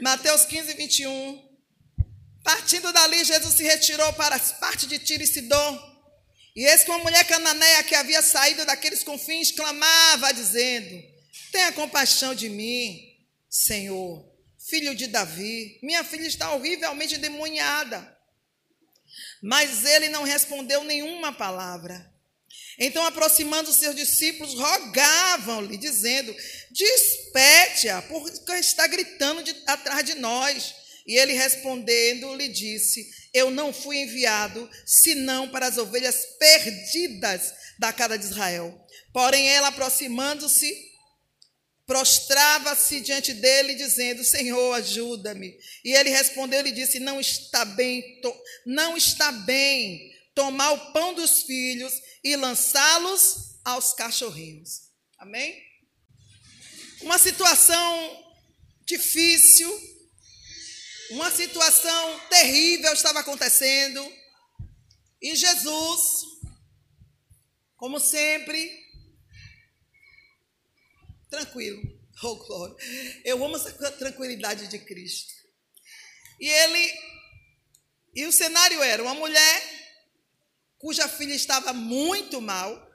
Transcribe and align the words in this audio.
Mateus 0.00 0.44
15, 0.44 0.74
21. 0.74 1.48
Partindo 2.44 2.92
dali, 2.92 3.24
Jesus 3.24 3.54
se 3.54 3.62
retirou 3.64 4.12
para 4.12 4.36
as 4.36 4.52
partes 4.52 4.88
de 4.88 4.98
Tiro 4.98 5.22
e 5.22 5.26
Sidom. 5.26 5.88
E 6.54 6.64
eis 6.64 6.84
que 6.84 6.90
uma 6.90 6.98
mulher 6.98 7.24
cananeia 7.26 7.82
que 7.82 7.94
havia 7.94 8.22
saído 8.22 8.64
daqueles 8.64 9.02
confins 9.02 9.52
clamava, 9.52 10.32
dizendo: 10.32 11.02
Tenha 11.52 11.72
compaixão 11.72 12.34
de 12.34 12.48
mim, 12.48 12.98
Senhor, 13.48 14.24
filho 14.68 14.94
de 14.94 15.06
Davi. 15.08 15.78
Minha 15.82 16.04
filha 16.04 16.26
está 16.26 16.52
horrivelmente 16.52 17.16
endemoniada. 17.16 18.16
Mas 19.42 19.84
ele 19.84 20.08
não 20.08 20.24
respondeu 20.24 20.84
nenhuma 20.84 21.32
palavra. 21.32 22.12
Então, 22.78 23.04
aproximando 23.04 23.70
os 23.70 23.76
seus 23.76 23.94
discípulos, 23.94 24.54
rogavam-lhe, 24.54 25.76
dizendo: 25.76 26.34
Despete-a, 26.70 28.02
porque 28.02 28.52
está 28.52 28.86
gritando 28.86 29.42
de, 29.42 29.54
atrás 29.66 30.04
de 30.04 30.14
nós. 30.14 30.74
E 31.06 31.16
ele 31.16 31.32
respondendo, 31.32 32.34
lhe 32.36 32.48
disse: 32.48 33.08
Eu 33.34 33.50
não 33.50 33.72
fui 33.72 33.98
enviado 33.98 34.68
senão 34.86 35.48
para 35.48 35.66
as 35.66 35.76
ovelhas 35.76 36.24
perdidas 36.38 37.52
da 37.78 37.92
casa 37.92 38.18
de 38.18 38.26
Israel. 38.26 38.78
Porém, 39.12 39.48
ela, 39.48 39.68
aproximando-se, 39.68 40.72
prostrava-se 41.84 43.00
diante 43.00 43.34
dele, 43.34 43.74
dizendo: 43.74 44.22
Senhor, 44.22 44.74
ajuda-me. 44.74 45.56
E 45.84 45.94
ele 45.94 46.10
respondeu 46.10 46.64
e 46.64 46.70
disse: 46.70 47.00
Não 47.00 47.18
está 47.18 47.64
bem, 47.64 48.20
não 48.64 48.96
está 48.96 49.32
bem 49.32 50.16
tomar 50.32 50.70
o 50.70 50.92
pão 50.92 51.14
dos 51.14 51.42
filhos 51.42 51.92
e 52.22 52.36
lançá-los 52.36 53.60
aos 53.64 53.92
cachorrinhos. 53.92 54.90
Amém? 55.18 55.62
Uma 57.02 57.18
situação 57.18 58.24
difícil, 58.84 59.70
uma 61.10 61.30
situação 61.30 62.20
terrível 62.28 62.92
estava 62.92 63.20
acontecendo, 63.20 64.12
e 65.20 65.34
Jesus, 65.34 66.22
como 67.76 67.98
sempre, 67.98 68.70
tranquilo, 71.28 71.82
oh 72.22 72.36
glória, 72.36 72.76
eu 73.24 73.44
amo 73.44 73.56
essa 73.56 73.92
tranquilidade 73.92 74.68
de 74.68 74.78
Cristo. 74.78 75.34
E 76.40 76.48
ele, 76.48 76.94
e 78.14 78.26
o 78.26 78.32
cenário 78.32 78.82
era 78.82 79.02
uma 79.02 79.14
mulher 79.14 79.77
cuja 80.78 81.08
filha 81.08 81.34
estava 81.34 81.72
muito 81.72 82.40
mal, 82.40 82.88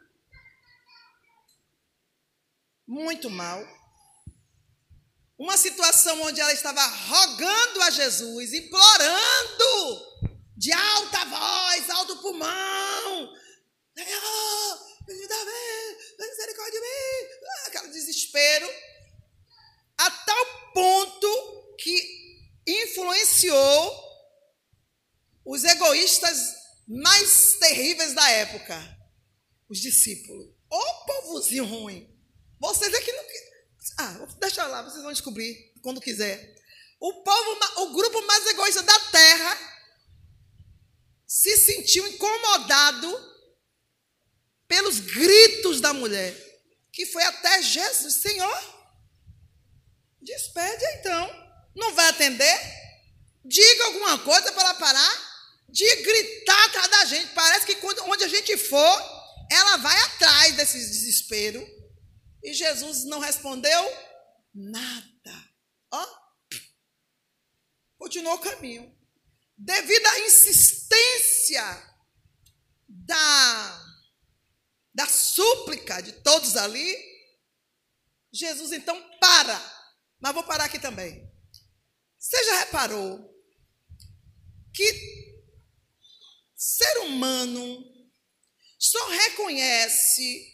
muito 2.88 3.30
mal. 3.30 3.62
Uma 5.38 5.58
situação 5.58 6.22
onde 6.22 6.40
ela 6.40 6.54
estava 6.54 6.86
rogando 6.86 7.82
a 7.82 7.90
Jesus, 7.90 8.54
implorando 8.54 10.14
de 10.56 10.72
alta 10.72 11.26
voz, 11.26 11.90
alto 11.90 12.18
pulmão. 12.22 13.34
Senhor, 13.98 14.80
misericórdia 16.20 16.72
de 16.72 16.80
mim. 16.80 17.30
Aquele 17.68 17.90
desespero. 17.90 18.70
A 19.98 20.10
tal 20.10 20.72
ponto 20.74 21.76
que 21.78 22.24
influenciou 22.66 24.04
os 25.46 25.64
egoístas 25.64 26.53
mais 26.88 27.58
terríveis 27.60 28.14
da 28.14 28.30
época, 28.30 28.98
os 29.70 29.80
discípulos. 29.80 30.48
Ô 30.70 30.78
oh, 30.78 31.06
povozinho 31.06 31.66
ruim. 31.66 32.10
Vocês 32.60 32.94
aqui 32.94 33.12
não. 33.12 33.24
Ah, 34.00 34.28
deixa 34.40 34.66
lá, 34.66 34.82
vocês 34.82 35.04
vão 35.04 35.12
descobrir 35.12 35.74
quando 35.82 36.02
quiser. 36.02 36.56
O 37.00 37.24
povo, 37.24 37.60
o 37.82 37.94
grupo 37.94 38.26
mais 38.26 38.48
egoísta 38.48 38.82
da 38.82 39.00
terra 39.12 39.58
se 41.28 41.58
sentiu 41.58 42.08
incomodado 42.08 43.34
pelos 44.68 45.00
gritos 45.00 45.82
da 45.82 45.94
mulher, 45.94 46.34
que 46.92 47.06
foi 47.06 47.24
até 47.24 47.62
Jesus, 47.62 48.16
Senhor, 48.16 48.88
despede 50.22 50.86
então. 51.00 51.44
Não 51.76 51.94
vai 51.94 52.08
atender? 52.10 52.60
Diga 53.44 53.86
alguma 53.86 54.20
coisa 54.20 54.52
para 54.52 54.64
ela 54.64 54.74
parar 54.76 55.23
de 55.74 55.96
gritar 56.04 56.66
atrás 56.66 56.88
da 56.88 57.06
gente. 57.06 57.34
Parece 57.34 57.66
que 57.66 57.76
quando, 57.78 58.04
onde 58.04 58.24
a 58.24 58.28
gente 58.28 58.56
for, 58.58 59.48
ela 59.52 59.78
vai 59.78 60.00
atrás 60.02 60.56
desse 60.56 60.78
desespero. 60.78 61.68
E 62.44 62.54
Jesus 62.54 63.06
não 63.06 63.20
respondeu 63.20 63.82
nada. 64.54 65.50
Ó, 65.92 66.08
continuou 67.98 68.36
o 68.36 68.40
caminho. 68.40 68.96
Devido 69.58 70.06
à 70.06 70.20
insistência 70.20 71.96
da, 72.88 73.86
da 74.94 75.08
súplica 75.08 76.02
de 76.02 76.12
todos 76.22 76.56
ali, 76.56 76.96
Jesus 78.32 78.74
então 78.74 78.96
para. 79.20 79.60
Mas 80.20 80.34
vou 80.36 80.44
parar 80.44 80.66
aqui 80.66 80.78
também. 80.78 81.28
Você 82.20 82.44
já 82.44 82.60
reparou 82.60 83.34
que 84.72 85.33
ser 86.64 87.00
humano 87.00 87.84
só 88.80 89.10
reconhece 89.10 90.48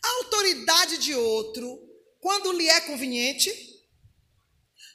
a 0.00 0.08
autoridade 0.18 0.98
de 0.98 1.12
outro 1.12 1.76
quando 2.20 2.52
lhe 2.52 2.68
é 2.68 2.80
conveniente, 2.82 3.52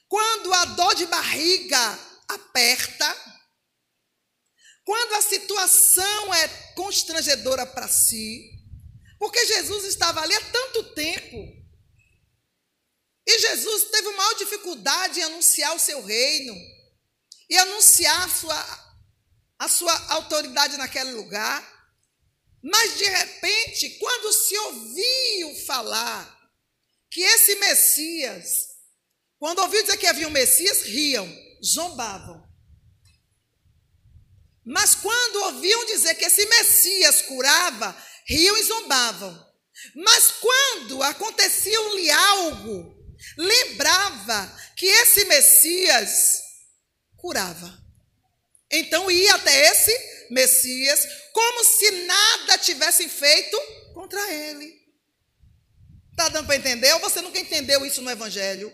quando 0.08 0.54
a 0.54 0.66
dor 0.66 0.96
de 0.96 1.06
barriga 1.08 2.00
aperta, 2.30 3.38
quando 4.86 5.16
a 5.16 5.22
situação 5.22 6.34
é 6.34 6.48
constrangedora 6.74 7.66
para 7.66 7.90
si, 7.90 8.50
porque 9.20 9.46
Jesus 9.46 9.84
estava 9.84 10.22
ali 10.22 10.34
há 10.36 10.52
tanto 10.52 10.96
tempo. 10.96 11.38
E 13.28 13.40
Jesus 13.40 13.90
teve 13.92 14.10
maior 14.12 14.36
dificuldade 14.36 15.20
em 15.20 15.24
anunciar 15.24 15.76
o 15.76 15.80
seu 15.80 16.02
reino 16.02 16.56
e 17.50 17.58
anunciar 17.58 18.26
a 18.26 18.30
sua 18.30 18.89
a 19.60 19.68
sua 19.68 19.94
autoridade 20.14 20.78
naquele 20.78 21.12
lugar. 21.12 21.62
Mas 22.64 22.98
de 22.98 23.06
repente, 23.06 23.90
quando 24.00 24.34
se 24.34 24.58
ouviu 24.58 25.56
falar 25.66 26.40
que 27.12 27.22
esse 27.22 27.56
Messias, 27.56 28.70
quando 29.38 29.60
ouviu 29.60 29.82
dizer 29.82 29.98
que 29.98 30.08
havia 30.08 30.28
um 30.28 30.32
Messias, 30.32 30.84
riam, 30.84 31.28
zombavam. 31.64 32.48
Mas 34.66 34.96
quando 34.96 35.44
ouviam 35.44 35.86
dizer 35.86 36.16
que 36.16 36.26
esse 36.26 36.46
Messias 36.46 37.22
curava, 37.24 37.96
riam 38.28 38.58
e 38.58 38.64
zombavam. 38.64 39.50
Mas 39.96 40.32
quando 40.32 41.02
acontecia-lhe 41.02 42.12
algo, 42.12 42.96
lembrava 43.38 44.58
que 44.76 44.86
esse 44.86 45.26
Messias 45.26 46.42
curava. 47.18 47.79
Então 48.72 49.10
ia 49.10 49.36
até 49.36 49.72
esse 49.72 49.92
Messias, 50.30 51.08
como 51.34 51.64
se 51.64 51.92
nada 51.92 52.58
tivessem 52.58 53.10
feito 53.10 53.60
contra 53.94 54.32
ele. 54.32 54.80
Está 56.12 56.30
dando 56.30 56.46
para 56.46 56.56
entender? 56.56 56.94
Ou 56.94 57.00
você 57.00 57.22
nunca 57.22 57.40
entendeu 57.40 57.86
isso 57.86 58.02
no 58.02 58.12
Evangelho? 58.12 58.72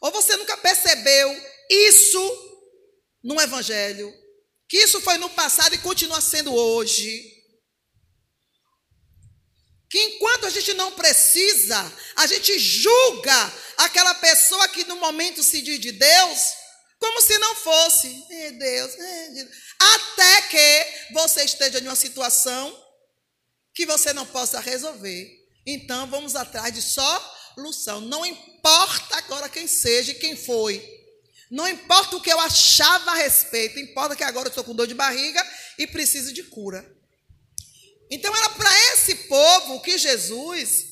Ou 0.00 0.10
você 0.10 0.36
nunca 0.36 0.56
percebeu 0.56 1.34
isso 1.70 2.66
no 3.22 3.40
Evangelho? 3.40 4.12
Que 4.68 4.78
isso 4.78 5.00
foi 5.00 5.16
no 5.18 5.30
passado 5.30 5.74
e 5.74 5.78
continua 5.78 6.20
sendo 6.20 6.54
hoje. 6.54 7.38
Que 9.88 9.98
enquanto 9.98 10.46
a 10.46 10.50
gente 10.50 10.74
não 10.74 10.92
precisa, 10.92 11.92
a 12.16 12.26
gente 12.26 12.58
julga 12.58 13.54
aquela 13.78 14.14
pessoa 14.16 14.68
que 14.68 14.84
no 14.84 14.96
momento 14.96 15.42
se 15.42 15.62
diz 15.62 15.80
de 15.80 15.92
Deus, 15.92 16.52
como 16.98 17.22
se 17.22 17.38
não 17.38 17.54
fosse. 17.54 18.24
É 18.30 18.50
Deus. 18.52 18.94
É 18.94 19.28
Deus. 19.30 19.50
Até 19.78 20.42
que 20.42 21.12
você 21.12 21.44
esteja 21.44 21.78
em 21.78 21.86
uma 21.86 21.96
situação 21.96 22.76
que 23.74 23.86
você 23.86 24.12
não 24.12 24.26
possa 24.26 24.60
resolver. 24.60 25.30
Então 25.66 26.06
vamos 26.08 26.34
atrás 26.34 26.74
de 26.74 26.82
solução. 26.82 28.00
Não 28.00 28.26
importa 28.26 29.16
agora 29.16 29.48
quem 29.48 29.66
seja 29.66 30.12
e 30.12 30.16
quem 30.16 30.36
foi. 30.36 30.98
Não 31.50 31.66
importa 31.66 32.16
o 32.16 32.20
que 32.20 32.30
eu 32.30 32.38
achava 32.40 33.12
a 33.12 33.14
respeito, 33.14 33.78
importa 33.78 34.14
que 34.14 34.22
agora 34.22 34.48
eu 34.48 34.50
estou 34.50 34.64
com 34.64 34.74
dor 34.74 34.86
de 34.86 34.94
barriga 34.94 35.42
e 35.78 35.86
preciso 35.86 36.32
de 36.32 36.42
cura. 36.42 36.84
Então 38.10 38.34
era 38.36 38.50
para 38.50 38.92
esse 38.92 39.14
povo 39.14 39.80
que 39.80 39.96
Jesus 39.96 40.86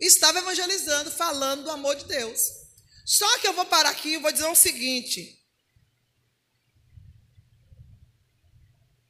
estava 0.00 0.38
evangelizando, 0.38 1.10
falando 1.10 1.64
do 1.64 1.70
amor 1.70 1.96
de 1.96 2.04
Deus. 2.06 2.63
Só 3.04 3.38
que 3.38 3.46
eu 3.46 3.52
vou 3.52 3.66
parar 3.66 3.90
aqui 3.90 4.10
e 4.10 4.18
vou 4.18 4.32
dizer 4.32 4.46
o 4.46 4.54
seguinte: 4.54 5.38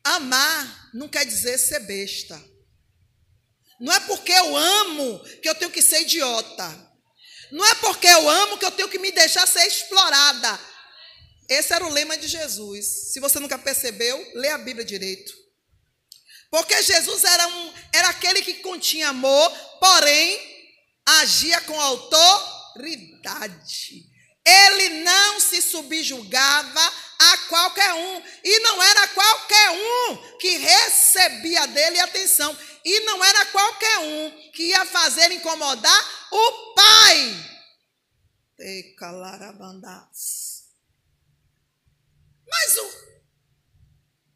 amar 0.02 0.90
não 0.92 1.08
quer 1.08 1.24
dizer 1.24 1.58
ser 1.58 1.80
besta. 1.80 2.42
Não 3.80 3.92
é 3.92 4.00
porque 4.00 4.32
eu 4.32 4.56
amo 4.56 5.20
que 5.40 5.48
eu 5.48 5.54
tenho 5.54 5.70
que 5.70 5.82
ser 5.82 6.02
idiota. 6.02 6.92
Não 7.50 7.64
é 7.64 7.74
porque 7.76 8.06
eu 8.06 8.28
amo 8.28 8.58
que 8.58 8.64
eu 8.64 8.70
tenho 8.70 8.88
que 8.88 8.98
me 8.98 9.12
deixar 9.12 9.46
ser 9.46 9.66
explorada. 9.66 10.60
Esse 11.48 11.72
era 11.72 11.84
o 11.84 11.90
lema 11.90 12.16
de 12.16 12.26
Jesus. 12.26 13.12
Se 13.12 13.20
você 13.20 13.38
nunca 13.38 13.58
percebeu, 13.58 14.32
lê 14.34 14.48
a 14.48 14.58
Bíblia 14.58 14.84
direito. 14.84 15.32
Porque 16.50 16.82
Jesus 16.82 17.24
era, 17.24 17.48
um, 17.48 17.72
era 17.92 18.08
aquele 18.08 18.40
que 18.42 18.54
continha 18.54 19.08
amor, 19.08 19.50
porém 19.80 20.54
agia 21.04 21.60
com 21.62 21.78
autoridade. 22.74 24.10
Ele 24.46 25.02
não 25.02 25.40
se 25.40 25.62
subjugava 25.62 26.92
a 27.18 27.38
qualquer 27.48 27.94
um. 27.94 28.22
E 28.42 28.58
não 28.60 28.82
era 28.82 29.08
qualquer 29.08 29.70
um 29.70 30.38
que 30.38 30.58
recebia 30.58 31.66
dele 31.68 32.00
atenção. 32.00 32.56
E 32.84 33.00
não 33.00 33.24
era 33.24 33.46
qualquer 33.46 33.98
um 34.00 34.50
que 34.52 34.64
ia 34.64 34.84
fazer 34.84 35.30
incomodar 35.32 36.28
o 36.30 36.74
pai. 36.74 37.50
Mas 42.46 42.76
o, 42.76 42.90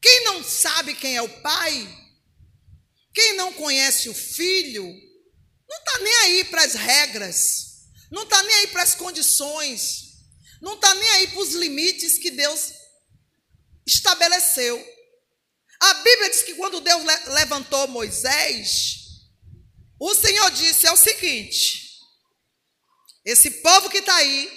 quem 0.00 0.24
não 0.24 0.42
sabe 0.42 0.94
quem 0.94 1.16
é 1.16 1.22
o 1.22 1.40
pai, 1.40 1.86
quem 3.14 3.34
não 3.34 3.52
conhece 3.52 4.08
o 4.08 4.14
filho, 4.14 4.84
não 5.68 5.78
está 5.78 5.98
nem 5.98 6.14
aí 6.14 6.44
para 6.44 6.64
as 6.64 6.74
regras, 6.74 7.67
não 8.10 8.22
está 8.22 8.42
nem 8.42 8.54
aí 8.56 8.66
para 8.68 8.82
as 8.82 8.94
condições, 8.94 10.08
não 10.60 10.74
está 10.74 10.94
nem 10.94 11.08
aí 11.10 11.28
para 11.28 11.40
os 11.40 11.54
limites 11.54 12.18
que 12.18 12.30
Deus 12.30 12.72
estabeleceu. 13.86 14.76
A 15.80 15.94
Bíblia 15.94 16.30
diz 16.30 16.42
que 16.42 16.54
quando 16.54 16.80
Deus 16.80 17.02
levantou 17.26 17.86
Moisés, 17.88 18.98
o 19.98 20.14
Senhor 20.14 20.50
disse: 20.50 20.86
é 20.86 20.92
o 20.92 20.96
seguinte, 20.96 21.88
esse 23.24 23.50
povo 23.62 23.88
que 23.88 23.98
está 23.98 24.16
aí, 24.16 24.50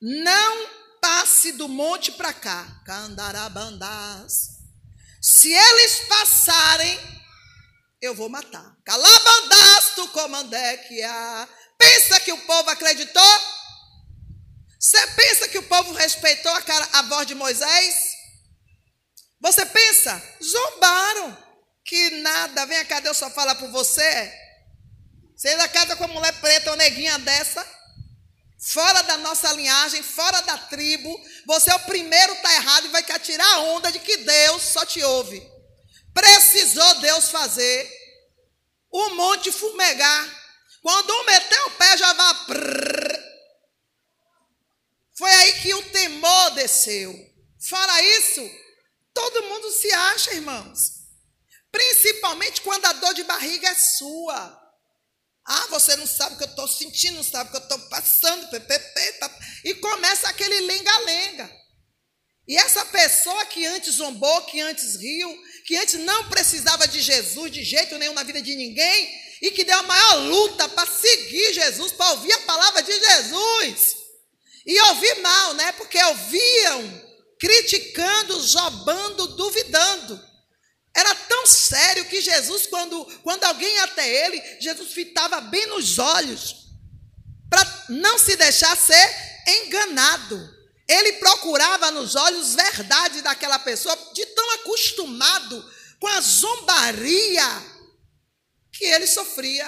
não 0.00 0.80
passe 1.00 1.52
do 1.52 1.68
monte 1.68 2.12
para 2.12 2.32
cá, 2.32 2.82
candarabandás. 2.84 4.60
Se 5.20 5.52
eles 5.52 6.00
passarem, 6.08 6.98
eu 8.00 8.14
vou 8.14 8.28
matar. 8.28 8.76
Calabandás 8.84 9.94
tu 9.94 10.10
há. 11.04 11.48
Pensa 11.80 12.20
que 12.20 12.30
o 12.30 12.38
povo 12.42 12.68
acreditou? 12.68 13.40
Você 14.78 15.06
pensa 15.08 15.48
que 15.48 15.58
o 15.58 15.62
povo 15.62 15.94
respeitou 15.94 16.52
a, 16.52 16.60
cara, 16.60 16.86
a 16.92 17.02
voz 17.02 17.26
de 17.26 17.34
Moisés? 17.34 17.94
Você 19.40 19.64
pensa? 19.64 20.22
Zombaram. 20.42 21.50
Que 21.86 22.10
nada, 22.20 22.66
vem 22.66 22.84
cá, 22.84 23.00
Deus 23.00 23.16
só 23.16 23.30
fala 23.30 23.54
por 23.54 23.70
você. 23.70 24.30
Você 25.34 25.48
ainda 25.48 25.68
casa 25.68 25.96
com 25.96 26.04
uma 26.04 26.14
mulher 26.14 26.38
preta 26.40 26.70
ou 26.70 26.76
neguinha 26.76 27.18
dessa? 27.18 27.66
Fora 28.62 29.00
da 29.02 29.16
nossa 29.16 29.50
linhagem, 29.54 30.02
fora 30.02 30.42
da 30.42 30.58
tribo. 30.58 31.18
Você 31.46 31.70
é 31.70 31.74
o 31.74 31.80
primeiro 31.80 32.36
tá 32.42 32.52
errado 32.52 32.84
e 32.84 32.90
vai 32.90 33.02
querer 33.02 33.20
tirar 33.20 33.54
a 33.54 33.60
onda 33.60 33.90
de 33.90 34.00
que 34.00 34.18
Deus 34.18 34.62
só 34.62 34.84
te 34.84 35.02
ouve. 35.02 35.42
Precisou 36.12 36.94
Deus 36.96 37.30
fazer 37.30 37.90
o 38.90 39.14
monte 39.14 39.50
fumegar. 39.50 40.39
Quando 40.82 41.12
um 41.12 41.24
meteu 41.24 41.66
o 41.66 41.70
pé, 41.72 41.96
já 41.96 42.12
vai. 42.12 42.34
Foi 45.16 45.30
aí 45.30 45.60
que 45.60 45.74
o 45.74 45.90
temor 45.90 46.50
desceu. 46.52 47.14
Fora 47.68 48.02
isso, 48.02 48.50
todo 49.12 49.42
mundo 49.44 49.70
se 49.70 49.92
acha, 49.92 50.34
irmãos. 50.34 51.00
Principalmente 51.70 52.62
quando 52.62 52.86
a 52.86 52.92
dor 52.94 53.14
de 53.14 53.22
barriga 53.24 53.68
é 53.68 53.74
sua. 53.74 54.58
Ah, 55.46 55.66
você 55.68 55.96
não 55.96 56.06
sabe 56.06 56.34
o 56.34 56.38
que 56.38 56.44
eu 56.44 56.48
estou 56.48 56.68
sentindo, 56.68 57.16
não 57.16 57.22
sabe 57.22 57.48
o 57.48 57.52
que 57.52 57.58
eu 57.58 57.62
estou 57.62 57.78
passando. 57.88 58.48
E 59.64 59.74
começa 59.74 60.28
aquele 60.28 60.60
lenga-lenga. 60.60 61.60
E 62.48 62.56
essa 62.56 62.84
pessoa 62.86 63.46
que 63.46 63.64
antes 63.66 63.94
zombou, 63.94 64.42
que 64.46 64.60
antes 64.60 64.96
riu, 64.96 65.44
que 65.66 65.76
antes 65.76 65.94
não 66.00 66.28
precisava 66.28 66.88
de 66.88 67.00
Jesus 67.00 67.52
de 67.52 67.62
jeito 67.62 67.96
nenhum 67.98 68.14
na 68.14 68.22
vida 68.22 68.42
de 68.42 68.56
ninguém, 68.56 69.08
e 69.40 69.50
que 69.50 69.64
deu 69.64 69.78
a 69.78 69.82
maior 69.82 70.14
luta 70.26 70.68
para 70.68 70.86
seguir 70.86 71.52
Jesus, 71.54 71.92
para 71.92 72.10
ouvir 72.12 72.32
a 72.32 72.40
palavra 72.40 72.82
de 72.82 72.92
Jesus. 72.92 73.96
E 74.66 74.78
ouvir 74.82 75.20
mal, 75.20 75.54
né? 75.54 75.72
Porque 75.72 76.02
ouviam 76.02 77.10
criticando, 77.38 78.46
jobando, 78.46 79.28
duvidando. 79.28 80.30
Era 80.94 81.14
tão 81.14 81.46
sério 81.46 82.04
que 82.04 82.20
Jesus, 82.20 82.66
quando, 82.66 83.04
quando 83.22 83.44
alguém 83.44 83.72
ia 83.74 83.84
até 83.84 84.26
ele, 84.26 84.42
Jesus 84.60 84.92
fitava 84.92 85.40
bem 85.40 85.66
nos 85.66 85.98
olhos, 85.98 86.66
para 87.48 87.86
não 87.88 88.18
se 88.18 88.36
deixar 88.36 88.76
ser 88.76 89.08
enganado. 89.46 90.60
Ele 90.86 91.14
procurava 91.14 91.90
nos 91.92 92.16
olhos 92.16 92.54
verdade 92.54 93.22
daquela 93.22 93.58
pessoa, 93.58 93.96
de 94.12 94.26
tão 94.26 94.50
acostumado 94.54 95.72
com 95.98 96.08
a 96.08 96.20
zombaria 96.20 97.69
que 98.80 98.86
ele 98.86 99.06
sofria. 99.06 99.66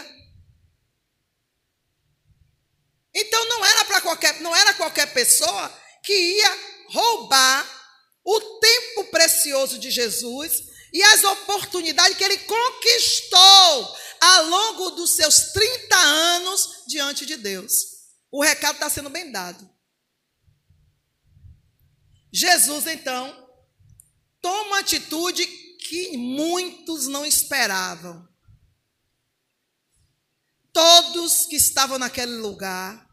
Então 3.14 3.47
não 3.47 3.62
era 3.62 3.85
para 3.85 4.00
qualquer, 4.00 4.41
não 4.41 4.56
era 4.56 4.73
qualquer 4.73 5.12
pessoa 5.12 5.69
que 6.03 6.14
ia 6.14 6.59
roubar 6.88 7.82
o 8.25 8.41
tempo 8.59 9.05
precioso 9.11 9.79
de 9.79 9.91
Jesus 9.91 10.62
e 10.94 11.03
as 11.03 11.23
oportunidades 11.25 12.17
que 12.17 12.25
ele 12.25 12.38
conquistou 12.38 13.97
ao 14.19 14.47
longo 14.47 14.91
dos 14.93 15.14
seus 15.14 15.53
30 15.53 15.94
anos 15.94 16.85
diante 16.87 17.26
de 17.26 17.37
Deus. 17.37 17.73
O 18.31 18.43
recado 18.43 18.76
está 18.76 18.88
sendo 18.88 19.11
bem 19.11 19.31
dado. 19.31 19.70
Jesus, 22.32 22.87
então, 22.87 23.47
toma 24.41 24.69
uma 24.69 24.79
atitude 24.79 25.44
que 25.47 26.17
muitos 26.17 27.09
não 27.09 27.26
esperavam. 27.26 28.31
Todos 30.72 31.46
que 31.46 31.56
estavam 31.56 31.98
naquele 31.98 32.36
lugar, 32.36 33.06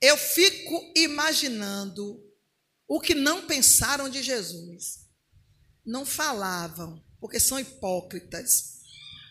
eu 0.00 0.16
fico 0.16 0.92
imaginando 0.96 2.22
o 2.86 3.00
que 3.00 3.14
não 3.14 3.46
pensaram 3.46 4.08
de 4.08 4.22
Jesus. 4.22 5.06
Não 5.84 6.04
falavam, 6.06 7.02
porque 7.20 7.40
são 7.40 7.58
hipócritas, 7.58 8.80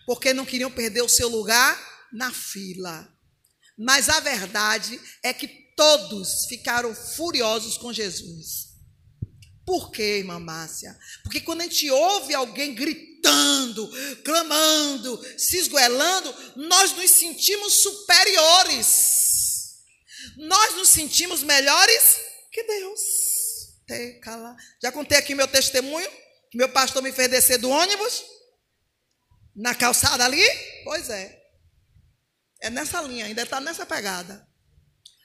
porque 0.06 0.34
não 0.34 0.44
queriam 0.44 0.70
perder 0.70 1.02
o 1.02 1.08
seu 1.08 1.28
lugar 1.28 1.78
na 2.12 2.32
fila. 2.32 3.08
Mas 3.78 4.08
a 4.08 4.20
verdade 4.20 5.00
é 5.22 5.32
que 5.32 5.48
todos 5.76 6.46
ficaram 6.46 6.94
furiosos 6.94 7.78
com 7.78 7.92
Jesus. 7.92 8.71
Por 9.64 9.90
quê, 9.90 10.18
irmã 10.18 10.38
Márcia? 10.38 10.98
Porque 11.22 11.40
quando 11.40 11.60
a 11.60 11.64
gente 11.64 11.88
ouve 11.90 12.34
alguém 12.34 12.74
gritando, 12.74 13.88
clamando, 14.24 15.24
se 15.38 15.56
esgoelando, 15.58 16.34
nós 16.56 16.92
nos 16.96 17.10
sentimos 17.10 17.74
superiores. 17.74 19.22
Nós 20.36 20.74
nos 20.74 20.88
sentimos 20.88 21.42
melhores 21.42 22.16
que 22.50 22.62
Deus. 22.64 23.00
Já 24.82 24.90
contei 24.90 25.18
aqui 25.18 25.34
meu 25.34 25.46
testemunho, 25.46 26.10
que 26.50 26.56
meu 26.56 26.68
pastor 26.68 27.02
me 27.02 27.12
fez 27.12 27.28
descer 27.30 27.58
do 27.58 27.70
ônibus, 27.70 28.24
na 29.54 29.74
calçada 29.74 30.24
ali. 30.24 30.42
Pois 30.84 31.08
é. 31.08 31.40
É 32.60 32.70
nessa 32.70 33.00
linha, 33.02 33.26
ainda 33.26 33.42
está 33.42 33.60
nessa 33.60 33.84
pegada. 33.84 34.46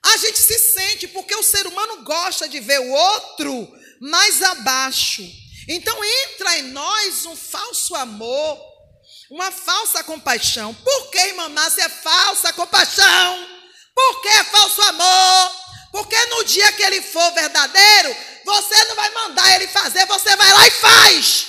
A 0.04 0.18
gente 0.18 0.40
se 0.40 0.58
sente, 0.60 1.08
porque 1.08 1.36
o 1.36 1.44
ser 1.44 1.66
humano 1.66 2.04
gosta 2.04 2.48
de 2.48 2.60
ver 2.60 2.80
o 2.80 2.90
outro 2.90 3.78
mais 4.00 4.42
abaixo. 4.42 5.24
Então 5.68 6.04
entra 6.04 6.60
em 6.60 6.64
nós 6.72 7.26
um 7.26 7.36
falso 7.36 7.96
amor, 7.96 8.60
uma 9.30 9.52
falsa 9.52 10.04
compaixão. 10.04 10.74
Por 10.74 11.12
que, 11.12 11.18
irmã 11.18 11.50
Márcia, 11.50 11.84
é 11.84 11.90
falsa 11.90 12.54
compaixão? 12.54 13.48
Por 13.94 14.22
que 14.22 14.28
é 14.28 14.44
falso 14.46 14.82
amor? 14.82 15.52
Porque 15.92 16.26
no 16.28 16.44
dia 16.46 16.72
que 16.74 16.84
ele 16.84 17.02
for 17.02 17.32
verdadeiro, 17.34 18.16
você 18.46 18.86
não 18.86 18.96
vai 18.96 19.10
mandar 19.12 19.56
ele 19.56 19.68
fazer, 19.68 20.06
você 20.06 20.36
vai 20.36 20.54
lá 20.54 20.68
e 20.68 20.72
faz. 20.72 21.48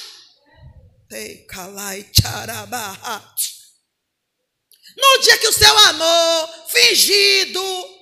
No 4.97 5.23
dia 5.23 5.39
que 5.39 5.49
o 5.49 5.53
seu 5.53 5.79
amor 5.79 6.67
fingido, 6.69 7.98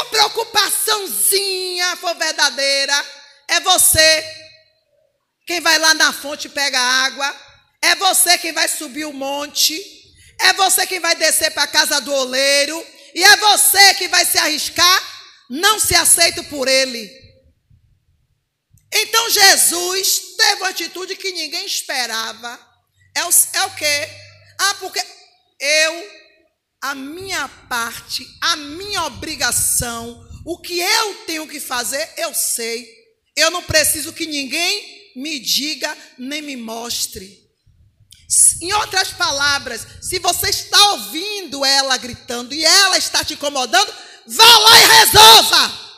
sua 0.00 0.04
preocupaçãozinha 0.06 1.96
for 1.96 2.14
verdadeira, 2.16 3.06
é 3.48 3.60
você 3.60 4.36
quem 5.46 5.60
vai 5.60 5.78
lá 5.78 5.92
na 5.94 6.12
fonte 6.12 6.46
e 6.46 6.50
pega 6.50 6.78
água, 6.78 7.36
é 7.82 7.94
você 7.96 8.38
quem 8.38 8.52
vai 8.52 8.68
subir 8.68 9.04
o 9.04 9.12
monte, 9.12 9.82
é 10.38 10.52
você 10.54 10.86
quem 10.86 11.00
vai 11.00 11.14
descer 11.16 11.50
para 11.50 11.64
a 11.64 11.68
casa 11.68 12.00
do 12.00 12.14
oleiro, 12.14 12.86
e 13.14 13.22
é 13.22 13.36
você 13.36 13.94
que 13.94 14.08
vai 14.08 14.24
se 14.24 14.38
arriscar, 14.38 15.02
não 15.50 15.78
se 15.78 15.94
aceita 15.94 16.42
por 16.44 16.68
ele. 16.68 17.10
Então 18.92 19.30
Jesus 19.30 20.36
teve 20.36 20.62
uma 20.62 20.68
atitude 20.68 21.16
que 21.16 21.32
ninguém 21.32 21.66
esperava. 21.66 22.58
É 23.16 23.24
o, 23.24 23.30
é 23.54 23.62
o 23.66 23.74
quê? 23.74 24.08
Ah, 24.58 24.74
porque 24.74 25.04
eu 25.58 26.19
a 26.82 26.94
minha 26.94 27.48
parte, 27.68 28.26
a 28.40 28.56
minha 28.56 29.04
obrigação, 29.04 30.26
o 30.44 30.58
que 30.58 30.78
eu 30.78 31.14
tenho 31.26 31.46
que 31.46 31.60
fazer, 31.60 32.12
eu 32.16 32.34
sei. 32.34 32.88
Eu 33.36 33.50
não 33.50 33.62
preciso 33.62 34.12
que 34.12 34.26
ninguém 34.26 35.12
me 35.16 35.38
diga 35.38 35.96
nem 36.18 36.40
me 36.42 36.56
mostre. 36.56 37.38
Em 38.62 38.72
outras 38.74 39.10
palavras, 39.10 39.86
se 40.00 40.18
você 40.18 40.50
está 40.50 40.92
ouvindo 40.92 41.64
ela 41.64 41.96
gritando 41.96 42.54
e 42.54 42.64
ela 42.64 42.96
está 42.96 43.24
te 43.24 43.34
incomodando, 43.34 43.92
vá 44.26 44.58
lá 44.58 44.78
e 44.78 44.86
resolva. 44.86 45.90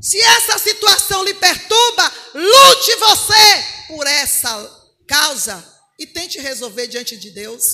Se 0.00 0.20
essa 0.20 0.58
situação 0.58 1.24
lhe 1.24 1.34
perturba, 1.34 2.12
lute 2.34 2.94
você 2.96 3.64
por 3.88 4.06
essa 4.06 4.88
causa 5.08 5.64
e 5.98 6.06
tente 6.06 6.38
resolver 6.38 6.86
diante 6.86 7.16
de 7.16 7.30
Deus. 7.30 7.64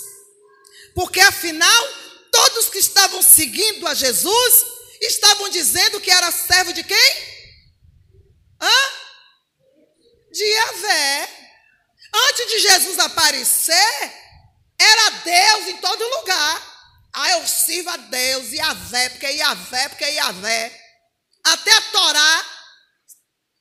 Porque 0.94 1.20
afinal, 1.20 1.88
todos 2.30 2.68
que 2.70 2.78
estavam 2.78 3.22
seguindo 3.22 3.86
a 3.86 3.94
Jesus 3.94 4.64
estavam 5.00 5.48
dizendo 5.48 6.00
que 6.00 6.10
era 6.10 6.30
servo 6.30 6.72
de 6.72 6.84
quem? 6.84 7.12
Hã? 8.60 8.78
De 10.32 10.44
Yahvé. 10.44 11.28
Antes 12.28 12.46
de 12.46 12.58
Jesus 12.60 12.98
aparecer, 12.98 14.12
era 14.78 15.10
Deus 15.24 15.68
em 15.68 15.76
todo 15.78 16.18
lugar. 16.18 16.74
Ah, 17.12 17.30
eu 17.32 17.46
sirvo 17.46 17.90
a 17.90 17.96
Deus, 17.96 18.52
Yahvé, 18.52 19.08
porque 19.10 19.26
é 19.26 19.36
Yahvé, 19.36 19.88
porque 19.88 20.04
é 20.04 20.14
Yahvé. 20.14 20.80
Até 21.44 21.72
a 21.72 21.80
Torá, 21.92 22.44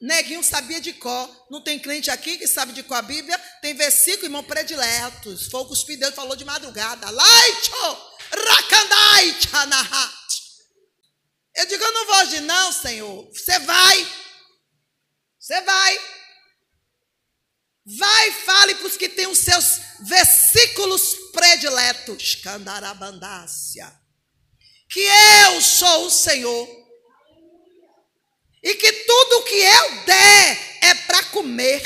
Neguinho 0.03 0.43
sabia 0.43 0.81
de 0.81 0.91
cor. 0.91 1.47
Não 1.49 1.61
tem 1.61 1.79
crente 1.79 2.11
aqui 2.11 2.37
que 2.37 2.45
sabe 2.45 2.73
de 2.73 2.83
cor 2.83 2.97
a 2.97 3.01
Bíblia? 3.01 3.39
Tem 3.61 3.73
versículo, 3.73 4.25
irmão, 4.25 4.43
prediletos. 4.43 5.47
Foi 5.47 5.61
o 5.61 5.65
que 5.65 5.95
Deus 5.95 6.13
falou 6.13 6.35
de 6.35 6.43
madrugada. 6.43 7.09
Laicho, 7.09 7.97
rakandai, 8.29 9.33
chanahat. 9.39 10.13
Eu 11.55 11.65
digo, 11.67 11.81
eu 11.81 11.93
não 11.93 12.05
vou 12.05 12.15
hoje 12.17 12.41
não, 12.41 12.73
Senhor. 12.73 13.29
Você 13.31 13.57
vai. 13.59 14.13
Você 15.39 15.61
vai. 15.61 15.99
Vai 17.85 18.31
fale 18.45 18.75
para 18.75 18.87
os 18.87 18.97
que 18.97 19.07
têm 19.07 19.27
os 19.27 19.37
seus 19.37 19.79
versículos 20.01 21.15
prediletos. 21.31 22.35
Candarabandácia. 22.43 23.89
Que 24.89 25.07
eu 25.45 25.61
sou 25.61 26.07
o 26.07 26.11
Senhor 26.11 26.82
e 28.63 28.75
que 28.75 28.91
tudo 28.91 29.43
que 29.43 29.55
eu 29.55 30.05
der 30.05 30.77
é 30.81 30.95
para 31.05 31.23
comer. 31.25 31.83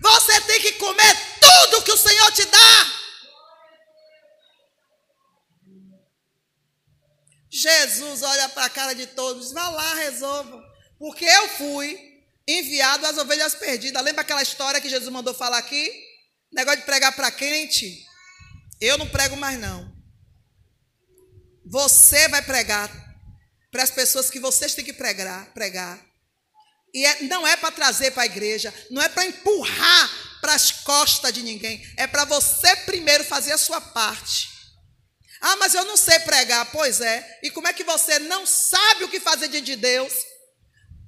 Você 0.00 0.40
tem 0.42 0.60
que 0.60 0.72
comer 0.72 1.16
tudo 1.40 1.82
que 1.82 1.90
o 1.90 1.96
Senhor 1.96 2.30
te 2.32 2.44
dá. 2.44 2.92
Jesus 7.50 8.22
olha 8.22 8.48
para 8.50 8.66
a 8.66 8.70
cara 8.70 8.94
de 8.94 9.06
todos, 9.06 9.50
vá 9.52 9.68
lá, 9.70 9.94
resolva. 9.94 10.62
Porque 10.98 11.24
eu 11.24 11.48
fui 11.48 11.98
enviado 12.46 13.06
às 13.06 13.16
ovelhas 13.16 13.54
perdidas. 13.54 14.04
Lembra 14.04 14.20
aquela 14.20 14.42
história 14.42 14.80
que 14.80 14.90
Jesus 14.90 15.10
mandou 15.10 15.32
falar 15.32 15.58
aqui? 15.58 15.90
Negócio 16.52 16.80
de 16.80 16.86
pregar 16.86 17.16
para 17.16 17.30
crente? 17.30 18.04
Eu 18.80 18.98
não 18.98 19.08
prego 19.08 19.36
mais 19.36 19.58
não. 19.58 19.90
Você 21.64 22.28
vai 22.28 22.42
pregar 22.42 23.05
para 23.76 23.84
as 23.84 23.90
pessoas 23.90 24.30
que 24.30 24.40
vocês 24.40 24.74
têm 24.74 24.82
que 24.82 24.92
pregar, 24.94 25.52
pregar. 25.52 26.02
E 26.94 27.04
é, 27.04 27.24
não 27.24 27.46
é 27.46 27.58
para 27.58 27.70
trazer 27.70 28.10
para 28.12 28.22
a 28.22 28.26
igreja, 28.26 28.72
não 28.90 29.02
é 29.02 29.08
para 29.10 29.26
empurrar 29.26 30.38
para 30.40 30.54
as 30.54 30.70
costas 30.70 31.30
de 31.30 31.42
ninguém, 31.42 31.86
é 31.98 32.06
para 32.06 32.24
você 32.24 32.74
primeiro 32.86 33.22
fazer 33.22 33.52
a 33.52 33.58
sua 33.58 33.78
parte. 33.78 34.48
Ah, 35.42 35.56
mas 35.56 35.74
eu 35.74 35.84
não 35.84 35.94
sei 35.94 36.18
pregar. 36.20 36.72
Pois 36.72 37.02
é. 37.02 37.38
E 37.42 37.50
como 37.50 37.68
é 37.68 37.72
que 37.74 37.84
você 37.84 38.18
não 38.20 38.46
sabe 38.46 39.04
o 39.04 39.10
que 39.10 39.20
fazer 39.20 39.48
diante 39.48 39.66
de 39.66 39.76
Deus? 39.76 40.14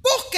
Porque 0.02 0.37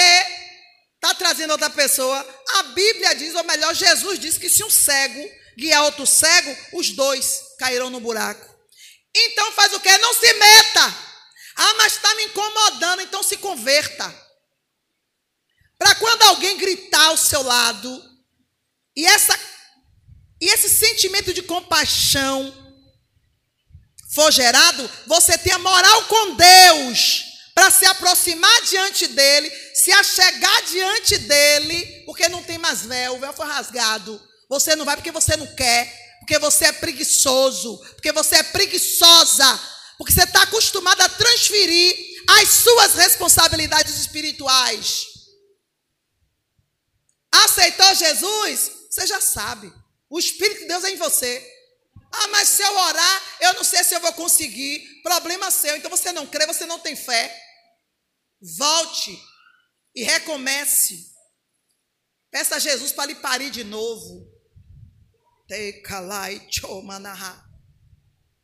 está 0.94 1.12
trazendo 1.16 1.50
outra 1.50 1.68
pessoa. 1.68 2.44
A 2.58 2.62
Bíblia 2.62 3.12
diz, 3.16 3.34
ou 3.34 3.42
melhor, 3.42 3.74
Jesus 3.74 4.20
diz 4.20 4.38
que 4.38 4.48
se 4.48 4.62
um 4.62 4.70
cego 4.70 5.28
guiar 5.58 5.82
outro 5.82 6.06
cego, 6.06 6.56
os 6.74 6.90
dois 6.90 7.40
cairão 7.58 7.90
no 7.90 7.98
buraco. 7.98 8.48
Então 9.16 9.50
faz 9.50 9.72
o 9.72 9.80
que? 9.80 9.98
Não 9.98 10.14
se 10.14 10.32
meta. 10.34 11.09
Ah, 11.62 11.74
mas 11.74 11.92
está 11.92 12.14
me 12.14 12.24
incomodando, 12.24 13.02
então 13.02 13.22
se 13.22 13.36
converta. 13.36 14.10
Para 15.78 15.94
quando 15.96 16.22
alguém 16.22 16.56
gritar 16.56 17.08
ao 17.08 17.18
seu 17.18 17.42
lado, 17.42 18.02
e, 18.96 19.04
essa, 19.04 19.38
e 20.40 20.46
esse 20.46 20.70
sentimento 20.70 21.34
de 21.34 21.42
compaixão 21.42 22.50
for 24.14 24.32
gerado, 24.32 24.90
você 25.06 25.36
tem 25.36 25.52
a 25.52 25.58
moral 25.58 26.04
com 26.04 26.34
Deus 26.34 27.24
para 27.54 27.70
se 27.70 27.84
aproximar 27.84 28.62
diante 28.62 29.06
dele, 29.08 29.50
se 29.74 29.92
achegar 29.92 30.62
diante 30.62 31.18
dele, 31.18 32.04
porque 32.06 32.26
não 32.30 32.42
tem 32.42 32.56
mais 32.56 32.86
véu, 32.86 33.16
o 33.16 33.20
véu 33.20 33.34
foi 33.34 33.46
rasgado. 33.46 34.18
Você 34.48 34.74
não 34.74 34.86
vai 34.86 34.96
porque 34.96 35.12
você 35.12 35.36
não 35.36 35.46
quer, 35.54 35.94
porque 36.20 36.38
você 36.38 36.64
é 36.66 36.72
preguiçoso, 36.72 37.76
porque 37.96 38.12
você 38.12 38.36
é 38.36 38.42
preguiçosa, 38.44 39.60
porque 40.00 40.14
você 40.14 40.22
está 40.22 40.44
acostumado 40.44 40.98
a 41.02 41.10
transferir 41.10 41.94
as 42.40 42.48
suas 42.48 42.94
responsabilidades 42.94 43.98
espirituais. 43.98 45.08
Aceitou 47.30 47.94
Jesus? 47.94 48.86
Você 48.88 49.06
já 49.06 49.20
sabe. 49.20 49.70
O 50.08 50.18
Espírito 50.18 50.60
de 50.60 50.68
Deus 50.68 50.84
é 50.84 50.90
em 50.92 50.96
você. 50.96 51.46
Ah, 52.10 52.28
mas 52.28 52.48
se 52.48 52.62
eu 52.62 52.74
orar, 52.74 53.22
eu 53.42 53.52
não 53.52 53.62
sei 53.62 53.84
se 53.84 53.94
eu 53.94 54.00
vou 54.00 54.14
conseguir. 54.14 55.02
Problema 55.02 55.50
seu. 55.50 55.76
Então 55.76 55.90
você 55.90 56.12
não 56.12 56.26
crê, 56.26 56.46
você 56.46 56.64
não 56.64 56.78
tem 56.78 56.96
fé. 56.96 57.38
Volte 58.56 59.22
e 59.94 60.02
recomece. 60.02 61.12
Peça 62.30 62.56
a 62.56 62.58
Jesus 62.58 62.90
para 62.90 63.04
lhe 63.04 63.16
parir 63.16 63.50
de 63.50 63.64
novo. 63.64 64.26
Teikalai 65.46 66.48
chomanaha. 66.50 67.49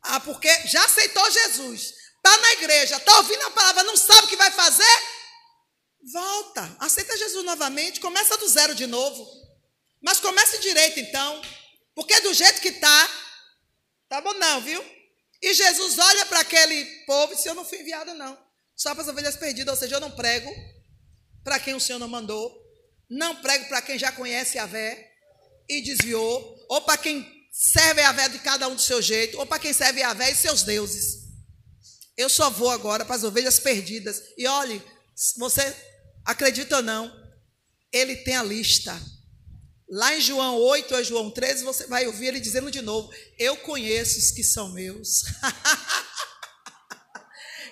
Ah, 0.09 0.21
porque 0.21 0.49
já 0.67 0.85
aceitou 0.85 1.31
Jesus. 1.31 1.95
Está 2.17 2.39
na 2.39 2.53
igreja, 2.55 2.97
está 2.97 3.19
ouvindo 3.19 3.43
a 3.43 3.51
palavra, 3.51 3.85
não 3.85 3.97
sabe 3.97 4.27
o 4.27 4.29
que 4.29 4.37
vai 4.37 4.51
fazer? 4.51 4.99
Volta, 6.13 6.77
aceita 6.81 7.17
Jesus 7.17 7.45
novamente, 7.45 8.01
começa 8.01 8.37
do 8.39 8.49
zero 8.49 8.75
de 8.75 8.87
novo. 8.87 9.27
Mas 10.03 10.21
comece 10.21 10.59
direito 10.59 11.01
então. 11.01 11.41
Porque 11.95 12.21
do 12.21 12.33
jeito 12.35 12.61
que 12.61 12.69
está, 12.69 13.11
tá 14.09 14.21
bom 14.21 14.35
não, 14.35 14.61
viu? 14.61 14.85
E 15.43 15.55
Jesus 15.55 15.99
olha 15.99 16.27
para 16.27 16.41
aquele 16.41 16.85
povo 17.07 17.33
e 17.33 17.37
diz: 17.37 17.47
Eu 17.47 17.55
não 17.55 17.65
fui 17.65 17.81
enviado, 17.81 18.15
não. 18.15 18.39
Só 18.75 18.93
para 18.95 19.03
as 19.03 19.09
ovelhas 19.09 19.37
perdidas, 19.37 19.75
ou 19.75 19.81
seja, 19.81 19.97
eu 19.97 20.01
não 20.01 20.11
prego 20.11 20.53
para 21.43 21.59
quem 21.59 21.75
o 21.75 21.81
Senhor 21.81 21.99
não 21.99 22.09
mandou. 22.09 22.65
Não 23.09 23.37
prego 23.37 23.67
para 23.67 23.81
quem 23.83 23.99
já 23.99 24.11
conhece 24.13 24.59
a 24.59 24.67
vé 24.67 25.13
e 25.69 25.81
desviou. 25.81 26.67
Ou 26.69 26.83
para 26.83 26.99
quem 26.99 27.36
serve 27.59 28.03
a 28.03 28.13
vé 28.13 28.29
de 28.29 28.39
cada 28.41 28.69
um 28.69 28.75
do 28.75 28.81
seu 28.83 29.01
jeito, 29.01 29.39
ou 29.39 29.47
para 29.47 29.59
quem 29.59 29.73
serve 29.73 30.03
a 30.03 30.13
vé 30.13 30.31
e 30.31 30.35
seus 30.35 30.63
deuses. 30.63 31.25
Eu 32.15 32.29
só 32.29 32.51
vou 32.51 32.71
agora 32.71 33.03
para 33.03 33.17
as 33.17 33.25
ovelhas 33.25 33.59
perdidas. 33.59 34.23
E 34.37 34.47
olhe, 34.47 34.83
você 35.39 35.75
acredita 36.25 36.77
ou 36.77 36.83
não, 36.83 37.11
ele 37.91 38.17
tem 38.17 38.37
a 38.37 38.43
lista. 38.43 39.01
Lá 39.89 40.15
em 40.15 40.21
João 40.21 40.57
8 40.57 40.95
ou 40.95 41.05
João 41.05 41.31
13, 41.31 41.65
você 41.65 41.87
vai 41.87 42.07
ouvir 42.07 42.27
ele 42.27 42.41
dizendo 42.41 42.71
de 42.71 42.83
novo: 42.83 43.11
Eu 43.39 43.57
conheço 43.59 44.19
os 44.19 44.31
que 44.31 44.45
são 44.45 44.69
meus. 44.71 45.23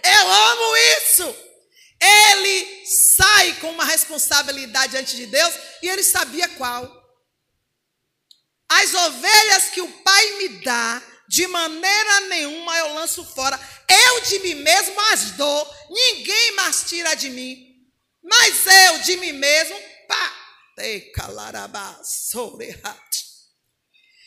Eu 0.02 0.30
amo 0.30 0.76
isso. 0.98 1.36
Ele 2.00 2.86
sai 3.16 3.54
com 3.60 3.70
uma 3.70 3.84
responsabilidade 3.84 4.92
diante 4.92 5.16
de 5.16 5.26
Deus 5.26 5.54
e 5.82 5.88
ele 5.88 6.02
sabia 6.02 6.48
qual. 6.48 7.03
As 8.68 8.94
ovelhas 8.94 9.64
que 9.70 9.80
o 9.80 9.88
Pai 9.88 10.30
me 10.38 10.48
dá, 10.60 11.02
de 11.28 11.46
maneira 11.46 12.20
nenhuma 12.22 12.76
eu 12.78 12.94
lanço 12.94 13.24
fora. 13.24 13.58
Eu 13.88 14.20
de 14.20 14.38
mim 14.40 14.54
mesmo 14.54 15.00
as 15.12 15.32
dou, 15.32 15.74
ninguém 15.90 16.52
mais 16.52 16.84
tira 16.84 17.14
de 17.14 17.30
mim. 17.30 17.74
Mas 18.22 18.66
eu 18.66 18.98
de 19.00 19.16
mim 19.18 19.32
mesmo, 19.32 19.76
pá, 20.08 20.32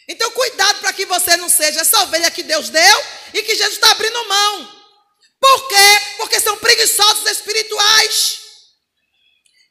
então, 0.07 0.31
cuidado 0.31 0.79
para 0.79 0.93
que 0.93 1.05
você 1.05 1.35
não 1.35 1.49
seja 1.49 1.81
essa 1.81 2.01
ovelha 2.03 2.31
que 2.31 2.41
Deus 2.43 2.69
deu 2.69 3.05
e 3.33 3.43
que 3.43 3.55
Jesus 3.55 3.73
está 3.73 3.91
abrindo 3.91 4.27
mão. 4.27 4.77
Por 5.39 5.67
quê? 5.67 6.15
Porque 6.17 6.39
são 6.39 6.57
preguiçosos 6.57 7.29
espirituais. 7.29 8.39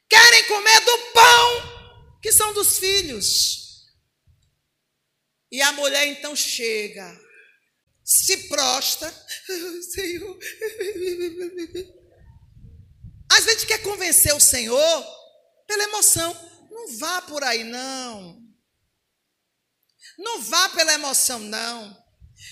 Querem 0.07 0.43
comer 0.43 0.79
do 0.81 0.97
pão 1.13 2.19
que 2.21 2.31
são 2.31 2.53
dos 2.53 2.77
filhos. 2.77 3.66
E 5.51 5.61
a 5.61 5.71
mulher 5.71 6.07
então 6.07 6.35
chega, 6.35 7.19
se 8.03 8.47
prostra, 8.47 9.09
Senhor. 9.93 10.39
Às 13.29 13.45
vezes 13.45 13.65
quer 13.65 13.81
convencer 13.81 14.33
o 14.33 14.39
Senhor 14.39 15.05
pela 15.67 15.83
emoção. 15.83 16.33
Não 16.71 16.97
vá 16.97 17.21
por 17.21 17.43
aí, 17.43 17.63
não. 17.63 18.41
Não 20.17 20.41
vá 20.41 20.69
pela 20.69 20.93
emoção, 20.93 21.39
não. 21.39 22.05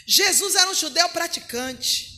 Jesus 0.07 0.55
era 0.55 0.69
um 0.69 0.73
judeu 0.73 1.07
praticante. 1.09 2.15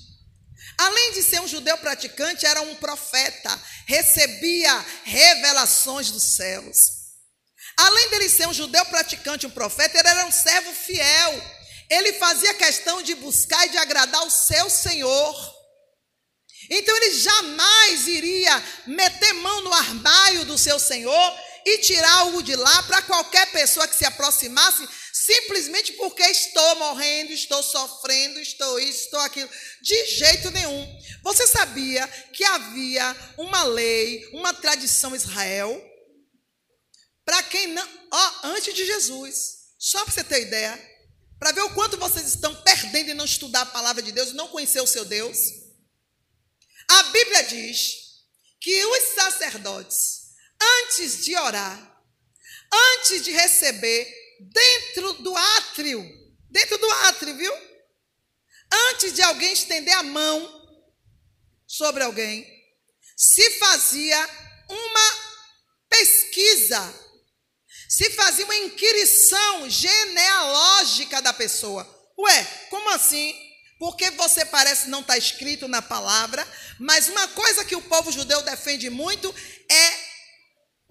Além 0.78 1.14
de 1.14 1.24
ser 1.24 1.42
um 1.42 1.48
judeu 1.48 1.78
praticante, 1.78 2.46
era 2.46 2.62
um 2.62 2.76
profeta, 2.76 3.60
recebia 3.86 4.78
revelações 5.04 6.12
dos 6.12 6.24
céus. 6.36 6.97
Além 7.78 8.10
dele 8.10 8.28
ser 8.28 8.48
um 8.48 8.54
judeu 8.54 8.84
praticante, 8.86 9.46
um 9.46 9.52
profeta, 9.52 10.00
ele 10.00 10.08
era 10.08 10.26
um 10.26 10.32
servo 10.32 10.74
fiel. 10.74 11.44
Ele 11.90 12.14
fazia 12.14 12.54
questão 12.56 13.02
de 13.02 13.14
buscar 13.16 13.66
e 13.68 13.70
de 13.70 13.78
agradar 13.78 14.26
o 14.26 14.32
seu 14.32 14.70
Senhor. 14.70 15.58
Então 16.70 16.96
ele 16.98 17.14
jamais 17.14 18.08
iria 18.08 18.64
meter 18.88 19.34
mão 19.34 19.62
no 19.62 19.74
armário 19.74 20.44
do 20.46 20.58
seu 20.58 20.80
Senhor 20.80 21.40
e 21.66 21.78
tirar 21.80 22.12
algo 22.12 22.42
de 22.42 22.56
lá 22.56 22.84
para 22.84 23.02
qualquer 23.04 23.52
pessoa 23.52 23.88
que 23.88 23.96
se 23.96 24.06
aproximasse, 24.06 24.88
simplesmente 25.14 25.94
porque 25.94 26.24
estou 26.24 26.76
morrendo, 26.78 27.32
estou 27.32 27.62
sofrendo, 27.62 28.40
estou 28.40 28.80
isso, 28.80 29.06
estou 29.06 29.20
aquilo. 29.20 29.50
De 29.82 30.06
jeito 30.06 30.50
nenhum. 30.52 31.00
Você 31.24 31.46
sabia 31.46 32.08
que 32.34 32.44
havia 32.44 33.16
uma 33.38 33.64
lei, 33.64 34.28
uma 34.34 34.54
tradição 34.54 35.16
Israel, 35.16 35.87
para 37.28 37.44
quem 37.44 37.68
não. 37.68 38.08
Ó, 38.10 38.32
antes 38.46 38.74
de 38.74 38.86
Jesus. 38.86 39.58
Só 39.78 40.02
para 40.06 40.14
você 40.14 40.24
ter 40.24 40.44
ideia. 40.44 40.98
Para 41.38 41.52
ver 41.52 41.62
o 41.62 41.74
quanto 41.74 41.98
vocês 41.98 42.26
estão 42.26 42.56
perdendo 42.64 43.10
em 43.10 43.14
não 43.14 43.26
estudar 43.26 43.64
a 43.64 43.66
palavra 43.66 44.02
de 44.02 44.14
Deus, 44.14 44.32
não 44.32 44.48
conhecer 44.48 44.80
o 44.80 44.88
seu 44.88 45.04
Deus. 45.04 45.38
A 46.88 47.04
Bíblia 47.04 47.44
diz 47.44 47.96
que 48.62 48.86
os 48.86 49.04
sacerdotes, 49.14 50.30
antes 50.86 51.26
de 51.26 51.36
orar, 51.36 52.02
antes 52.96 53.22
de 53.22 53.32
receber, 53.32 54.08
dentro 54.40 55.14
do 55.22 55.36
átrio, 55.36 56.02
dentro 56.50 56.78
do 56.78 56.90
átrio, 56.90 57.36
viu? 57.36 57.54
Antes 58.92 59.14
de 59.14 59.22
alguém 59.22 59.52
estender 59.52 59.94
a 59.96 60.04
mão 60.04 60.66
sobre 61.68 62.04
alguém, 62.04 62.48
se 63.18 63.52
fazia 63.60 64.30
uma 64.70 65.28
pesquisa, 65.90 67.07
se 67.98 68.12
fazia 68.12 68.46
uma 68.46 68.56
inquirição 68.56 69.68
genealógica 69.68 71.20
da 71.20 71.34
pessoa. 71.34 71.84
Ué, 72.20 72.44
como 72.70 72.92
assim? 72.92 73.34
Porque 73.80 74.12
você 74.12 74.46
parece 74.46 74.88
não 74.88 75.00
estar 75.00 75.14
tá 75.14 75.18
escrito 75.18 75.68
na 75.68 75.82
palavra, 75.82 76.48
mas 76.80 77.10
uma 77.10 77.28
coisa 77.30 77.66
que 77.66 77.76
o 77.76 77.82
povo 77.82 78.12
judeu 78.12 78.44
defende 78.44 78.88
muito 78.92 79.34
é 79.68 79.94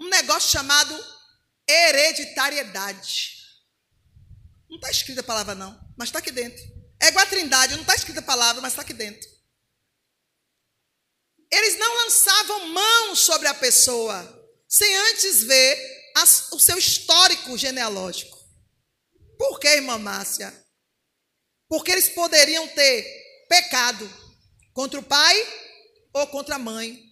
um 0.01 0.09
negócio 0.09 0.51
chamado 0.51 1.01
hereditariedade. 1.69 3.37
Não 4.69 4.75
está 4.75 4.91
escrita 4.91 5.21
a 5.21 5.25
palavra, 5.25 5.55
não, 5.55 5.79
mas 5.97 6.09
está 6.09 6.19
aqui 6.19 6.33
dentro. 6.33 6.61
É 7.01 7.07
igual 7.07 7.25
a 7.25 7.29
trindade, 7.29 7.75
não 7.75 7.83
está 7.83 7.95
escrita 7.95 8.19
a 8.19 8.25
palavra, 8.25 8.61
mas 8.61 8.73
está 8.73 8.83
aqui 8.83 8.93
dentro. 8.93 9.29
Eles 11.53 11.79
não 11.79 12.05
lançavam 12.05 12.69
mão 12.71 13.15
sobre 13.15 13.47
a 13.47 13.55
pessoa 13.55 14.45
sem 14.69 14.97
antes 14.97 15.45
ver 15.45 15.96
as, 16.17 16.51
o 16.53 16.59
seu 16.59 16.79
histórico 16.79 17.57
genealógico. 17.59 18.37
Por 19.39 19.61
que, 19.61 19.69
irmã 19.69 19.99
Márcia? 19.99 20.53
Porque 21.69 21.91
eles 21.91 22.09
poderiam 22.09 22.67
ter 22.69 23.05
pecado 23.49 24.09
contra 24.73 24.99
o 24.99 25.03
pai 25.03 25.37
ou 26.15 26.27
contra 26.29 26.55
a 26.55 26.59
mãe. 26.59 27.05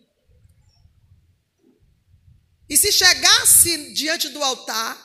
E 2.68 2.76
se 2.78 2.90
chegasse 2.90 3.92
diante 3.92 4.30
do 4.30 4.42
altar 4.42 4.98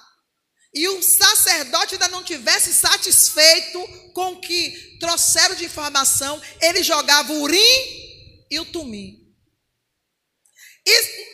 e 0.73 0.87
o 0.87 1.03
sacerdote 1.03 1.95
ainda 1.95 2.07
não 2.07 2.23
tivesse 2.23 2.73
satisfeito 2.73 3.85
com 4.13 4.33
o 4.33 4.39
que 4.39 4.97
trouxeram 4.99 5.55
de 5.55 5.65
informação, 5.65 6.41
ele 6.61 6.83
jogava 6.83 7.33
o 7.33 7.41
urim 7.41 8.47
e 8.49 8.59
o 8.61 8.65
tumim. 8.65 9.29
E, 10.85 11.28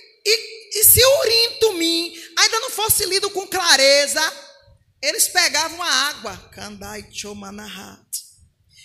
e, 0.76 0.84
se 0.84 1.04
o 1.04 1.20
urim 1.22 1.60
tumim 1.60 2.14
ainda 2.38 2.60
não 2.60 2.70
fosse 2.70 3.06
lido 3.06 3.30
com 3.30 3.48
clareza, 3.48 4.22
eles 5.02 5.30
pegavam 5.30 5.82
a 5.82 5.88
água, 6.10 6.50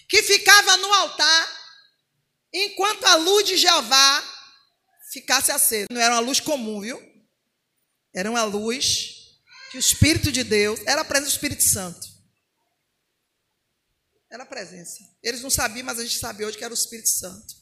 que 0.08 0.22
ficava 0.22 0.76
no 0.76 0.92
altar, 0.92 1.60
enquanto 2.52 3.04
a 3.04 3.16
luz 3.16 3.46
de 3.46 3.56
Jeová 3.56 4.24
ficasse 5.12 5.50
acesa. 5.50 5.86
Não 5.90 6.00
era 6.00 6.14
uma 6.14 6.20
luz 6.20 6.38
comum, 6.38 6.80
viu? 6.80 7.00
Era 8.14 8.30
uma 8.30 8.44
luz 8.44 9.16
que 9.72 9.76
o 9.76 9.80
Espírito 9.80 10.30
de 10.30 10.44
Deus, 10.44 10.80
era 10.86 11.00
a 11.00 11.04
presença 11.04 11.30
do 11.30 11.34
Espírito 11.34 11.62
Santo. 11.64 12.08
Era 14.30 14.44
a 14.44 14.46
presença. 14.46 14.98
Eles 15.22 15.42
não 15.42 15.50
sabiam, 15.50 15.86
mas 15.86 15.98
a 15.98 16.04
gente 16.04 16.18
sabe 16.18 16.44
hoje 16.44 16.56
que 16.56 16.64
era 16.64 16.72
o 16.72 16.76
Espírito 16.76 17.08
Santo. 17.08 17.54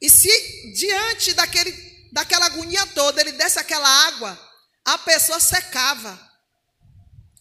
E 0.00 0.08
se 0.08 0.72
diante 0.72 1.34
daquele, 1.34 1.72
daquela 2.12 2.46
agonia 2.46 2.86
toda 2.88 3.20
ele 3.20 3.32
desse 3.32 3.58
aquela 3.58 3.88
água, 4.06 4.38
a 4.84 4.98
pessoa 4.98 5.40
secava. 5.40 6.18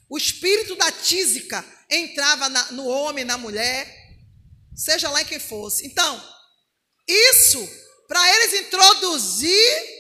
O 0.10 0.18
espírito 0.18 0.76
da 0.76 0.92
tísica 0.92 1.64
entrava 1.90 2.50
na, 2.50 2.72
no 2.72 2.88
homem, 2.88 3.24
na 3.24 3.38
mulher, 3.38 3.88
seja 4.76 5.10
lá 5.10 5.22
em 5.22 5.26
quem 5.26 5.40
fosse. 5.40 5.86
Então, 5.86 6.22
isso 7.08 7.68
para 8.08 8.36
eles 8.36 8.62
introduzir 8.62 10.00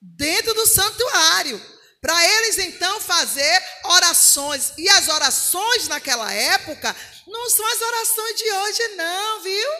dentro 0.00 0.52
do 0.54 0.66
santuário, 0.66 1.60
para 2.00 2.24
eles 2.24 2.58
então 2.58 3.00
fazer 3.00 3.62
orações. 3.84 4.72
E 4.76 4.88
as 4.88 5.08
orações 5.08 5.86
naquela 5.86 6.32
época 6.32 6.94
não 7.26 7.48
são 7.50 7.66
as 7.66 7.80
orações 7.80 8.36
de 8.36 8.52
hoje, 8.52 8.88
não, 8.96 9.42
viu? 9.42 9.70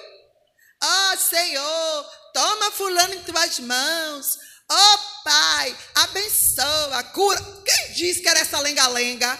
Ó 0.81 1.13
oh, 1.13 1.17
Senhor, 1.17 2.11
toma 2.33 2.71
fulano 2.73 3.15
em 3.15 3.23
tuas 3.23 3.59
mãos. 3.61 4.39
Ó 4.71 4.95
oh, 4.95 5.23
Pai, 5.25 5.79
abençoa, 5.95 7.03
cura. 7.13 7.41
Quem 7.65 7.93
disse 7.95 8.21
que 8.21 8.29
era 8.29 8.41
essa 8.41 8.61
lenga-lenga? 8.61 9.37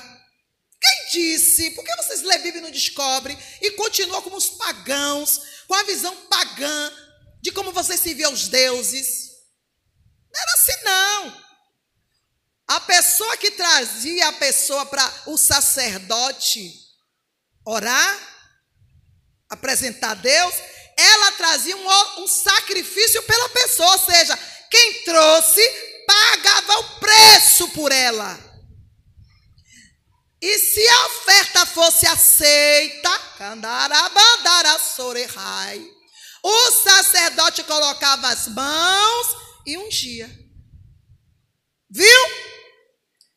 Quem 0.81 1.11
disse? 1.13 1.71
Por 1.73 1.85
que 1.85 1.97
vocês 1.97 2.23
lê 2.23 2.39
Bíblia 2.39 2.61
e 2.61 2.63
não 2.63 2.71
descobrem? 2.71 3.39
E 3.61 3.73
continuam 3.73 4.23
como 4.23 4.37
os 4.37 4.51
pagãos, 4.51 5.41
com 5.67 5.75
a 5.75 5.83
visão 5.83 6.15
pagã 6.27 6.93
de 7.43 7.53
como 7.53 7.73
vocês 7.73 8.01
se 8.01 8.15
vê 8.15 8.27
os 8.27 8.49
deuses. 8.49 9.29
Não 10.33 10.41
era 10.41 10.53
assim, 10.53 10.85
não. 10.85 11.49
A 12.69 12.81
pessoa 12.81 13.37
que 13.37 13.51
trazia 13.53 14.29
a 14.29 14.33
pessoa 14.33 14.85
para 14.87 15.23
o 15.27 15.39
sacerdote 15.39 16.73
orar, 17.65 18.19
apresentar 19.49 20.11
a 20.11 20.15
Deus, 20.15 20.55
ela 20.99 21.33
trazia 21.33 21.77
um, 21.77 22.23
um 22.23 22.27
sacrifício 22.27 23.23
pela 23.23 23.49
pessoa, 23.51 23.93
ou 23.93 23.99
seja, 24.01 24.37
quem 24.69 25.05
trouxe 25.05 25.63
pagava 26.05 26.79
o 26.81 26.99
preço 26.99 27.69
por 27.69 27.93
ela. 27.93 28.37
E 30.43 30.59
se 30.59 30.89
a 30.89 31.07
oferta 31.07 31.67
fosse 31.67 32.07
aceita, 32.07 33.11
o 36.43 36.71
sacerdote 36.71 37.63
colocava 37.63 38.29
as 38.29 38.49
mãos 38.49 39.27
e 39.67 39.77
ungia. 39.79 40.29
Viu? 41.91 42.49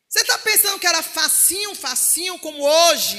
Você 0.09 0.21
está 0.21 0.37
pensando 0.39 0.79
que 0.79 0.87
era 0.87 1.01
facinho, 1.01 1.73
facinho, 1.75 2.37
como 2.39 2.63
hoje? 2.63 3.17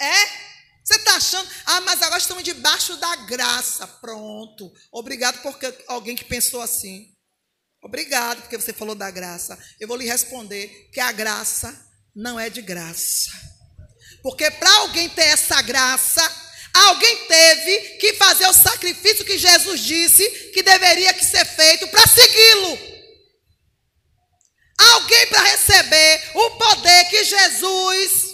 É? 0.00 0.46
Você 0.82 0.96
está 0.96 1.16
achando, 1.16 1.50
ah, 1.76 1.80
mas 1.82 2.00
agora 2.00 2.20
estamos 2.20 2.42
debaixo 2.42 2.96
da 2.96 3.16
graça. 3.16 3.86
Pronto. 3.86 4.72
Obrigado 4.90 5.42
por 5.42 5.54
alguém 5.86 6.16
que 6.16 6.24
pensou 6.24 6.60
assim. 6.62 7.12
Obrigado 7.82 8.42
porque 8.42 8.56
você 8.56 8.72
falou 8.72 8.94
da 8.94 9.10
graça. 9.10 9.58
Eu 9.78 9.86
vou 9.86 9.96
lhe 9.96 10.06
responder 10.06 10.90
que 10.92 11.00
a 11.00 11.12
graça 11.12 11.74
não 12.14 12.40
é 12.40 12.48
de 12.48 12.62
graça. 12.62 13.30
Porque 14.22 14.50
para 14.50 14.72
alguém 14.78 15.08
ter 15.10 15.26
essa 15.26 15.60
graça, 15.62 16.22
alguém 16.72 17.26
teve 17.26 17.98
que 17.98 18.14
fazer 18.14 18.46
o 18.46 18.52
sacrifício 18.52 19.24
que 19.24 19.38
Jesus 19.38 19.80
disse 19.80 20.28
que 20.52 20.62
deveria 20.62 21.12
que 21.12 21.24
ser 21.24 21.44
feito 21.44 21.86
para 21.88 22.06
segui-lo. 22.06 22.96
Alguém 24.78 25.26
para 25.28 25.42
receber 25.42 26.30
o 26.34 26.50
poder 26.52 27.04
que 27.08 27.24
Jesus 27.24 28.25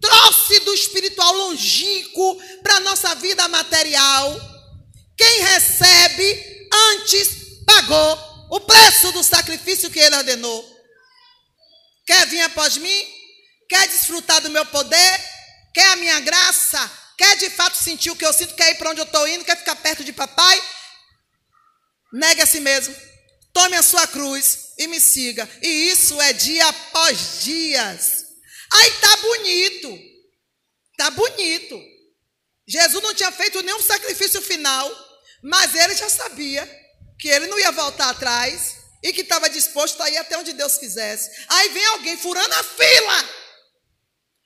trouxe 0.00 0.60
do 0.60 0.74
espiritual 0.74 1.32
longínquo 1.34 2.42
para 2.62 2.76
a 2.76 2.80
nossa 2.80 3.14
vida 3.16 3.46
material. 3.48 4.40
Quem 5.16 5.42
recebe 5.42 6.68
antes 6.72 7.28
pagou 7.66 8.30
o 8.50 8.60
preço 8.60 9.12
do 9.12 9.22
sacrifício 9.22 9.90
que 9.90 9.98
ele 9.98 10.16
ordenou. 10.16 10.80
Quer 12.06 12.26
vir 12.26 12.40
após 12.40 12.76
mim? 12.76 13.06
Quer 13.68 13.86
desfrutar 13.88 14.40
do 14.40 14.50
meu 14.50 14.66
poder? 14.66 15.20
Quer 15.72 15.92
a 15.92 15.96
minha 15.96 16.18
graça? 16.20 16.90
Quer 17.16 17.36
de 17.36 17.50
fato 17.50 17.76
sentir 17.76 18.10
o 18.10 18.16
que 18.16 18.24
eu 18.24 18.32
sinto? 18.32 18.54
Quer 18.54 18.70
ir 18.70 18.74
para 18.76 18.90
onde 18.90 19.00
eu 19.00 19.04
estou 19.04 19.28
indo? 19.28 19.44
Quer 19.44 19.56
ficar 19.56 19.76
perto 19.76 20.02
de 20.02 20.12
papai? 20.12 20.62
Negue 22.12 22.42
a 22.42 22.46
si 22.46 22.60
mesmo. 22.60 22.96
Tome 23.52 23.76
a 23.76 23.82
sua 23.82 24.06
cruz 24.06 24.72
e 24.78 24.86
me 24.86 25.00
siga. 25.00 25.48
E 25.62 25.68
isso 25.90 26.20
é 26.20 26.32
dia 26.32 26.66
após 26.66 27.42
dias. 27.42 28.19
Aí 28.72 28.90
tá 28.92 29.16
bonito. 29.16 29.98
Tá 30.96 31.10
bonito. 31.10 31.80
Jesus 32.66 33.02
não 33.02 33.14
tinha 33.14 33.32
feito 33.32 33.62
nenhum 33.62 33.82
sacrifício 33.82 34.40
final, 34.40 34.88
mas 35.42 35.74
ele 35.74 35.94
já 35.94 36.08
sabia 36.08 36.64
que 37.18 37.28
ele 37.28 37.46
não 37.48 37.58
ia 37.58 37.72
voltar 37.72 38.10
atrás 38.10 38.76
e 39.02 39.12
que 39.12 39.22
estava 39.22 39.48
disposto 39.50 40.02
a 40.02 40.10
ir 40.10 40.18
até 40.18 40.38
onde 40.38 40.52
Deus 40.52 40.76
quisesse. 40.76 41.30
Aí 41.48 41.68
vem 41.70 41.84
alguém 41.86 42.16
furando 42.16 42.54
a 42.54 42.62
fila. 42.62 43.28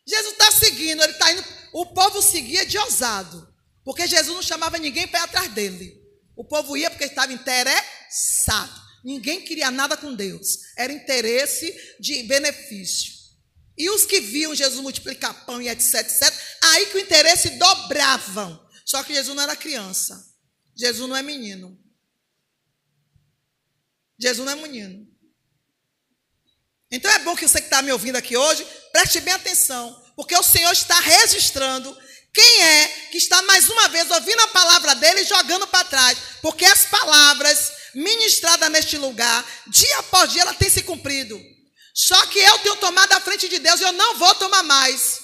Jesus 0.07 0.33
está 0.33 0.51
seguindo, 0.53 1.03
ele 1.03 1.13
está 1.13 1.33
indo. 1.33 1.45
O 1.73 1.87
povo 1.87 2.23
seguia 2.23 2.65
de 2.65 2.79
ousado, 2.79 3.53
porque 3.85 4.07
Jesus 4.07 4.35
não 4.35 4.43
chamava 4.43 4.79
ninguém 4.79 5.09
para 5.09 5.21
ir 5.21 5.25
atrás 5.25 5.49
dele. 5.53 6.01
O 6.37 6.45
povo 6.45 6.77
ia 6.77 6.91
porque 6.91 7.05
estava 7.05 7.33
interessado. 7.33 8.83
Ninguém 9.05 9.43
queria 9.43 9.71
nada 9.71 9.97
com 9.97 10.15
Deus. 10.15 10.59
Era 10.77 10.93
interesse 10.93 11.75
de 12.01 12.23
benefício. 12.23 13.14
E 13.77 13.91
os 13.91 14.07
que 14.07 14.21
viam 14.21 14.55
Jesus 14.55 14.81
multiplicar 14.81 15.45
pão 15.45 15.61
e 15.61 15.69
etc, 15.69 15.95
etc, 15.95 16.33
aí 16.63 16.87
que 16.87 16.97
o 16.97 17.01
interesse 17.01 17.51
dobravam. 17.51 18.65
Só 18.85 19.03
que 19.03 19.15
Jesus 19.15 19.35
não 19.35 19.43
era 19.43 19.57
criança. 19.57 20.25
Jesus 20.77 21.09
não 21.09 21.17
é 21.17 21.23
menino. 21.23 21.79
Jesus 24.19 24.45
não 24.45 24.53
é 24.53 24.57
menino. 24.57 25.07
Então 26.91 27.11
é 27.11 27.19
bom 27.21 27.35
que 27.35 27.49
você 27.49 27.59
que 27.59 27.67
está 27.67 27.83
me 27.83 27.91
ouvindo 27.93 28.17
aqui 28.17 28.37
hoje, 28.37 28.65
preste 28.93 29.21
bem 29.21 29.35
atenção, 29.35 30.01
porque 30.15 30.37
o 30.37 30.43
Senhor 30.43 30.71
está 30.71 30.99
registrando 31.01 31.97
quem 32.33 32.63
é 32.63 32.89
que 33.11 33.19
está 33.19 33.43
mais 33.43 33.69
uma 33.69 33.89
vez 33.89 34.11
ouvindo 34.11 34.41
a 34.41 34.49
palavra 34.49 34.95
dele 34.97 35.21
e 35.21 35.25
jogando 35.25 35.67
para 35.67 35.85
trás, 35.85 36.19
porque 36.43 36.65
as 36.65 36.85
palavras 36.87 37.73
ministradas 37.95 38.71
neste 38.71 38.97
lugar, 38.97 39.45
dia 39.69 39.99
após 40.01 40.33
dia, 40.33 40.43
ela 40.43 40.55
tem 40.55 40.69
se 40.69 40.83
cumprido. 40.83 41.41
Só 41.95 42.27
que 42.27 42.41
eu 42.41 42.59
tenho 42.59 42.77
tomado 42.77 43.13
a 43.13 43.21
frente 43.21 43.49
de 43.49 43.61
Deus 43.61 43.81
e 43.81 43.85
eu 43.85 43.93
não 43.93 44.17
vou 44.17 44.35
tomar 44.35 44.65
mais. 44.65 45.21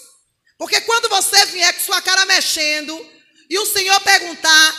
Porque 0.57 0.81
quando 0.83 1.09
você 1.09 1.45
vier 1.47 1.75
com 1.75 1.81
sua 1.81 2.01
cara 2.01 2.25
mexendo 2.27 3.05
e 3.49 3.59
o 3.59 3.67
Senhor 3.67 3.99
perguntar 4.03 4.77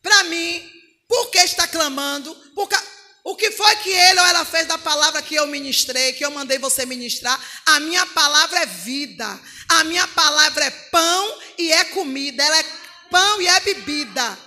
para 0.00 0.24
mim 0.24 0.70
por 1.08 1.30
que 1.30 1.38
está 1.38 1.66
clamando, 1.66 2.32
porque 2.54 2.76
o 3.24 3.34
que 3.34 3.50
foi 3.50 3.74
que 3.76 3.90
ele 3.90 4.20
ou 4.20 4.26
ela 4.26 4.44
fez 4.44 4.66
da 4.66 4.78
palavra 4.78 5.20
que 5.20 5.34
eu 5.34 5.46
ministrei, 5.48 6.12
que 6.12 6.24
eu 6.24 6.30
mandei 6.30 6.56
você 6.58 6.86
ministrar? 6.86 7.38
A 7.66 7.80
minha 7.80 8.06
palavra 8.06 8.60
é 8.60 8.66
vida. 8.66 9.40
A 9.68 9.84
minha 9.84 10.06
palavra 10.08 10.64
é 10.64 10.70
pão 10.70 11.38
e 11.58 11.72
é 11.72 11.84
comida. 11.84 12.42
Ela 12.42 12.58
é 12.58 12.64
pão 13.10 13.42
e 13.42 13.48
é 13.48 13.60
bebida. 13.60 14.38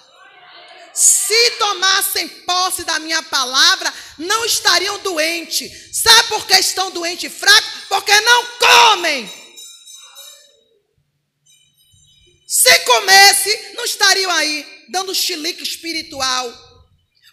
Se 0.93 1.51
tomassem 1.51 2.27
posse 2.27 2.83
da 2.83 2.99
minha 2.99 3.23
palavra, 3.23 3.93
não 4.17 4.45
estariam 4.45 4.99
doentes. 4.99 5.71
Sabe 6.01 6.27
por 6.29 6.45
que 6.45 6.57
estão 6.59 6.91
doentes 6.91 7.31
e 7.31 7.35
fracos? 7.35 7.69
Porque 7.87 8.19
não 8.21 8.45
comem. 8.59 9.41
Se 12.47 12.79
comesse, 12.79 13.73
não 13.75 13.85
estariam 13.85 14.29
aí 14.31 14.85
dando 14.89 15.15
chilique 15.15 15.63
espiritual 15.63 16.51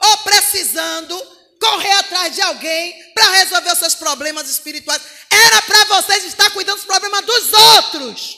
ou 0.01 0.17
precisando 0.19 1.21
correr 1.61 1.93
atrás 1.93 2.35
de 2.35 2.41
alguém 2.41 3.13
para 3.13 3.31
resolver 3.33 3.73
os 3.73 3.79
seus 3.79 3.95
problemas 3.97 4.49
espirituais. 4.49 5.03
Era 5.29 5.61
para 5.63 5.85
vocês 5.87 6.25
estar 6.25 6.51
cuidando 6.51 6.77
dos 6.77 6.85
problemas 6.85 7.25
dos 7.25 7.53
outros. 7.53 8.37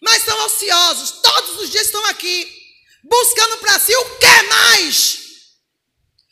Mas 0.00 0.22
são 0.22 0.46
ociosos, 0.46 1.10
todos 1.22 1.60
os 1.62 1.70
dias 1.70 1.86
estão 1.86 2.04
aqui, 2.06 2.63
buscando 3.04 3.58
para 3.58 3.78
si 3.78 3.94
o 3.94 4.18
que 4.18 4.42
mais? 4.42 5.18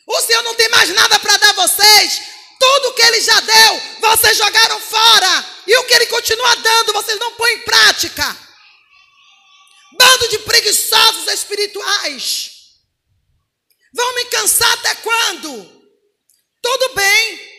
O 0.07 0.21
Senhor 0.23 0.43
não 0.43 0.55
tem 0.55 0.69
mais 0.71 0.89
nada 0.91 1.19
para 1.19 1.37
dar 1.37 1.51
a 1.51 1.67
vocês. 1.67 2.23
Tudo 2.59 2.95
que 2.95 3.03
Ele 3.03 3.21
já 3.21 3.41
deu, 3.41 3.83
vocês 4.01 4.37
jogaram 4.37 4.81
fora. 4.81 5.47
E 5.67 5.77
o 5.77 5.85
que 5.85 5.95
Ele 5.95 6.07
continua 6.07 6.57
dando, 6.57 6.93
vocês 6.93 7.19
não 7.19 7.33
põem 7.33 7.55
em 7.55 7.61
prática. 7.61 8.37
Bando 9.99 10.29
de 10.29 10.39
preguiçosos 10.41 11.29
espirituais. 11.29 12.51
Vão 13.95 14.15
me 14.15 14.25
cansar 14.27 14.73
até 14.73 14.95
quando? 14.97 15.83
Tudo 16.63 16.95
bem. 16.95 17.53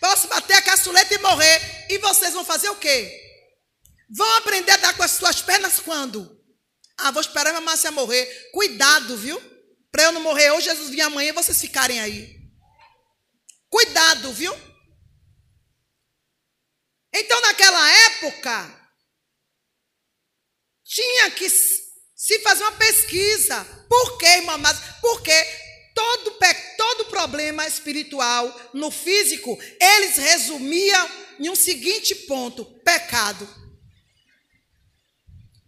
Posso 0.00 0.28
bater 0.28 0.54
a 0.54 0.62
caçuleta 0.62 1.14
e 1.14 1.18
morrer. 1.18 1.86
E 1.90 1.98
vocês 1.98 2.32
vão 2.32 2.44
fazer 2.44 2.70
o 2.70 2.76
quê? 2.76 3.22
Vão 4.10 4.36
aprender 4.36 4.72
a 4.72 4.76
dar 4.76 4.94
com 4.96 5.02
as 5.02 5.12
suas 5.12 5.42
pernas 5.42 5.80
quando? 5.80 6.35
Ah, 6.98 7.10
vou 7.10 7.20
esperar 7.20 7.50
minha 7.50 7.60
Márcia 7.60 7.90
morrer. 7.90 8.50
Cuidado, 8.52 9.16
viu? 9.16 9.40
Para 9.92 10.04
eu 10.04 10.12
não 10.12 10.20
morrer 10.20 10.50
hoje, 10.52 10.68
Jesus 10.68 10.90
vir 10.90 11.02
amanhã 11.02 11.30
e 11.30 11.32
vocês 11.32 11.60
ficarem 11.60 12.00
aí. 12.00 12.36
Cuidado, 13.68 14.32
viu? 14.32 14.54
Então, 17.12 17.40
naquela 17.40 17.90
época, 18.06 18.90
tinha 20.84 21.30
que 21.30 21.48
se 21.48 22.38
fazer 22.40 22.62
uma 22.62 22.72
pesquisa. 22.72 23.64
Por 23.88 24.18
quê, 24.18 24.26
irmã 24.26 24.56
Márcia? 24.56 24.84
Porque 25.00 25.32
todo, 25.94 26.38
todo 26.76 27.06
problema 27.06 27.66
espiritual 27.66 28.70
no 28.72 28.90
físico, 28.90 29.58
eles 29.80 30.16
resumiam 30.16 31.10
em 31.38 31.50
um 31.50 31.56
seguinte 31.56 32.14
ponto: 32.14 32.64
pecado. 32.82 33.46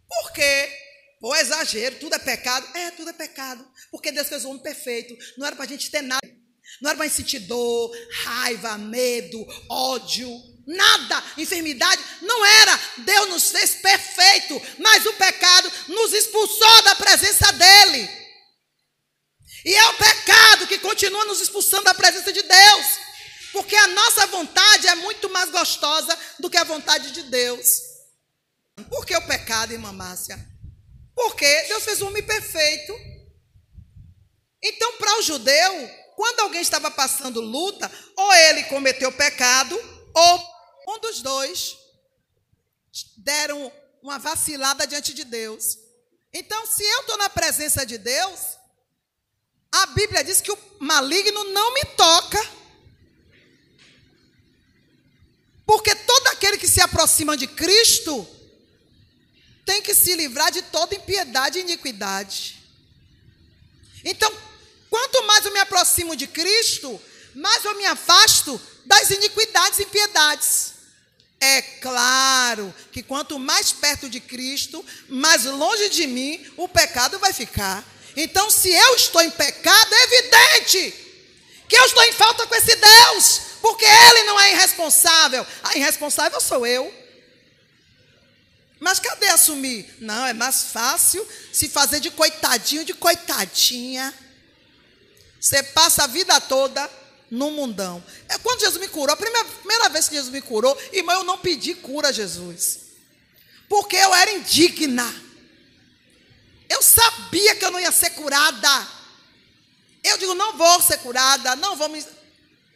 Por 0.06 0.32
quê? 0.32 0.87
Pô, 1.20 1.34
exagero, 1.34 1.96
tudo 1.96 2.14
é 2.14 2.18
pecado. 2.18 2.66
É, 2.76 2.90
tudo 2.92 3.10
é 3.10 3.12
pecado. 3.12 3.66
Porque 3.90 4.12
Deus 4.12 4.28
fez 4.28 4.44
o 4.44 4.50
homem 4.50 4.62
perfeito. 4.62 5.16
Não 5.36 5.46
era 5.46 5.56
para 5.56 5.64
a 5.64 5.68
gente 5.68 5.90
ter 5.90 6.02
nada. 6.02 6.20
Não 6.80 6.90
era 6.90 6.98
para 6.98 7.08
sentir 7.10 7.40
dor, 7.40 7.90
raiva, 8.24 8.78
medo, 8.78 9.44
ódio, 9.68 10.30
nada, 10.66 11.24
enfermidade. 11.36 12.02
Não 12.22 12.44
era. 12.44 12.80
Deus 12.98 13.28
nos 13.30 13.50
fez 13.50 13.74
perfeito. 13.76 14.60
Mas 14.78 15.04
o 15.06 15.12
pecado 15.14 15.72
nos 15.88 16.12
expulsou 16.12 16.82
da 16.82 16.94
presença 16.94 17.52
dEle. 17.52 18.08
E 19.64 19.74
é 19.74 19.88
o 19.88 19.94
pecado 19.94 20.66
que 20.68 20.78
continua 20.78 21.24
nos 21.24 21.40
expulsando 21.40 21.84
da 21.84 21.94
presença 21.94 22.32
de 22.32 22.42
Deus. 22.42 22.86
Porque 23.52 23.74
a 23.74 23.88
nossa 23.88 24.26
vontade 24.26 24.86
é 24.86 24.94
muito 24.94 25.28
mais 25.30 25.50
gostosa 25.50 26.16
do 26.38 26.48
que 26.48 26.56
a 26.56 26.64
vontade 26.64 27.10
de 27.10 27.24
Deus. 27.24 27.82
Por 28.88 29.04
que 29.04 29.16
o 29.16 29.26
pecado, 29.26 29.72
irmã 29.72 29.90
Márcia? 29.90 30.38
Porque 31.18 31.62
Deus 31.62 31.82
fez 31.82 32.00
um 32.00 32.06
homem 32.06 32.22
perfeito. 32.22 32.94
Então, 34.62 34.96
para 34.98 35.18
o 35.18 35.22
judeu, 35.22 35.90
quando 36.14 36.40
alguém 36.40 36.60
estava 36.60 36.92
passando 36.92 37.40
luta, 37.40 37.90
ou 38.16 38.32
ele 38.32 38.62
cometeu 38.64 39.10
pecado, 39.10 39.76
ou 40.14 40.94
um 40.94 41.00
dos 41.00 41.20
dois 41.20 41.76
deram 43.16 43.72
uma 44.00 44.16
vacilada 44.16 44.86
diante 44.86 45.12
de 45.12 45.24
Deus. 45.24 45.76
Então, 46.32 46.64
se 46.66 46.84
eu 46.84 47.00
estou 47.00 47.16
na 47.16 47.28
presença 47.28 47.84
de 47.84 47.98
Deus, 47.98 48.56
a 49.72 49.86
Bíblia 49.86 50.22
diz 50.22 50.40
que 50.40 50.52
o 50.52 50.58
maligno 50.78 51.42
não 51.50 51.74
me 51.74 51.84
toca. 51.96 52.38
Porque 55.66 55.96
todo 55.96 56.28
aquele 56.28 56.58
que 56.58 56.68
se 56.68 56.80
aproxima 56.80 57.36
de 57.36 57.48
Cristo 57.48 58.37
tem 59.68 59.82
que 59.82 59.94
se 59.94 60.16
livrar 60.16 60.50
de 60.50 60.62
toda 60.62 60.94
impiedade 60.94 61.58
e 61.58 61.60
iniquidade. 61.60 62.58
Então, 64.02 64.32
quanto 64.88 65.22
mais 65.26 65.44
eu 65.44 65.52
me 65.52 65.58
aproximo 65.58 66.16
de 66.16 66.26
Cristo, 66.26 66.98
mais 67.34 67.62
eu 67.66 67.76
me 67.76 67.84
afasto 67.84 68.58
das 68.86 69.10
iniquidades 69.10 69.78
e 69.78 69.82
impiedades. 69.82 70.72
É 71.38 71.60
claro 71.60 72.74
que 72.90 73.02
quanto 73.02 73.38
mais 73.38 73.70
perto 73.70 74.08
de 74.08 74.20
Cristo, 74.20 74.82
mais 75.06 75.44
longe 75.44 75.90
de 75.90 76.06
mim 76.06 76.50
o 76.56 76.66
pecado 76.66 77.18
vai 77.18 77.34
ficar. 77.34 77.84
Então, 78.16 78.50
se 78.50 78.70
eu 78.70 78.94
estou 78.94 79.20
em 79.20 79.30
pecado, 79.30 79.94
é 79.94 80.02
evidente 80.04 80.94
que 81.68 81.76
eu 81.76 81.84
estou 81.84 82.02
em 82.04 82.12
falta 82.14 82.46
com 82.46 82.54
esse 82.54 82.74
Deus, 82.74 83.40
porque 83.60 83.84
Ele 83.84 84.22
não 84.22 84.40
é 84.40 84.52
irresponsável. 84.52 85.46
A 85.62 85.76
irresponsável 85.76 86.40
sou 86.40 86.66
eu. 86.66 86.90
Mas 88.80 89.00
cadê 89.00 89.28
assumir? 89.28 89.96
Não, 90.00 90.26
é 90.26 90.32
mais 90.32 90.64
fácil 90.64 91.26
se 91.52 91.68
fazer 91.68 92.00
de 92.00 92.10
coitadinho, 92.10 92.84
de 92.84 92.94
coitadinha. 92.94 94.14
Você 95.40 95.62
passa 95.62 96.04
a 96.04 96.06
vida 96.06 96.40
toda 96.40 96.88
no 97.30 97.50
mundão. 97.50 98.02
É 98.28 98.38
quando 98.38 98.60
Jesus 98.60 98.80
me 98.80 98.88
curou, 98.88 99.12
a 99.12 99.16
primeira, 99.16 99.44
primeira 99.48 99.88
vez 99.88 100.08
que 100.08 100.14
Jesus 100.14 100.32
me 100.32 100.40
curou, 100.40 100.76
irmão, 100.92 101.16
eu 101.16 101.24
não 101.24 101.38
pedi 101.38 101.74
cura 101.74 102.08
a 102.08 102.12
Jesus. 102.12 102.80
Porque 103.68 103.96
eu 103.96 104.14
era 104.14 104.30
indigna. 104.32 105.06
Eu 106.68 106.82
sabia 106.82 107.56
que 107.56 107.64
eu 107.64 107.70
não 107.70 107.80
ia 107.80 107.92
ser 107.92 108.10
curada. 108.10 108.88
Eu 110.02 110.16
digo, 110.18 110.34
não 110.34 110.56
vou 110.56 110.80
ser 110.80 110.98
curada, 110.98 111.56
não 111.56 111.76
vou 111.76 111.88
me. 111.88 112.04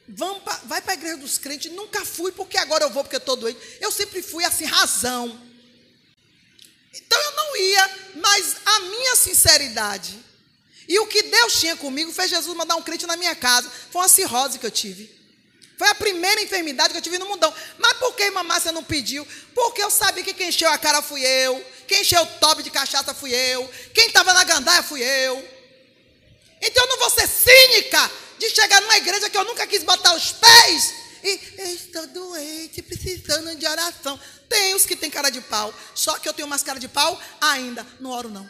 Vamos 0.08 0.42
pra, 0.42 0.60
vai 0.64 0.82
para 0.82 0.92
a 0.92 0.94
igreja 0.94 1.16
dos 1.16 1.38
crentes. 1.38 1.72
Nunca 1.72 2.04
fui, 2.04 2.32
porque 2.32 2.58
agora 2.58 2.84
eu 2.84 2.90
vou, 2.90 3.04
porque 3.04 3.16
eu 3.16 3.20
estou 3.20 3.36
doente. 3.36 3.58
Eu 3.80 3.90
sempre 3.90 4.22
fui 4.22 4.44
assim, 4.44 4.64
razão. 4.64 5.51
Então 6.94 7.20
eu 7.20 7.33
não 7.33 7.57
ia, 7.57 7.90
mas 8.14 8.57
a 8.64 8.81
minha 8.81 9.16
sinceridade 9.16 10.22
e 10.88 10.98
o 10.98 11.07
que 11.07 11.22
Deus 11.22 11.59
tinha 11.59 11.76
comigo 11.76 12.12
fez 12.12 12.31
Jesus 12.31 12.57
mandar 12.57 12.76
um 12.76 12.83
crente 12.83 13.07
na 13.07 13.16
minha 13.16 13.35
casa. 13.35 13.70
Foi 13.90 14.02
uma 14.02 14.09
cirrose 14.09 14.59
que 14.59 14.66
eu 14.66 14.70
tive. 14.70 15.11
Foi 15.78 15.88
a 15.88 15.94
primeira 15.94 16.42
enfermidade 16.42 16.92
que 16.92 16.98
eu 16.98 17.02
tive 17.02 17.18
no 17.18 17.26
mundão. 17.26 17.52
Mas 17.78 17.94
por 17.94 18.14
que 18.14 18.24
irmã 18.24 18.42
Márcia 18.42 18.72
não 18.72 18.85
pediu? 18.85 19.26
Porque 19.55 19.83
eu 19.83 19.90
sabia 19.90 20.22
que 20.22 20.35
quem 20.35 20.48
encheu 20.48 20.68
a 20.68 20.78
cara 20.78 21.00
fui 21.00 21.24
eu. 21.24 21.64
Quem 21.88 22.02
encheu 22.02 22.22
o 22.22 22.26
top 22.38 22.62
de 22.62 22.70
cachaça 22.70 23.14
fui 23.14 23.33
eu. 23.33 23.68
Quem 23.94 24.09
estava 24.09 24.35
na 24.35 24.44
gandaia 24.44 24.83
fui 24.83 25.02
eu. 25.02 25.48
Então 26.61 26.85
eu 26.85 26.88
não 26.90 26.98
vou 26.98 27.11
ser 27.11 27.26
cínica 27.26 28.11
de 28.38 28.50
chegar 28.50 28.81
numa 28.83 28.96
igreja 28.96 29.31
que 29.31 29.37
eu 29.37 29.44
nunca 29.44 29.66
quis 29.66 29.83
botar 29.83 30.14
os 30.14 30.33
pés 30.33 30.94
e 31.24 31.40
estou 31.74 32.07
doente, 32.09 32.83
precisando 32.83 33.55
de 33.57 33.66
oração. 33.66 34.20
Tem 34.52 34.74
os 34.74 34.84
que 34.84 34.94
tem 34.94 35.10
cara 35.10 35.30
de 35.30 35.40
pau, 35.40 35.72
só 35.94 36.18
que 36.18 36.28
eu 36.28 36.34
tenho 36.34 36.46
mais 36.46 36.62
cara 36.62 36.78
de 36.78 36.86
pau 36.86 37.18
ainda, 37.40 37.86
não 37.98 38.10
oro 38.10 38.28
não. 38.28 38.48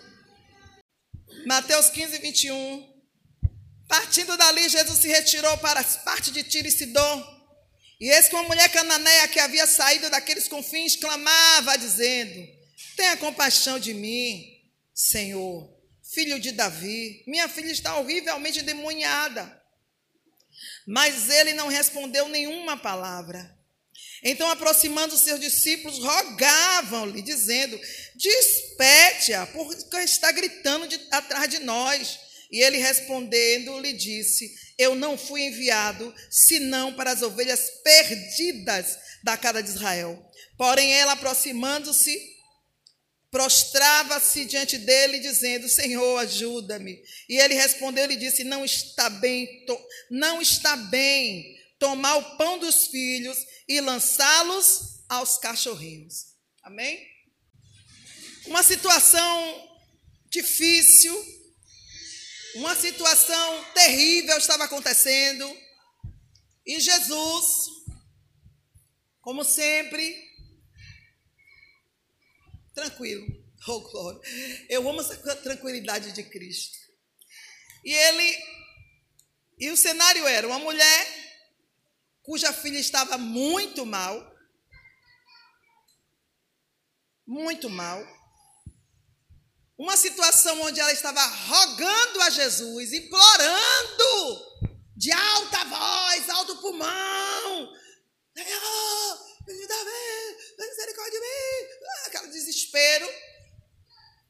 Mateus 1.47 1.91
15, 1.91 2.19
21. 2.19 2.93
Partindo 3.87 4.37
dali, 4.37 4.69
Jesus 4.69 4.99
se 4.99 5.07
retirou 5.07 5.57
para 5.59 5.79
as 5.79 5.99
partes 5.99 6.33
de 6.33 6.43
Tiro 6.43 6.67
e 6.67 6.73
Sidom. 6.73 7.25
E 8.01 8.11
eis 8.11 8.27
que 8.27 8.35
uma 8.35 8.49
mulher 8.49 8.69
cananeia 8.73 9.29
que 9.29 9.39
havia 9.39 9.65
saído 9.65 10.11
daqueles 10.11 10.49
confins 10.49 10.97
clamava, 10.97 11.79
dizendo: 11.79 12.49
Tenha 12.97 13.17
compaixão 13.17 13.79
de 13.79 13.95
mim, 13.95 14.45
Senhor, 14.93 15.73
filho 16.13 16.41
de 16.41 16.51
Davi. 16.51 17.23
Minha 17.29 17.49
filha 17.49 17.71
está 17.71 17.97
horrivelmente 17.97 18.59
endemoniada. 18.59 19.63
Mas 20.85 21.31
ele 21.31 21.53
não 21.53 21.69
respondeu 21.69 22.29
nenhuma 22.29 22.77
palavra. 22.77 23.62
Então, 24.23 24.49
aproximando 24.49 25.17
seus 25.17 25.41
discípulos, 25.41 25.99
rogavam-lhe, 25.99 27.23
dizendo: 27.23 27.79
Despete-a, 28.15 29.47
porque 29.47 29.97
está 29.99 30.31
gritando 30.31 30.87
de, 30.87 31.01
atrás 31.11 31.51
de 31.51 31.59
nós. 31.61 32.21
E 32.51 32.63
ele 32.63 32.79
respondendo, 32.79 33.81
lhe 33.81 33.93
disse: 33.93 34.55
Eu 34.79 34.95
não 34.95 35.19
fui 35.19 35.43
enviado 35.43 36.15
senão 36.31 36.95
para 36.95 37.11
as 37.11 37.23
ovelhas 37.23 37.71
perdidas 37.83 38.99
da 39.25 39.37
casa 39.37 39.63
de 39.63 39.71
Israel. 39.71 40.23
Porém, 40.57 40.93
ela, 40.93 41.13
aproximando-se, 41.13 42.17
prostrava-se 43.31 44.45
diante 44.45 44.79
dele, 44.79 45.19
dizendo: 45.19 45.69
Senhor, 45.69 46.19
ajuda-me. 46.19 47.03
E 47.29 47.39
ele 47.39 47.55
respondeu 47.55 48.09
e 48.09 48.17
disse: 48.17 48.45
Não 48.45 48.65
está 48.65 49.11
bem, 49.11 49.67
não 50.09 50.41
está 50.41 50.77
bem 50.77 51.61
tomar 51.81 52.15
o 52.15 52.37
pão 52.37 52.61
dos 52.61 52.87
filhos 52.87 53.37
e 53.69 53.81
lançá-los 53.81 55.05
aos 55.09 55.39
cachorrinhos. 55.39 56.35
Amém? 56.63 57.07
Uma 58.47 58.63
situação 58.63 59.71
difícil, 60.29 61.15
uma 62.55 62.75
situação 62.75 63.65
terrível 63.75 64.37
estava 64.39 64.65
acontecendo. 64.65 65.57
E 66.65 66.81
Jesus, 66.81 67.67
como 69.21 69.45
sempre, 69.45 70.17
tranquilo. 72.75 73.43
Oh, 73.65 73.79
glória. 73.79 74.21
Eu 74.69 74.89
amo 74.91 75.01
essa 75.01 75.37
tranquilidade 75.37 76.11
de 76.11 76.25
Cristo. 76.25 76.77
E 77.85 77.93
ele. 77.93 78.39
E 79.57 79.71
o 79.71 79.77
cenário 79.77 80.27
era 80.27 80.49
uma 80.49 80.59
mulher 80.59 81.22
cuja 82.23 82.53
filha 82.53 82.79
estava 82.79 83.19
muito 83.19 83.85
mal. 83.85 84.31
Muito 87.27 87.69
mal. 87.69 88.03
Uma 89.77 89.97
situação 89.97 90.61
onde 90.63 90.81
ela 90.81 90.93
estava 90.93 91.25
rogando 91.25 92.21
a 92.23 92.31
Jesus, 92.31 92.93
implorando 92.93 94.53
de 94.97 95.11
alta 95.11 95.65
voz, 95.65 96.29
alto 96.31 96.57
pulmão. 96.59 97.73
Senhor, 98.37 99.19
misericórdia 100.59 101.11
de 101.11 101.21
mim, 101.21 101.69
ah, 101.85 102.07
aquele 102.07 102.29
desespero, 102.29 103.09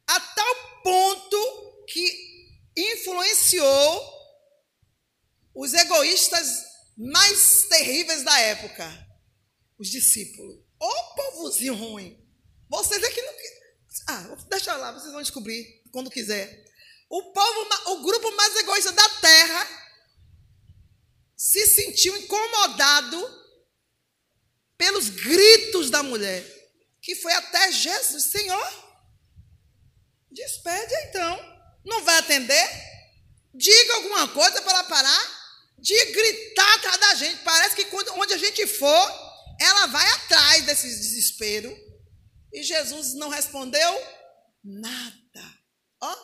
a 0.06 0.20
tal 0.20 0.82
ponto 0.82 1.84
que 1.86 2.32
influenciou 2.76 4.12
os 5.54 5.74
egoístas 5.74 6.64
mais 6.96 7.38
terríveis 7.82 8.22
da 8.22 8.38
época, 8.40 9.08
os 9.76 9.88
discípulos. 9.88 10.56
Ô 10.78 10.86
oh, 10.86 11.14
povozinho 11.14 11.74
ruim! 11.74 12.16
Vocês 12.68 13.02
aqui 13.02 13.20
não. 13.22 13.32
Ah, 14.08 14.36
deixa 14.48 14.74
lá, 14.76 14.92
vocês 14.92 15.12
vão 15.12 15.20
descobrir 15.20 15.82
quando 15.90 16.10
quiser. 16.10 16.64
O 17.10 17.32
povo, 17.32 17.68
o 17.90 18.02
grupo 18.02 18.34
mais 18.36 18.56
egoísta 18.56 18.92
da 18.92 19.08
terra 19.20 19.68
se 21.36 21.66
sentiu 21.66 22.16
incomodado 22.16 23.42
pelos 24.78 25.10
gritos 25.10 25.90
da 25.90 26.02
mulher, 26.02 26.42
que 27.02 27.14
foi 27.16 27.32
até 27.34 27.70
Jesus, 27.72 28.24
Senhor, 28.24 28.96
despede 30.30 30.94
então. 31.08 31.52
Não 31.84 32.02
vai 32.04 32.18
atender? 32.18 32.68
Diga 33.52 33.94
alguma 33.94 34.28
coisa 34.28 34.62
para 34.62 34.72
ela 34.72 34.84
parar 34.84 35.41
de 35.82 36.04
gritar 36.12 36.74
atrás 36.76 36.96
da 36.96 37.14
gente. 37.16 37.42
Parece 37.42 37.74
que 37.74 37.86
quando, 37.86 38.12
onde 38.14 38.32
a 38.32 38.38
gente 38.38 38.64
for, 38.68 39.56
ela 39.60 39.86
vai 39.86 40.08
atrás 40.12 40.64
desse 40.64 40.86
desespero. 40.86 41.76
E 42.52 42.62
Jesus 42.62 43.14
não 43.14 43.28
respondeu 43.28 43.92
nada. 44.62 45.58
Ó, 46.00 46.16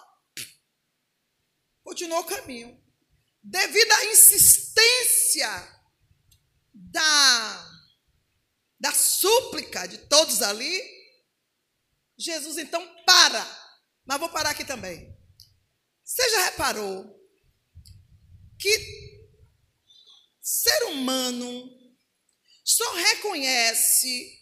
continuou 1.82 2.20
o 2.20 2.24
caminho. 2.24 2.80
Devido 3.42 3.90
à 3.92 4.04
insistência 4.06 5.80
da 6.72 7.74
da 8.80 8.92
súplica 8.92 9.88
de 9.88 9.98
todos 10.06 10.40
ali, 10.40 10.80
Jesus 12.16 12.58
então 12.58 12.80
para. 13.04 13.44
Mas 14.04 14.20
vou 14.20 14.28
parar 14.28 14.50
aqui 14.50 14.64
também. 14.64 15.18
Você 16.04 16.30
já 16.30 16.44
reparou 16.44 17.18
que 18.56 18.97
ser 20.62 20.84
humano 20.86 21.70
só 22.64 22.94
reconhece 22.94 24.38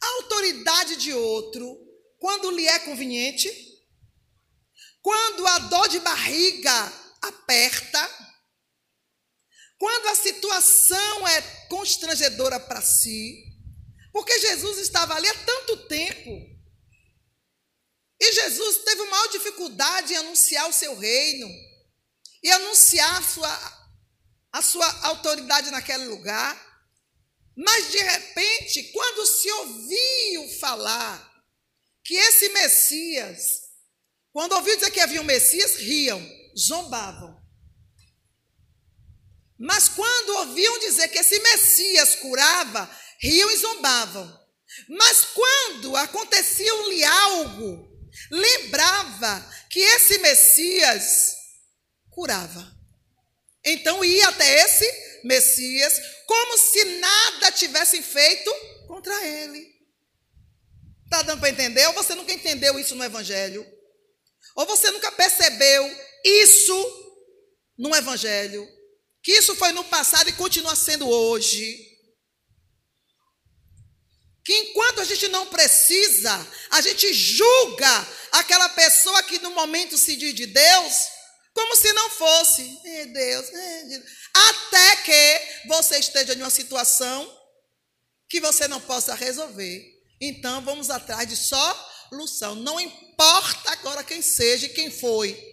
a 0.00 0.06
autoridade 0.16 0.96
de 0.96 1.12
outro 1.12 1.78
quando 2.18 2.50
lhe 2.50 2.66
é 2.66 2.78
conveniente? 2.78 3.50
Quando 5.02 5.46
a 5.46 5.58
dor 5.58 5.88
de 5.88 5.98
barriga 5.98 6.92
aperta? 7.20 8.32
Quando 9.78 10.06
a 10.08 10.14
situação 10.14 11.26
é 11.26 11.42
constrangedora 11.66 12.60
para 12.60 12.80
si? 12.80 13.44
Porque 14.12 14.38
Jesus 14.38 14.78
estava 14.78 15.14
ali 15.14 15.28
há 15.28 15.44
tanto 15.44 15.88
tempo. 15.88 16.30
E 18.20 18.32
Jesus 18.32 18.84
teve 18.84 19.02
maior 19.06 19.28
dificuldade 19.28 20.12
em 20.12 20.18
anunciar 20.18 20.68
o 20.68 20.72
seu 20.72 20.96
reino 20.96 21.50
e 22.44 22.50
anunciar 22.52 23.18
a 23.18 23.22
sua, 23.22 23.81
a 24.52 24.60
sua 24.60 25.06
autoridade 25.06 25.70
naquele 25.70 26.04
lugar. 26.06 26.54
Mas 27.56 27.90
de 27.90 27.98
repente, 27.98 28.84
quando 28.92 29.26
se 29.26 29.50
ouviu 29.50 30.48
falar 30.60 31.32
que 32.04 32.14
esse 32.14 32.48
Messias, 32.50 33.62
quando 34.32 34.52
ouviu 34.52 34.74
dizer 34.76 34.90
que 34.90 35.00
havia 35.00 35.20
um 35.20 35.24
Messias, 35.24 35.76
riam, 35.76 36.20
zombavam. 36.56 37.40
Mas 39.58 39.88
quando 39.88 40.36
ouviam 40.38 40.78
dizer 40.80 41.08
que 41.08 41.18
esse 41.18 41.38
Messias 41.38 42.16
curava, 42.16 42.90
riam 43.20 43.50
e 43.50 43.56
zombavam. 43.56 44.40
Mas 44.88 45.24
quando 45.26 45.96
acontecia-lhe 45.96 47.04
algo, 47.04 47.88
lembrava 48.30 49.50
que 49.70 49.78
esse 49.78 50.18
Messias 50.18 51.36
curava. 52.10 52.71
Então 53.64 54.04
ia 54.04 54.28
até 54.28 54.64
esse 54.64 55.22
Messias, 55.24 56.00
como 56.26 56.58
se 56.58 56.84
nada 56.84 57.52
tivessem 57.52 58.02
feito 58.02 58.52
contra 58.88 59.14
ele. 59.24 59.70
Está 61.04 61.22
dando 61.22 61.40
para 61.40 61.50
entender? 61.50 61.86
Ou 61.86 61.92
você 61.92 62.14
nunca 62.14 62.32
entendeu 62.32 62.78
isso 62.78 62.94
no 62.94 63.04
Evangelho? 63.04 63.66
Ou 64.56 64.66
você 64.66 64.90
nunca 64.90 65.12
percebeu 65.12 65.88
isso 66.24 67.20
no 67.78 67.94
Evangelho? 67.94 68.68
Que 69.22 69.32
isso 69.32 69.54
foi 69.54 69.72
no 69.72 69.84
passado 69.84 70.28
e 70.28 70.32
continua 70.32 70.74
sendo 70.74 71.08
hoje 71.08 71.92
que 74.44 74.52
enquanto 74.52 75.00
a 75.00 75.04
gente 75.04 75.28
não 75.28 75.46
precisa, 75.46 76.48
a 76.70 76.80
gente 76.80 77.12
julga 77.12 78.08
aquela 78.32 78.68
pessoa 78.70 79.22
que 79.22 79.38
no 79.38 79.52
momento 79.52 79.96
se 79.96 80.16
diz 80.16 80.34
de 80.34 80.46
Deus, 80.46 81.08
como 81.54 81.76
se 81.76 81.92
não 81.92 82.10
fosse. 82.10 82.80
É 82.84 83.06
Deus, 83.06 83.48
é 83.48 83.84
Deus. 83.84 84.04
Até 84.34 84.96
que 84.96 85.68
você 85.68 85.98
esteja 85.98 86.34
em 86.34 86.42
uma 86.42 86.50
situação 86.50 87.40
que 88.28 88.40
você 88.40 88.66
não 88.66 88.80
possa 88.80 89.14
resolver. 89.14 89.84
Então 90.20 90.62
vamos 90.62 90.88
atrás 90.88 91.28
de 91.28 91.36
solução. 91.36 92.54
Não 92.54 92.80
importa 92.80 93.72
agora 93.72 94.04
quem 94.04 94.22
seja 94.22 94.66
e 94.66 94.70
quem 94.70 94.90
foi. 94.90 95.52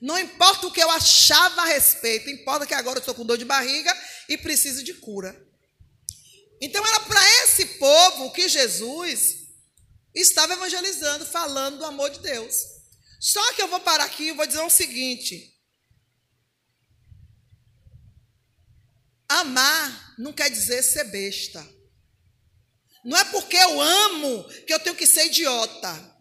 Não 0.00 0.18
importa 0.18 0.66
o 0.66 0.70
que 0.70 0.82
eu 0.82 0.90
achava 0.90 1.62
a 1.62 1.66
respeito, 1.66 2.30
importa 2.30 2.66
que 2.66 2.74
agora 2.74 2.98
eu 2.98 3.00
estou 3.00 3.14
com 3.14 3.26
dor 3.26 3.36
de 3.36 3.44
barriga 3.44 3.92
e 4.28 4.38
preciso 4.38 4.82
de 4.84 4.94
cura. 4.94 5.36
Então 6.60 6.86
era 6.86 7.00
para 7.00 7.20
esse 7.42 7.64
povo 7.64 8.32
que 8.32 8.48
Jesus 8.48 9.36
estava 10.14 10.52
evangelizando, 10.52 11.26
falando 11.26 11.78
do 11.78 11.84
amor 11.84 12.10
de 12.10 12.20
Deus. 12.20 12.77
Só 13.18 13.52
que 13.54 13.62
eu 13.62 13.68
vou 13.68 13.80
parar 13.80 14.04
aqui 14.04 14.24
e 14.24 14.32
vou 14.32 14.46
dizer 14.46 14.60
o 14.60 14.70
seguinte: 14.70 15.54
amar 19.28 20.14
não 20.18 20.32
quer 20.32 20.50
dizer 20.50 20.82
ser 20.82 21.04
besta. 21.04 21.66
Não 23.04 23.16
é 23.16 23.24
porque 23.24 23.56
eu 23.56 23.80
amo 23.80 24.44
que 24.66 24.72
eu 24.72 24.80
tenho 24.80 24.96
que 24.96 25.06
ser 25.06 25.26
idiota. 25.26 26.16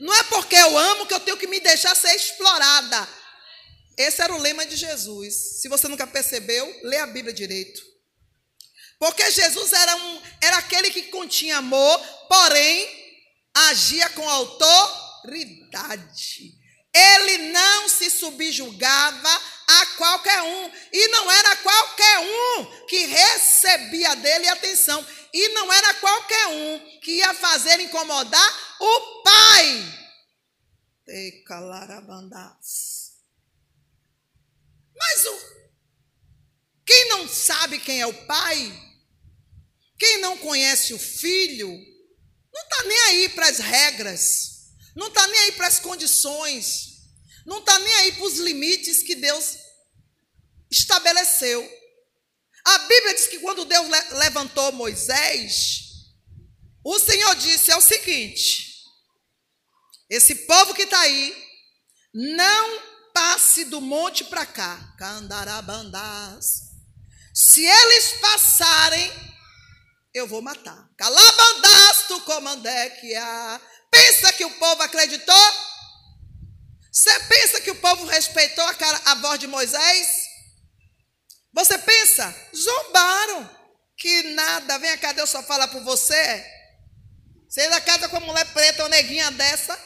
Não 0.00 0.14
é 0.14 0.22
porque 0.24 0.56
eu 0.56 0.78
amo 0.78 1.06
que 1.06 1.14
eu 1.14 1.20
tenho 1.20 1.36
que 1.36 1.46
me 1.46 1.60
deixar 1.60 1.94
ser 1.94 2.14
explorada. 2.14 3.08
Esse 3.96 4.22
era 4.22 4.34
o 4.34 4.38
lema 4.38 4.64
de 4.64 4.76
Jesus. 4.76 5.60
Se 5.60 5.68
você 5.68 5.86
nunca 5.88 6.06
percebeu, 6.06 6.80
lê 6.84 6.98
a 6.98 7.06
Bíblia 7.06 7.32
direito. 7.32 7.80
Porque 8.98 9.30
Jesus 9.30 9.72
era, 9.72 9.96
um, 9.96 10.22
era 10.40 10.58
aquele 10.58 10.90
que 10.90 11.02
continha 11.04 11.58
amor, 11.58 11.98
porém 12.28 12.88
agia 13.54 14.08
com 14.10 14.26
autoridade. 15.22 16.58
Ele 16.94 17.50
não 17.52 17.88
se 17.88 18.10
subjugava 18.10 19.40
a 19.68 19.86
qualquer 19.96 20.42
um. 20.42 20.70
E 20.92 21.08
não 21.08 21.30
era 21.30 21.56
qualquer 21.56 22.18
um 22.18 22.86
que 22.86 23.06
recebia 23.06 24.14
dele 24.16 24.48
atenção. 24.48 25.06
E 25.32 25.48
não 25.50 25.72
era 25.72 25.94
qualquer 25.94 26.46
um 26.48 27.00
que 27.00 27.12
ia 27.12 27.32
fazer 27.34 27.80
incomodar 27.80 28.76
o 28.80 29.22
pai. 29.22 29.98
Mas 34.94 35.24
o, 35.26 35.40
quem 36.84 37.08
não 37.08 37.26
sabe 37.26 37.78
quem 37.78 38.00
é 38.00 38.06
o 38.06 38.26
pai, 38.26 38.72
quem 39.98 40.18
não 40.18 40.36
conhece 40.36 40.92
o 40.92 40.98
filho, 40.98 41.68
não 42.52 42.62
está 42.62 42.82
nem 42.84 42.98
aí 43.00 43.28
para 43.30 43.48
as 43.48 43.58
regras, 43.58 44.51
não 44.94 45.08
está 45.08 45.26
nem 45.26 45.40
aí 45.40 45.52
para 45.52 45.66
as 45.66 45.78
condições, 45.78 46.92
não 47.46 47.58
está 47.58 47.78
nem 47.78 47.94
aí 47.96 48.12
para 48.12 48.24
os 48.24 48.38
limites 48.38 49.02
que 49.02 49.14
Deus 49.14 49.56
estabeleceu. 50.70 51.62
A 52.64 52.78
Bíblia 52.78 53.14
diz 53.14 53.26
que 53.26 53.40
quando 53.40 53.64
Deus 53.64 53.88
levantou 54.12 54.72
Moisés, 54.72 55.82
o 56.84 56.98
Senhor 56.98 57.34
disse 57.36 57.70
é 57.70 57.76
o 57.76 57.80
seguinte: 57.80 58.72
esse 60.08 60.34
povo 60.46 60.74
que 60.74 60.82
está 60.82 61.00
aí, 61.00 61.34
não 62.14 62.82
passe 63.14 63.64
do 63.64 63.80
monte 63.80 64.24
para 64.24 64.44
cá, 64.44 64.94
candarabandás. 64.98 66.72
Se 67.34 67.64
eles 67.64 68.20
passarem, 68.20 69.10
eu 70.12 70.26
vou 70.26 70.42
matar. 70.42 70.90
Calabandás 70.96 72.06
tu 72.08 72.20
comandequia. 72.20 73.60
Pensa 73.92 74.32
que 74.32 74.44
o 74.46 74.50
povo 74.52 74.82
acreditou? 74.82 75.52
Você 76.90 77.20
pensa 77.20 77.60
que 77.60 77.70
o 77.70 77.74
povo 77.74 78.06
respeitou 78.06 78.64
a, 78.64 78.74
cara, 78.74 79.00
a 79.04 79.14
voz 79.16 79.38
de 79.38 79.46
Moisés? 79.46 80.08
Você 81.52 81.76
pensa? 81.76 82.34
Zombaram. 82.56 83.62
Que 83.98 84.22
nada, 84.34 84.78
vem 84.78 84.96
cá, 84.96 85.12
Deus 85.12 85.28
só 85.28 85.42
fala 85.42 85.68
por 85.68 85.84
você. 85.84 86.44
Você 87.46 87.60
ainda 87.60 87.82
casa 87.82 88.08
com 88.08 88.16
uma 88.16 88.28
mulher 88.28 88.46
preta 88.54 88.82
ou 88.82 88.88
neguinha 88.88 89.30
dessa? 89.32 89.78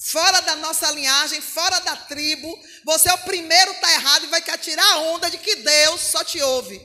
Fora 0.00 0.40
da 0.42 0.54
nossa 0.54 0.88
linhagem, 0.92 1.40
fora 1.40 1.80
da 1.80 1.96
tribo. 1.96 2.56
Você 2.84 3.10
é 3.10 3.14
o 3.14 3.18
primeiro 3.18 3.74
tá 3.80 3.92
errado 3.94 4.24
e 4.24 4.28
vai 4.28 4.40
querer 4.40 4.58
tirar 4.58 4.92
a 4.92 4.98
onda 4.98 5.28
de 5.28 5.38
que 5.38 5.56
Deus 5.56 6.00
só 6.02 6.22
te 6.22 6.40
ouve. 6.40 6.80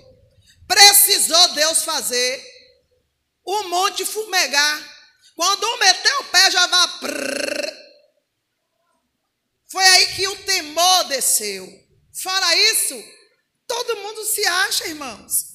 Precisou 0.67 1.48
Deus 1.50 1.84
fazer 1.84 2.43
o 3.46 3.63
monte 3.65 4.04
fumegar. 4.04 4.92
Quando 5.36 5.65
um 5.65 5.78
meteu 5.80 6.19
o 6.19 6.26
pé, 6.26 6.52
já 6.52 6.67
vai. 6.67 6.89
Foi 9.72 9.84
aí 9.84 10.15
que 10.15 10.28
o 10.28 10.43
temor 10.43 11.06
desceu. 11.06 11.67
Fora 12.22 12.56
isso, 12.56 13.04
todo 13.67 13.98
mundo 13.98 14.24
se 14.26 14.46
acha, 14.46 14.88
irmãos. 14.88 15.54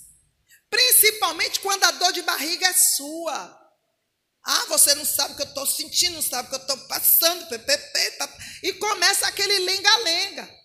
Principalmente 0.68 1.60
quando 1.60 1.84
a 1.84 1.92
dor 1.92 2.12
de 2.12 2.22
barriga 2.22 2.66
é 2.66 2.72
sua. 2.72 3.56
Ah, 4.44 4.64
você 4.68 4.94
não 4.94 5.04
sabe 5.04 5.34
o 5.34 5.36
que 5.36 5.42
eu 5.42 5.46
estou 5.46 5.66
sentindo, 5.66 6.14
não 6.14 6.22
sabe 6.22 6.48
o 6.48 6.50
que 6.50 6.56
eu 6.56 6.60
estou 6.60 6.88
passando. 6.88 7.46
E 8.62 8.72
começa 8.72 9.26
aquele 9.26 9.58
lenga-lenga. 9.60 10.58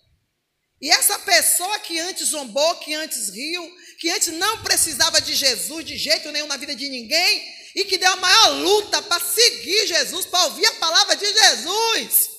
E 0.81 0.89
essa 0.89 1.17
pessoa 1.19 1.79
que 1.79 1.99
antes 1.99 2.29
zombou, 2.29 2.75
que 2.77 2.93
antes 2.93 3.29
riu, 3.29 3.77
que 3.99 4.09
antes 4.09 4.29
não 4.33 4.63
precisava 4.63 5.21
de 5.21 5.33
Jesus 5.33 5.85
de 5.85 5.97
jeito 5.97 6.31
nenhum 6.31 6.47
na 6.47 6.57
vida 6.57 6.75
de 6.75 6.89
ninguém, 6.89 7.53
e 7.75 7.85
que 7.85 7.97
deu 7.97 8.11
a 8.11 8.17
maior 8.17 8.49
luta 8.59 9.01
para 9.01 9.19
seguir 9.19 9.87
Jesus, 9.87 10.25
para 10.25 10.45
ouvir 10.45 10.65
a 10.65 10.73
palavra 10.75 11.15
de 11.15 11.25
Jesus. 11.25 12.29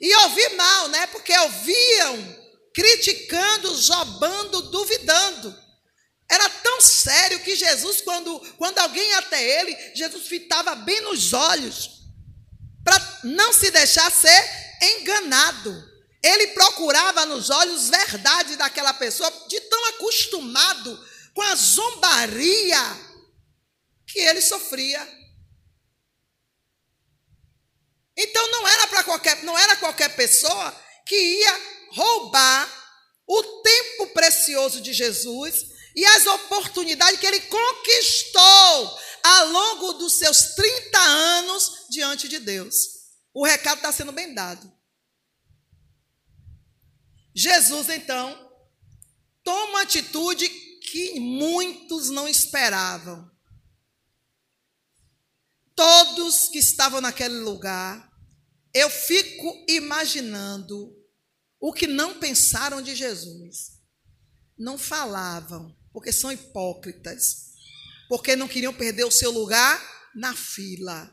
E 0.00 0.14
ouvir 0.16 0.54
mal, 0.56 0.88
né? 0.88 1.06
Porque 1.08 1.36
ouviam 1.38 2.44
criticando, 2.74 3.80
jobando, 3.80 4.62
duvidando. 4.62 5.64
Era 6.28 6.48
tão 6.48 6.80
sério 6.80 7.38
que 7.40 7.54
Jesus, 7.54 8.00
quando, 8.00 8.40
quando 8.56 8.78
alguém 8.78 9.08
ia 9.10 9.18
até 9.18 9.60
ele, 9.60 9.76
Jesus 9.94 10.26
fitava 10.26 10.74
bem 10.74 11.00
nos 11.02 11.32
olhos, 11.32 12.02
para 12.82 13.20
não 13.24 13.52
se 13.52 13.70
deixar 13.70 14.10
ser 14.10 14.42
enganado. 14.82 15.94
Ele 16.22 16.48
procurava 16.48 17.26
nos 17.26 17.50
olhos 17.50 17.90
verdade 17.90 18.56
daquela 18.56 18.94
pessoa, 18.94 19.30
de 19.48 19.60
tão 19.60 19.86
acostumado 19.90 21.06
com 21.34 21.42
a 21.42 21.54
zombaria 21.54 23.13
que 24.14 24.20
ele 24.20 24.40
sofria. 24.40 25.02
Então 28.16 28.48
não 28.52 28.68
era 28.68 28.86
para 28.86 29.02
qualquer, 29.02 29.42
não 29.42 29.58
era 29.58 29.76
qualquer 29.76 30.14
pessoa 30.14 30.70
que 31.04 31.16
ia 31.16 31.60
roubar 31.90 32.84
o 33.26 33.42
tempo 33.62 34.06
precioso 34.14 34.80
de 34.80 34.92
Jesus 34.92 35.66
e 35.96 36.06
as 36.06 36.26
oportunidades 36.26 37.18
que 37.18 37.26
ele 37.26 37.40
conquistou 37.40 39.00
ao 39.24 39.48
longo 39.48 39.94
dos 39.94 40.16
seus 40.16 40.54
30 40.54 40.98
anos 41.00 41.86
diante 41.90 42.28
de 42.28 42.38
Deus. 42.38 42.76
O 43.32 43.44
recado 43.44 43.78
está 43.78 43.90
sendo 43.90 44.12
bem 44.12 44.32
dado. 44.32 44.72
Jesus, 47.34 47.88
então, 47.88 48.48
toma 49.42 49.70
uma 49.70 49.82
atitude 49.82 50.48
que 50.48 51.18
muitos 51.18 52.10
não 52.10 52.28
esperavam. 52.28 53.33
Todos 55.74 56.48
que 56.48 56.58
estavam 56.58 57.00
naquele 57.00 57.38
lugar, 57.40 58.10
eu 58.72 58.88
fico 58.88 59.64
imaginando 59.68 60.94
o 61.60 61.72
que 61.72 61.86
não 61.86 62.18
pensaram 62.18 62.82
de 62.82 62.94
Jesus. 62.94 63.80
Não 64.56 64.78
falavam, 64.78 65.76
porque 65.92 66.12
são 66.12 66.30
hipócritas, 66.30 67.52
porque 68.08 68.36
não 68.36 68.46
queriam 68.46 68.72
perder 68.72 69.04
o 69.04 69.10
seu 69.10 69.30
lugar 69.30 69.80
na 70.14 70.34
fila. 70.34 71.10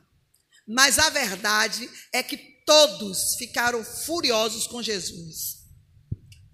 Mas 0.67 0.99
a 0.99 1.09
verdade 1.09 1.89
é 2.13 2.21
que 2.21 2.37
todos 2.65 3.35
ficaram 3.35 3.83
furiosos 3.83 4.67
com 4.67 4.81
Jesus. 4.81 5.60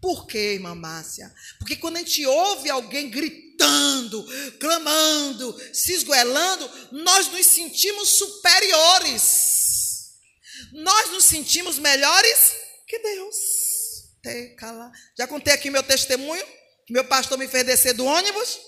Por 0.01 0.27
quê, 0.27 0.53
irmã 0.53 0.75
Márcia? 0.75 1.33
Porque 1.57 1.75
quando 1.75 1.97
a 1.97 1.99
gente 1.99 2.25
ouve 2.25 2.69
alguém 2.69 3.09
gritando, 3.09 4.25
clamando, 4.59 5.59
se 5.73 5.93
esgoelando, 5.93 6.69
nós 6.91 7.27
nos 7.29 7.45
sentimos 7.47 8.09
superiores. 8.17 9.57
Nós 10.73 11.11
nos 11.11 11.23
sentimos 11.23 11.79
melhores 11.79 12.51
que 12.87 12.99
Deus. 12.99 13.35
Já 15.17 15.27
contei 15.27 15.53
aqui 15.53 15.69
meu 15.69 15.83
testemunho 15.83 16.45
que 16.87 16.93
meu 16.93 17.03
pastor 17.03 17.37
me 17.37 17.49
fez 17.49 17.65
descer 17.65 17.93
do 17.93 18.05
ônibus 18.05 18.59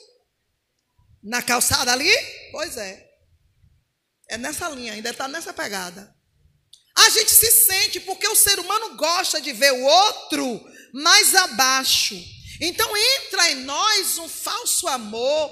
na 1.23 1.41
calçada 1.41 1.93
ali? 1.93 2.11
Pois 2.51 2.75
é. 2.75 3.09
É 4.29 4.37
nessa 4.37 4.67
linha, 4.69 4.93
ainda 4.93 5.09
está 5.09 5.25
nessa 5.27 5.53
pegada. 5.53 6.13
A 6.95 7.09
gente 7.11 7.31
se 7.31 7.49
sente 7.49 7.99
porque 8.01 8.27
o 8.27 8.35
ser 8.35 8.59
humano 8.59 8.97
gosta 8.97 9.39
de 9.39 9.53
ver 9.53 9.71
o 9.71 9.83
outro 9.83 10.69
mais 10.93 11.35
abaixo. 11.35 12.15
Então 12.61 12.95
entra 12.97 13.51
em 13.51 13.55
nós 13.63 14.17
um 14.17 14.27
falso 14.27 14.87
amor, 14.87 15.51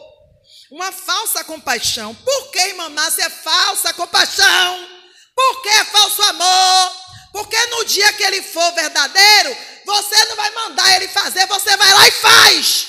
uma 0.71 0.91
falsa 0.91 1.43
compaixão. 1.43 2.13
Por 2.15 2.51
que, 2.51 2.59
irmã 2.59 2.89
Márcia, 2.89 3.23
é 3.23 3.29
falsa 3.29 3.93
compaixão? 3.93 4.89
Por 5.35 5.61
que 5.61 5.69
é 5.69 5.85
falso 5.85 6.21
amor? 6.23 6.91
Porque 7.31 7.65
no 7.67 7.85
dia 7.85 8.11
que 8.13 8.23
ele 8.23 8.41
for 8.41 8.73
verdadeiro, 8.73 9.55
você 9.85 10.25
não 10.25 10.35
vai 10.35 10.51
mandar 10.51 10.95
ele 10.95 11.07
fazer, 11.07 11.45
você 11.45 11.77
vai 11.77 11.93
lá 11.93 12.07
e 12.07 12.11
faz. 12.11 12.87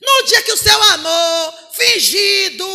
No 0.00 0.26
dia 0.26 0.42
que 0.42 0.52
o 0.52 0.56
seu 0.56 0.82
amor 0.82 1.54
fingido, 1.74 2.66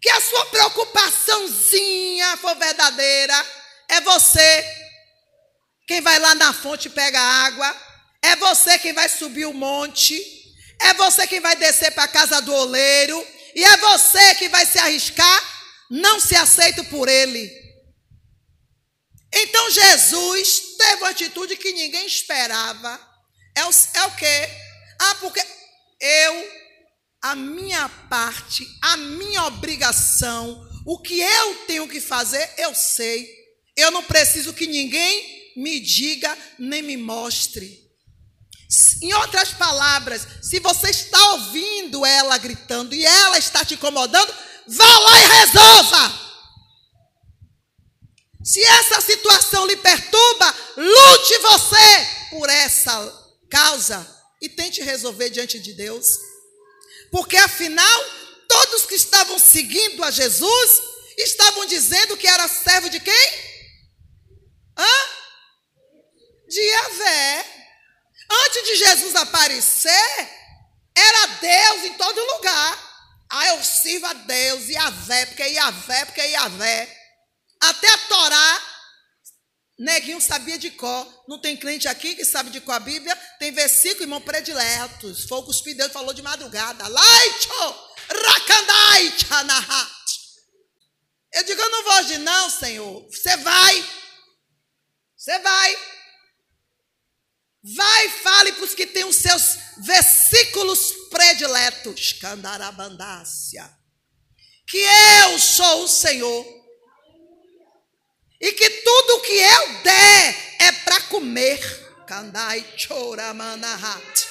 que 0.00 0.08
a 0.08 0.20
sua 0.20 0.46
preocupaçãozinha 0.46 1.99
for 2.36 2.54
verdadeira, 2.56 3.46
é 3.88 4.00
você 4.00 4.80
quem 5.86 6.00
vai 6.00 6.18
lá 6.18 6.34
na 6.36 6.52
fonte 6.52 6.86
e 6.86 6.90
pega 6.90 7.20
água, 7.20 7.76
é 8.22 8.36
você 8.36 8.78
quem 8.78 8.92
vai 8.92 9.08
subir 9.08 9.46
o 9.46 9.52
monte, 9.52 10.22
é 10.80 10.94
você 10.94 11.26
quem 11.26 11.40
vai 11.40 11.56
descer 11.56 11.92
para 11.92 12.04
a 12.04 12.08
casa 12.08 12.40
do 12.40 12.54
oleiro, 12.54 13.26
e 13.54 13.64
é 13.64 13.76
você 13.76 14.34
que 14.36 14.48
vai 14.48 14.64
se 14.64 14.78
arriscar, 14.78 15.42
não 15.90 16.20
se 16.20 16.36
aceito 16.36 16.84
por 16.84 17.08
ele. 17.08 17.50
Então 19.32 19.70
Jesus 19.70 20.76
teve 20.78 21.02
uma 21.02 21.10
atitude 21.10 21.56
que 21.56 21.72
ninguém 21.72 22.06
esperava. 22.06 23.00
É 23.56 23.64
o, 23.64 23.70
é 23.94 24.04
o 24.06 24.16
quê? 24.16 24.48
Ah, 25.00 25.14
porque 25.16 25.44
eu, 26.00 26.50
a 27.22 27.34
minha 27.34 27.88
parte, 28.08 28.66
a 28.82 28.96
minha 28.96 29.44
obrigação, 29.44 30.69
o 30.84 30.98
que 30.98 31.20
eu 31.20 31.54
tenho 31.66 31.88
que 31.88 32.00
fazer, 32.00 32.52
eu 32.58 32.74
sei. 32.74 33.28
Eu 33.76 33.90
não 33.90 34.02
preciso 34.02 34.52
que 34.52 34.66
ninguém 34.66 35.52
me 35.56 35.80
diga 35.80 36.36
nem 36.58 36.82
me 36.82 36.96
mostre. 36.96 37.80
Em 39.02 39.12
outras 39.14 39.52
palavras, 39.52 40.26
se 40.42 40.60
você 40.60 40.90
está 40.90 41.32
ouvindo 41.32 42.06
ela 42.06 42.38
gritando 42.38 42.94
e 42.94 43.04
ela 43.04 43.38
está 43.38 43.64
te 43.64 43.74
incomodando, 43.74 44.32
vá 44.68 44.98
lá 44.98 45.18
e 45.18 45.26
resolva. 45.26 46.30
Se 48.44 48.62
essa 48.62 49.00
situação 49.00 49.66
lhe 49.66 49.76
perturba, 49.76 50.54
lute 50.76 51.38
você 51.38 52.30
por 52.30 52.48
essa 52.48 53.36
causa 53.50 54.06
e 54.40 54.48
tente 54.48 54.80
resolver 54.82 55.30
diante 55.30 55.58
de 55.58 55.74
Deus. 55.74 56.06
Porque 57.10 57.36
afinal, 57.36 58.04
todos 58.50 58.84
que 58.84 58.96
estavam 58.96 59.38
seguindo 59.38 60.02
a 60.02 60.10
Jesus 60.10 60.82
estavam 61.16 61.64
dizendo 61.66 62.16
que 62.16 62.26
era 62.26 62.48
servo 62.48 62.90
de 62.90 62.98
quem? 62.98 63.28
Hã? 64.76 64.96
De 66.48 66.60
Yahvé. 66.60 67.46
Antes 68.28 68.64
de 68.64 68.76
Jesus 68.76 69.14
aparecer, 69.14 70.28
era 70.96 71.26
Deus 71.40 71.84
em 71.84 71.94
todo 71.94 72.34
lugar. 72.34 72.90
Ah, 73.30 73.46
eu 73.50 73.62
sirvo 73.62 74.06
a 74.06 74.12
Deus, 74.14 74.68
Yahvé, 74.68 75.26
porque 75.26 75.44
Yahvé, 75.44 76.04
porque 76.06 76.20
Yahvé. 76.20 76.96
Até 77.60 77.88
a 77.88 77.98
Torá, 77.98 78.62
neguinho 79.78 80.20
sabia 80.20 80.58
de 80.58 80.70
cor. 80.70 81.06
Não 81.28 81.40
tem 81.40 81.56
crente 81.56 81.86
aqui 81.86 82.16
que 82.16 82.24
sabe 82.24 82.50
de 82.50 82.60
cor 82.60 82.74
a 82.74 82.80
Bíblia? 82.80 83.14
Tem 83.38 83.52
versículo, 83.52 84.02
irmão, 84.02 84.20
prediletos. 84.20 85.24
Foi 85.24 85.38
o 85.38 85.44
que 85.44 85.88
falou 85.90 86.12
de 86.12 86.22
madrugada. 86.22 86.88
Laicho, 86.88 87.89
rakandai, 88.10 89.14
chanahat. 89.18 90.00
Eu 91.32 91.44
digo, 91.44 91.60
eu 91.60 91.70
não 91.70 91.84
vou 91.84 91.92
hoje 91.94 92.18
não, 92.18 92.50
Senhor. 92.50 93.06
Você 93.08 93.36
vai. 93.36 93.84
Você 95.16 95.38
vai. 95.38 95.78
Vai 97.62 98.08
fale 98.08 98.52
para 98.52 98.64
os 98.64 98.74
que 98.74 98.86
têm 98.86 99.04
os 99.04 99.16
seus 99.16 99.58
versículos 99.78 100.92
prediletos. 101.10 102.14
Candarabandácia. 102.14 103.70
Que 104.66 104.78
eu 104.78 105.38
sou 105.38 105.84
o 105.84 105.88
Senhor. 105.88 106.60
E 108.40 108.52
que 108.52 108.70
tudo 108.70 109.20
que 109.20 109.32
eu 109.32 109.82
der 109.82 110.56
é 110.60 110.72
para 110.72 111.00
comer. 111.02 111.60
Candai 112.06 112.66
choramanahat. 112.76 114.28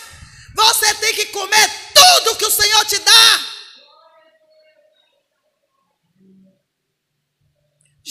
Você 0.55 0.93
tem 0.95 1.13
que 1.13 1.27
comer 1.27 1.69
tudo 1.93 2.36
que 2.36 2.45
o 2.45 2.51
Senhor 2.51 2.84
te 2.86 2.97
dá. 2.99 3.49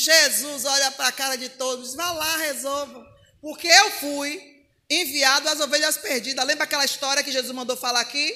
Jesus 0.08 0.64
olha 0.64 0.90
para 0.92 1.08
a 1.08 1.12
cara 1.12 1.36
de 1.36 1.50
todos, 1.50 1.94
vá 1.94 2.10
lá, 2.12 2.38
resolva. 2.38 3.04
Porque 3.42 3.68
eu 3.68 3.90
fui 3.92 4.40
enviado 4.88 5.46
às 5.50 5.60
ovelhas 5.60 5.98
perdidas. 5.98 6.46
Lembra 6.46 6.64
aquela 6.64 6.84
história 6.84 7.22
que 7.22 7.30
Jesus 7.30 7.54
mandou 7.54 7.76
falar 7.76 8.00
aqui? 8.00 8.34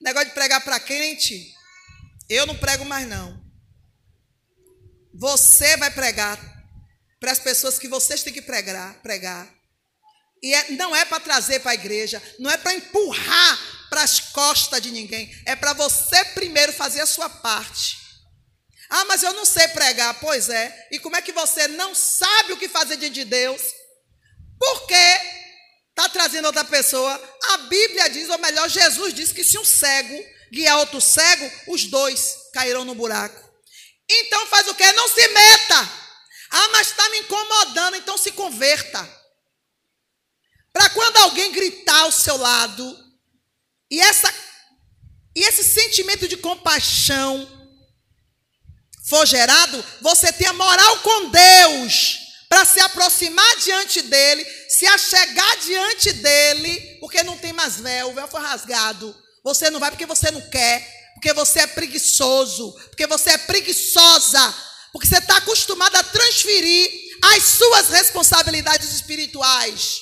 Negócio 0.00 0.28
de 0.28 0.34
pregar 0.34 0.60
para 0.64 0.80
crente? 0.80 1.54
Eu 2.28 2.46
não 2.46 2.56
prego 2.56 2.84
mais 2.84 3.06
não. 3.06 3.40
Você 5.14 5.76
vai 5.76 5.92
pregar 5.92 6.36
para 7.20 7.30
as 7.30 7.38
pessoas 7.38 7.78
que 7.78 7.86
vocês 7.86 8.24
têm 8.24 8.32
que 8.32 8.42
pregar, 8.42 9.00
pregar. 9.00 9.48
E 10.42 10.52
é, 10.52 10.72
não 10.72 10.96
é 10.96 11.04
para 11.04 11.20
trazer 11.20 11.60
para 11.60 11.70
a 11.70 11.74
igreja, 11.74 12.20
não 12.40 12.50
é 12.50 12.56
para 12.56 12.74
empurrar 12.74 13.88
para 13.88 14.02
as 14.02 14.18
costas 14.18 14.82
de 14.82 14.90
ninguém, 14.90 15.32
é 15.46 15.54
para 15.54 15.72
você 15.74 16.24
primeiro 16.24 16.72
fazer 16.72 17.00
a 17.00 17.06
sua 17.06 17.30
parte. 17.30 18.03
Ah, 18.96 19.04
mas 19.06 19.22
eu 19.22 19.32
não 19.32 19.44
sei 19.44 19.66
pregar. 19.68 20.20
Pois 20.20 20.48
é. 20.48 20.88
E 20.92 20.98
como 20.98 21.16
é 21.16 21.22
que 21.22 21.32
você 21.32 21.66
não 21.68 21.94
sabe 21.94 22.52
o 22.52 22.56
que 22.56 22.68
fazer 22.68 22.96
diante 22.96 23.14
de 23.14 23.24
Deus? 23.24 23.62
Porque 24.58 24.94
Está 25.96 26.08
trazendo 26.08 26.46
outra 26.46 26.64
pessoa. 26.64 27.38
A 27.52 27.56
Bíblia 27.58 28.10
diz, 28.10 28.28
ou 28.28 28.38
melhor, 28.38 28.68
Jesus 28.68 29.14
diz 29.14 29.30
que 29.30 29.44
se 29.44 29.56
um 29.56 29.64
cego 29.64 30.24
guiar 30.52 30.78
outro 30.78 31.00
cego, 31.00 31.48
os 31.68 31.84
dois 31.84 32.36
cairão 32.52 32.84
no 32.84 32.96
buraco. 32.96 33.40
Então 34.10 34.46
faz 34.48 34.66
o 34.66 34.74
que? 34.74 34.92
Não 34.92 35.08
se 35.08 35.28
meta. 35.28 35.92
Ah, 36.50 36.68
mas 36.72 36.88
está 36.88 37.08
me 37.10 37.18
incomodando, 37.20 37.96
então 37.96 38.18
se 38.18 38.32
converta. 38.32 39.08
Para 40.72 40.90
quando 40.90 41.16
alguém 41.18 41.52
gritar 41.52 42.00
ao 42.00 42.10
seu 42.10 42.36
lado, 42.36 42.98
e, 43.88 44.00
essa, 44.00 44.34
e 45.36 45.44
esse 45.44 45.62
sentimento 45.62 46.26
de 46.26 46.36
compaixão 46.36 47.63
for 49.08 49.26
gerado, 49.26 49.84
você 50.00 50.32
tem 50.32 50.46
a 50.46 50.52
moral 50.52 50.98
com 51.00 51.30
Deus 51.30 52.18
para 52.48 52.64
se 52.64 52.80
aproximar 52.80 53.56
diante 53.56 54.02
dele, 54.02 54.44
se 54.68 54.86
achegar 54.86 55.58
diante 55.58 56.12
dele, 56.12 56.98
porque 57.00 57.22
não 57.22 57.36
tem 57.36 57.52
mais 57.52 57.76
véu, 57.76 58.10
o 58.10 58.14
véu 58.14 58.28
foi 58.28 58.40
rasgado. 58.40 59.14
Você 59.42 59.70
não 59.70 59.80
vai 59.80 59.90
porque 59.90 60.06
você 60.06 60.30
não 60.30 60.40
quer, 60.48 61.12
porque 61.14 61.32
você 61.32 61.60
é 61.60 61.66
preguiçoso, 61.66 62.72
porque 62.88 63.06
você 63.06 63.30
é 63.30 63.38
preguiçosa, 63.38 64.54
porque 64.92 65.06
você 65.06 65.18
está 65.18 65.36
acostumado 65.36 65.96
a 65.96 66.02
transferir 66.04 66.90
as 67.34 67.44
suas 67.44 67.88
responsabilidades 67.88 68.92
espirituais. 68.92 70.00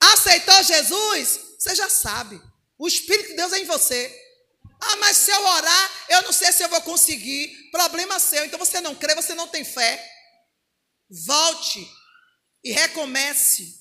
Aceitou 0.00 0.62
Jesus? 0.62 1.40
Você 1.58 1.74
já 1.74 1.88
sabe. 1.88 2.40
O 2.78 2.86
Espírito 2.86 3.30
de 3.30 3.36
Deus 3.36 3.52
é 3.52 3.58
em 3.58 3.64
você. 3.64 4.27
Ah, 4.80 4.96
mas 4.96 5.16
se 5.16 5.30
eu 5.30 5.44
orar, 5.44 5.90
eu 6.08 6.22
não 6.22 6.32
sei 6.32 6.52
se 6.52 6.62
eu 6.62 6.68
vou 6.68 6.80
conseguir. 6.82 7.70
Problema 7.70 8.18
seu. 8.18 8.44
Então 8.44 8.58
você 8.58 8.80
não 8.80 8.94
crê, 8.94 9.14
você 9.14 9.34
não 9.34 9.48
tem 9.48 9.64
fé. 9.64 10.04
Volte 11.26 11.86
e 12.62 12.72
recomece. 12.72 13.78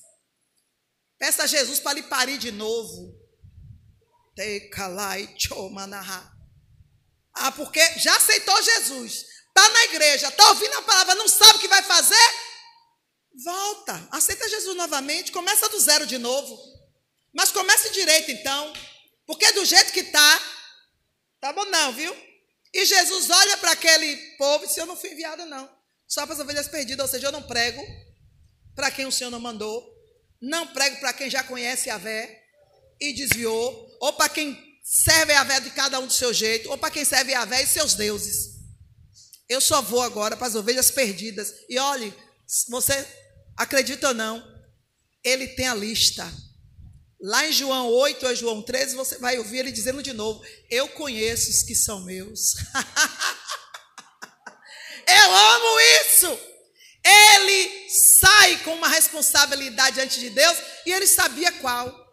Peça 1.17 1.43
a 1.43 1.47
Jesus 1.47 1.79
para 1.79 1.93
lhe 1.93 2.03
parir 2.03 2.37
de 2.37 2.51
novo. 2.51 3.15
Ah, 7.33 7.51
porque 7.51 7.81
já 7.99 8.15
aceitou 8.15 8.61
Jesus. 8.63 9.25
Está 9.47 9.69
na 9.69 9.83
igreja, 9.85 10.27
está 10.27 10.49
ouvindo 10.49 10.77
a 10.77 10.81
palavra, 10.83 11.15
não 11.15 11.27
sabe 11.27 11.57
o 11.57 11.59
que 11.59 11.67
vai 11.67 11.81
fazer? 11.81 12.31
Volta, 13.43 14.07
aceita 14.11 14.47
Jesus 14.47 14.75
novamente, 14.77 15.31
começa 15.31 15.67
do 15.69 15.79
zero 15.79 16.05
de 16.05 16.17
novo. 16.17 16.57
Mas 17.33 17.51
comece 17.51 17.89
direito 17.91 18.31
então. 18.31 18.73
Porque 19.25 19.51
do 19.51 19.65
jeito 19.65 19.91
que 19.91 19.99
está, 19.99 20.41
tá 21.39 21.53
bom 21.53 21.65
não, 21.65 21.93
viu? 21.93 22.15
E 22.73 22.85
Jesus 22.85 23.29
olha 23.29 23.57
para 23.57 23.71
aquele 23.71 24.15
povo 24.37 24.63
e 24.63 24.67
diz: 24.67 24.77
Eu 24.77 24.85
não 24.85 24.95
fui 24.95 25.11
enviado, 25.11 25.45
não. 25.45 25.69
Só 26.07 26.25
para 26.25 26.35
as 26.35 26.39
ovelhas 26.39 26.67
perdidas, 26.67 27.05
ou 27.05 27.11
seja, 27.11 27.27
eu 27.27 27.31
não 27.31 27.43
prego 27.43 27.83
para 28.75 28.91
quem 28.91 29.05
o 29.05 29.11
Senhor 29.11 29.31
não 29.31 29.39
mandou, 29.39 29.83
não 30.41 30.67
prego 30.67 30.97
para 30.99 31.13
quem 31.13 31.29
já 31.29 31.43
conhece 31.43 31.89
a 31.89 31.97
vé 31.97 32.43
e 33.01 33.13
desviou, 33.13 33.97
ou 33.99 34.13
para 34.13 34.29
quem 34.29 34.57
serve 34.83 35.33
a 35.33 35.43
vé 35.43 35.59
de 35.59 35.71
cada 35.71 35.99
um 35.99 36.07
do 36.07 36.13
seu 36.13 36.33
jeito, 36.33 36.69
ou 36.69 36.77
para 36.77 36.91
quem 36.91 37.03
serve 37.03 37.33
a 37.33 37.43
vé 37.43 37.63
e 37.63 37.67
seus 37.67 37.95
deuses. 37.95 38.57
Eu 39.49 39.59
só 39.59 39.81
vou 39.81 40.01
agora 40.01 40.37
para 40.37 40.47
as 40.47 40.55
ovelhas 40.55 40.91
perdidas. 40.91 41.53
E 41.69 41.79
olhe, 41.79 42.13
você 42.69 43.05
acredita 43.55 44.09
ou 44.09 44.13
não, 44.13 44.43
ele 45.23 45.47
tem 45.47 45.67
a 45.67 45.75
lista. 45.75 46.31
Lá 47.19 47.47
em 47.47 47.51
João 47.51 47.87
8 47.89 48.27
ou 48.27 48.35
João 48.35 48.61
13, 48.61 48.95
você 48.95 49.17
vai 49.17 49.39
ouvir 49.39 49.59
ele 49.59 49.71
dizendo 49.71 50.03
de 50.03 50.13
novo: 50.13 50.43
Eu 50.69 50.87
conheço 50.89 51.49
os 51.49 51.63
que 51.63 51.73
são 51.73 52.01
meus. 52.01 52.55
Eu 55.07 55.33
amo 55.33 55.79
isso. 56.01 56.39
Ele 57.03 57.89
sai 57.89 58.57
com 58.57 58.73
uma 58.75 58.89
responsabilidade 58.89 59.95
diante 59.95 60.19
de 60.19 60.29
Deus 60.29 60.57
e 60.85 60.91
ele 60.91 61.07
sabia 61.07 61.49
qual. 61.53 62.05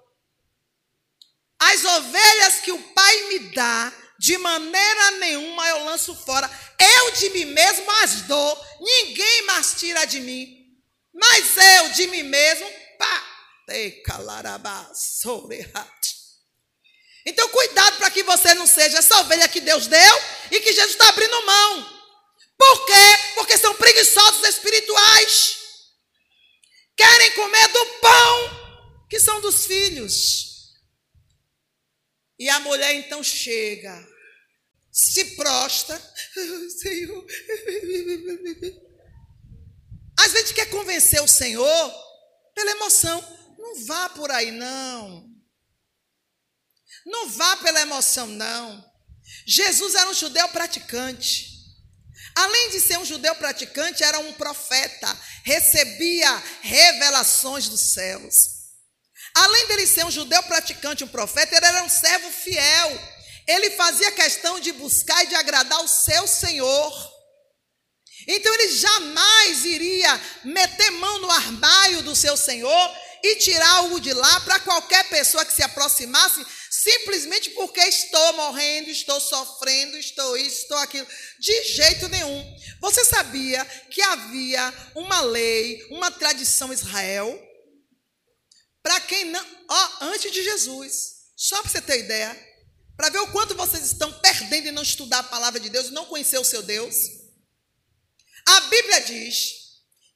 As 1.59 1.85
ovelhas 1.85 2.61
que 2.61 2.71
o 2.71 2.79
Pai 2.95 3.23
me 3.29 3.39
dá, 3.51 3.93
de 4.19 4.39
maneira 4.39 5.11
nenhuma 5.13 5.67
eu 5.69 5.85
lanço 5.85 6.15
fora. 6.15 6.49
Eu 6.79 7.11
de 7.13 7.31
mim 7.31 7.47
mesmo 7.47 7.91
as 8.03 8.23
dou, 8.23 8.65
ninguém 8.81 9.43
mais 9.47 9.75
tira 9.75 10.05
de 10.05 10.21
mim. 10.21 10.65
Mas 11.13 11.57
eu 11.57 11.89
de 11.91 12.07
mim 12.07 12.23
mesmo, 12.23 12.67
pá, 12.99 13.34
Então, 17.27 17.49
cuidado 17.49 17.97
para 17.97 18.11
que 18.11 18.23
você 18.23 18.53
não 18.55 18.67
seja 18.67 18.99
essa 18.99 19.19
ovelha 19.21 19.49
que 19.49 19.61
Deus 19.61 19.87
deu 19.87 20.17
e 20.51 20.61
que 20.61 20.73
Jesus 20.73 20.93
está 20.93 21.09
abrindo 21.09 21.47
mão. 21.47 21.95
Por 22.57 22.87
quê? 22.87 23.33
Porque 23.35 23.57
são 23.57 23.75
preguiçosos 23.75 24.47
espirituais. 24.47 25.57
Querem 26.97 27.33
comer 27.33 27.69
do 27.69 27.87
pão 28.01 29.07
que 29.09 29.19
são 29.19 29.41
dos 29.41 29.67
filhos. 29.67 30.75
E 32.39 32.49
a 32.49 32.61
mulher 32.61 32.95
então 32.95 33.23
chega, 33.23 34.07
se 34.93 35.37
prostra, 35.37 36.01
Senhor. 36.81 37.27
Às 40.19 40.33
vezes 40.33 40.53
quer 40.53 40.71
convencer 40.71 41.23
o 41.23 41.29
Senhor 41.29 41.95
pela 42.55 42.71
emoção. 42.73 43.44
Não 43.65 43.87
vá 43.87 44.11
por 44.11 44.31
aí, 44.31 44.51
não. 44.51 45.27
Não 47.07 47.31
vá 47.31 47.57
pela 47.57 47.81
emoção, 47.81 48.27
não. 48.27 48.85
Jesus 49.47 49.95
era 49.95 50.11
um 50.11 50.15
judeu 50.15 50.47
praticante. 50.51 51.49
Além 52.35 52.71
de 52.71 52.81
ser 52.81 52.99
um 52.99 53.05
judeu 53.07 53.35
praticante, 53.37 54.05
era 54.05 54.19
um 54.19 54.35
profeta, 54.35 55.19
recebia 55.45 56.31
revelações 56.61 57.67
dos 57.69 57.81
céus. 57.95 58.35
Além 59.35 59.67
dele 59.67 59.87
ser 59.87 60.05
um 60.05 60.11
judeu 60.11 60.43
praticante, 60.43 61.03
um 61.03 61.09
profeta, 61.09 61.57
ele 61.57 61.67
era 61.67 61.83
um 61.83 61.89
servo 61.89 62.31
fiel. 62.31 63.15
Ele 63.47 63.71
fazia 63.71 64.13
questão 64.13 64.61
de 64.61 64.73
buscar 64.73 65.25
e 65.25 65.29
de 65.29 65.35
agradar 65.37 65.83
o 65.83 65.89
seu 65.89 66.27
Senhor. 66.27 67.15
Então 68.29 68.53
ele 68.55 68.77
jamais 68.77 69.65
iria 69.65 70.21
meter 70.45 70.91
mão 70.93 71.19
no 71.19 71.31
armário 71.31 72.03
do 72.03 72.15
seu 72.15 72.37
Senhor 72.37 73.04
e 73.25 73.37
tirar-o 73.37 73.99
de 74.01 74.13
lá 74.13 74.41
para 74.41 74.61
qualquer 74.61 75.09
pessoa 75.09 75.47
que 75.47 75.55
se 75.55 75.63
aproximasse, 75.63 76.45
simplesmente 76.71 77.49
porque 77.53 77.81
estou 77.81 78.35
morrendo, 78.35 78.91
estou 78.91 79.19
sofrendo, 79.19 79.97
estou 79.97 80.37
isso, 80.37 80.61
estou 80.61 80.77
aquilo. 80.77 81.07
De 81.41 81.65
jeito 81.65 82.07
nenhum. 82.09 82.57
Você 82.83 83.03
sabia 83.03 83.65
que 83.91 84.03
havia 84.03 84.75
uma 84.95 85.23
lei, 85.23 85.87
uma 85.91 86.11
tradição 86.11 86.71
Israel, 86.71 87.43
para 88.83 89.01
quem 89.01 89.25
não. 89.25 89.47
Ó, 89.71 89.89
antes 90.03 90.31
de 90.31 90.43
Jesus. 90.43 91.15
Só 91.35 91.63
para 91.63 91.71
você 91.71 91.81
ter 91.81 92.01
ideia. 92.01 92.55
Para 92.95 93.09
ver 93.09 93.21
o 93.21 93.33
quanto 93.33 93.55
vocês 93.55 93.87
estão 93.87 94.13
perdendo 94.21 94.69
em 94.69 94.73
não 94.73 94.83
estudar 94.83 95.21
a 95.21 95.23
palavra 95.23 95.59
de 95.59 95.71
Deus 95.71 95.91
não 95.91 96.05
conhecer 96.05 96.39
o 96.39 96.45
seu 96.45 96.63
Deus. 96.63 96.95
A 98.47 98.61
Bíblia 98.61 99.01
diz 99.01 99.55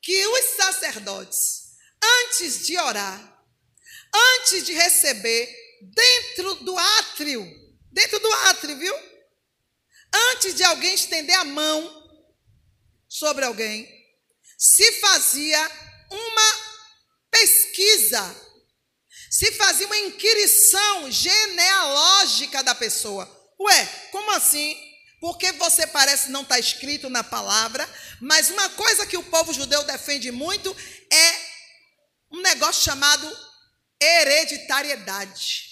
que 0.03 0.27
os 0.27 0.45
sacerdotes 0.57 1.68
antes 2.03 2.67
de 2.67 2.77
orar, 2.79 3.45
antes 4.15 4.65
de 4.65 4.73
receber, 4.73 5.55
dentro 5.83 6.55
do 6.57 6.77
átrio, 6.77 7.47
dentro 7.93 8.19
do 8.19 8.33
átrio, 8.33 8.77
viu? 8.77 8.95
Antes 10.33 10.55
de 10.55 10.65
alguém 10.65 10.95
estender 10.95 11.37
a 11.37 11.45
mão 11.45 12.09
sobre 13.09 13.45
alguém, 13.45 13.89
se 14.57 14.93
fazia 15.01 15.71
uma 16.11 16.69
pesquisa, 17.31 18.37
se 19.31 19.53
fazia 19.53 19.87
uma 19.87 19.99
inquirição 19.99 21.11
genealógica 21.11 22.63
da 22.63 22.75
pessoa. 22.75 23.29
Ué, 23.61 23.87
como 24.11 24.31
assim? 24.33 24.77
Porque 25.21 25.53
você 25.53 25.87
parece 25.87 26.31
não 26.31 26.43
estar 26.43 26.55
tá 26.55 26.61
escrito 26.61 27.11
na 27.11 27.25
palavra, 27.25 27.89
mas 28.21 28.51
uma 28.51 28.69
coisa 28.71 29.07
que 29.07 29.17
o 29.17 29.23
povo 29.23 29.53
judeu 29.53 29.83
defende 29.85 30.31
muito 30.31 30.75
é 31.11 31.38
um 32.39 32.43
negócio 32.43 32.83
chamado 32.83 33.31
hereditariedade. 34.01 35.69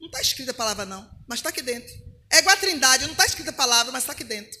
Não 0.00 0.06
está 0.06 0.20
escrita 0.20 0.50
a 0.50 0.54
palavra, 0.54 0.84
não, 0.84 1.08
mas 1.28 1.38
está 1.38 1.50
aqui 1.50 1.62
dentro. 1.62 1.92
É 2.30 2.38
igual 2.38 2.54
a 2.54 2.58
trindade, 2.58 3.04
não 3.04 3.12
está 3.12 3.26
escrita 3.26 3.50
a 3.50 3.54
palavra, 3.54 3.92
mas 3.92 4.02
está 4.02 4.12
aqui 4.12 4.24
dentro. 4.24 4.58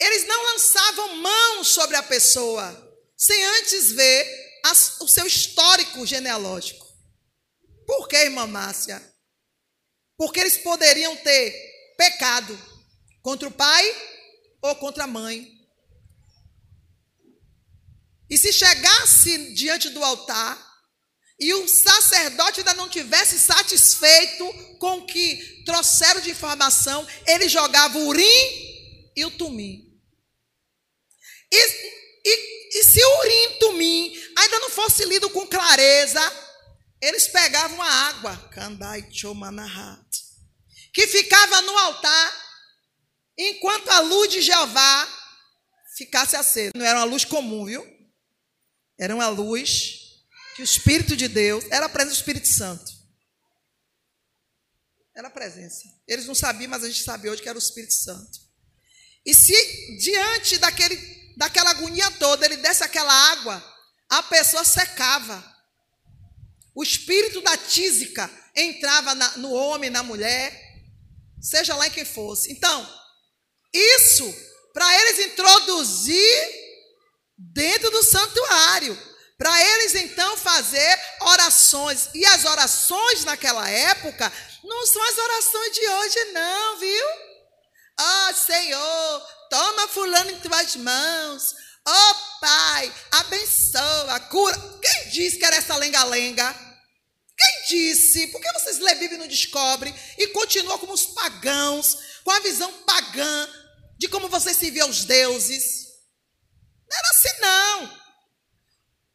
Eles 0.00 0.26
não 0.26 0.52
lançavam 0.52 1.16
mão 1.16 1.64
sobre 1.64 1.96
a 1.96 2.02
pessoa 2.02 2.80
sem 3.16 3.44
antes 3.44 3.92
ver 3.92 4.60
as, 4.64 5.00
o 5.00 5.08
seu 5.08 5.26
histórico 5.26 6.04
genealógico. 6.06 6.84
Por 7.86 8.08
que, 8.08 8.16
irmã 8.16 8.46
Márcia? 8.46 9.00
Porque 10.16 10.40
eles 10.40 10.58
poderiam 10.58 11.16
ter 11.18 11.94
pecado 11.96 12.58
contra 13.22 13.48
o 13.48 13.52
pai 13.52 13.84
ou 14.62 14.74
contra 14.76 15.04
a 15.04 15.08
mãe. 15.08 15.63
E 18.28 18.38
se 18.38 18.52
chegasse 18.52 19.52
diante 19.54 19.90
do 19.90 20.02
altar 20.02 20.58
e 21.38 21.52
o 21.52 21.68
sacerdote 21.68 22.60
ainda 22.60 22.74
não 22.74 22.88
tivesse 22.88 23.38
satisfeito 23.38 24.46
com 24.78 24.98
o 24.98 25.06
que 25.06 25.62
trouxeram 25.64 26.20
de 26.20 26.30
informação, 26.30 27.06
ele 27.26 27.48
jogava 27.48 27.98
o 27.98 28.06
urim 28.06 29.12
e 29.16 29.24
o 29.24 29.30
tumim. 29.32 29.84
E, 31.52 31.66
e, 32.24 32.78
e 32.78 32.84
se 32.84 33.04
o 33.04 33.18
urim 33.20 33.44
e 33.44 33.58
tumim 33.58 34.24
ainda 34.36 34.58
não 34.60 34.70
fosse 34.70 35.04
lido 35.04 35.28
com 35.30 35.46
clareza, 35.46 36.20
eles 37.00 37.28
pegavam 37.28 37.80
a 37.82 37.90
água, 38.08 38.48
que 40.92 41.06
ficava 41.06 41.60
no 41.62 41.76
altar, 41.76 42.44
enquanto 43.36 43.88
a 43.90 44.00
luz 44.00 44.32
de 44.32 44.40
Jeová 44.40 45.08
ficasse 45.96 46.36
acesa. 46.36 46.72
Não 46.74 46.86
era 46.86 47.00
uma 47.00 47.04
luz 47.04 47.24
comum, 47.24 47.66
viu? 47.66 47.93
Era 48.98 49.14
uma 49.14 49.28
luz 49.28 50.04
que 50.54 50.62
o 50.62 50.64
Espírito 50.64 51.16
de 51.16 51.26
Deus, 51.26 51.64
era 51.70 51.86
a 51.86 51.88
presença 51.88 52.14
do 52.14 52.18
Espírito 52.18 52.48
Santo. 52.48 52.92
Era 55.16 55.28
a 55.28 55.30
presença. 55.30 55.82
Eles 56.06 56.26
não 56.26 56.34
sabiam, 56.34 56.70
mas 56.70 56.84
a 56.84 56.88
gente 56.88 57.02
sabe 57.02 57.28
hoje 57.28 57.42
que 57.42 57.48
era 57.48 57.58
o 57.58 57.62
Espírito 57.62 57.94
Santo. 57.94 58.40
E 59.24 59.34
se 59.34 59.96
diante 59.98 60.58
daquele, 60.58 60.96
daquela 61.36 61.70
agonia 61.70 62.10
toda 62.12 62.44
ele 62.44 62.56
desse 62.58 62.84
aquela 62.84 63.12
água, 63.32 63.74
a 64.08 64.22
pessoa 64.22 64.64
secava. 64.64 65.42
O 66.74 66.82
espírito 66.82 67.40
da 67.40 67.56
tísica 67.56 68.30
entrava 68.54 69.14
na, 69.14 69.38
no 69.38 69.52
homem, 69.52 69.90
na 69.90 70.02
mulher, 70.02 70.60
seja 71.40 71.74
lá 71.74 71.86
em 71.86 71.90
quem 71.90 72.04
fosse. 72.04 72.50
Então, 72.52 72.88
isso 73.72 74.34
para 74.72 75.00
eles 75.00 75.26
introduzir 75.26 76.63
dentro 77.36 77.90
do 77.90 78.02
santuário, 78.02 78.96
para 79.36 79.62
eles 79.62 79.94
então 79.94 80.36
fazer 80.36 81.00
orações. 81.20 82.08
E 82.14 82.24
as 82.26 82.44
orações 82.44 83.24
naquela 83.24 83.68
época 83.68 84.32
não 84.62 84.86
são 84.86 85.02
as 85.02 85.18
orações 85.18 85.72
de 85.72 85.88
hoje, 85.88 86.24
não, 86.32 86.78
viu? 86.78 87.06
Ó 88.00 88.30
oh, 88.30 88.34
Senhor, 88.34 89.26
toma 89.50 89.88
fulano 89.88 90.30
em 90.30 90.40
tuas 90.40 90.76
mãos. 90.76 91.54
Ó 91.86 92.10
oh, 92.10 92.40
Pai, 92.40 92.94
abençoa, 93.12 94.20
cura. 94.30 94.56
Quem 94.82 95.10
disse 95.10 95.38
que 95.38 95.44
era 95.44 95.56
essa 95.56 95.76
lenga-lenga? 95.76 96.54
Quem 97.36 97.66
disse? 97.68 98.28
Por 98.28 98.40
que 98.40 98.52
vocês 98.52 98.78
lê 98.78 98.94
Bíblia 98.94 99.16
e 99.16 99.18
não 99.18 99.26
descobrem? 99.26 99.94
E 100.18 100.28
continuam 100.28 100.78
como 100.78 100.92
os 100.92 101.06
pagãos, 101.06 101.98
com 102.22 102.30
a 102.30 102.40
visão 102.40 102.72
pagã 102.84 103.48
de 103.98 104.08
como 104.08 104.28
vocês 104.28 104.56
se 104.56 104.70
vê 104.70 104.82
os 104.84 105.04
deuses. 105.04 105.83
Era 106.94 107.08
assim, 107.10 107.40
não. 107.40 108.04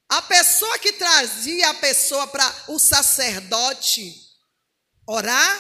A 0.10 0.22
pessoa 0.24 0.80
que 0.80 0.94
trazia 0.94 1.70
a 1.70 1.74
pessoa 1.76 2.28
para 2.28 2.56
o 2.70 2.80
sacerdote 2.80 4.12
orar, 5.08 5.60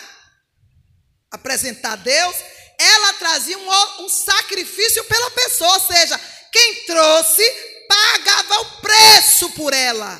apresentar 1.31 1.93
a 1.93 1.95
Deus, 1.95 2.35
ela 2.77 3.13
trazia 3.13 3.57
um, 3.57 4.05
um 4.05 4.09
sacrifício 4.09 5.03
pela 5.05 5.31
pessoa, 5.31 5.73
ou 5.73 5.79
seja, 5.79 6.19
quem 6.51 6.85
trouxe 6.85 7.43
pagava 7.87 8.61
o 8.61 8.81
preço 8.81 9.49
por 9.51 9.73
ela. 9.73 10.19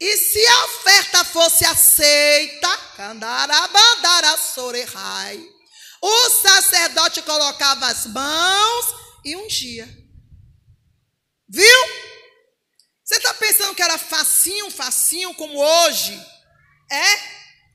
E 0.00 0.16
se 0.16 0.46
a 0.46 0.64
oferta 0.64 1.24
fosse 1.24 1.64
aceita, 1.64 2.68
o 6.02 6.30
sacerdote 6.30 7.22
colocava 7.22 7.86
as 7.86 8.06
mãos 8.06 9.05
e 9.26 9.34
ungia. 9.36 9.86
Viu? 11.48 11.80
Você 13.04 13.16
está 13.16 13.34
pensando 13.34 13.74
que 13.74 13.82
era 13.82 13.98
facinho, 13.98 14.70
facinho, 14.70 15.34
como 15.34 15.58
hoje? 15.58 16.14
É? 16.90 17.16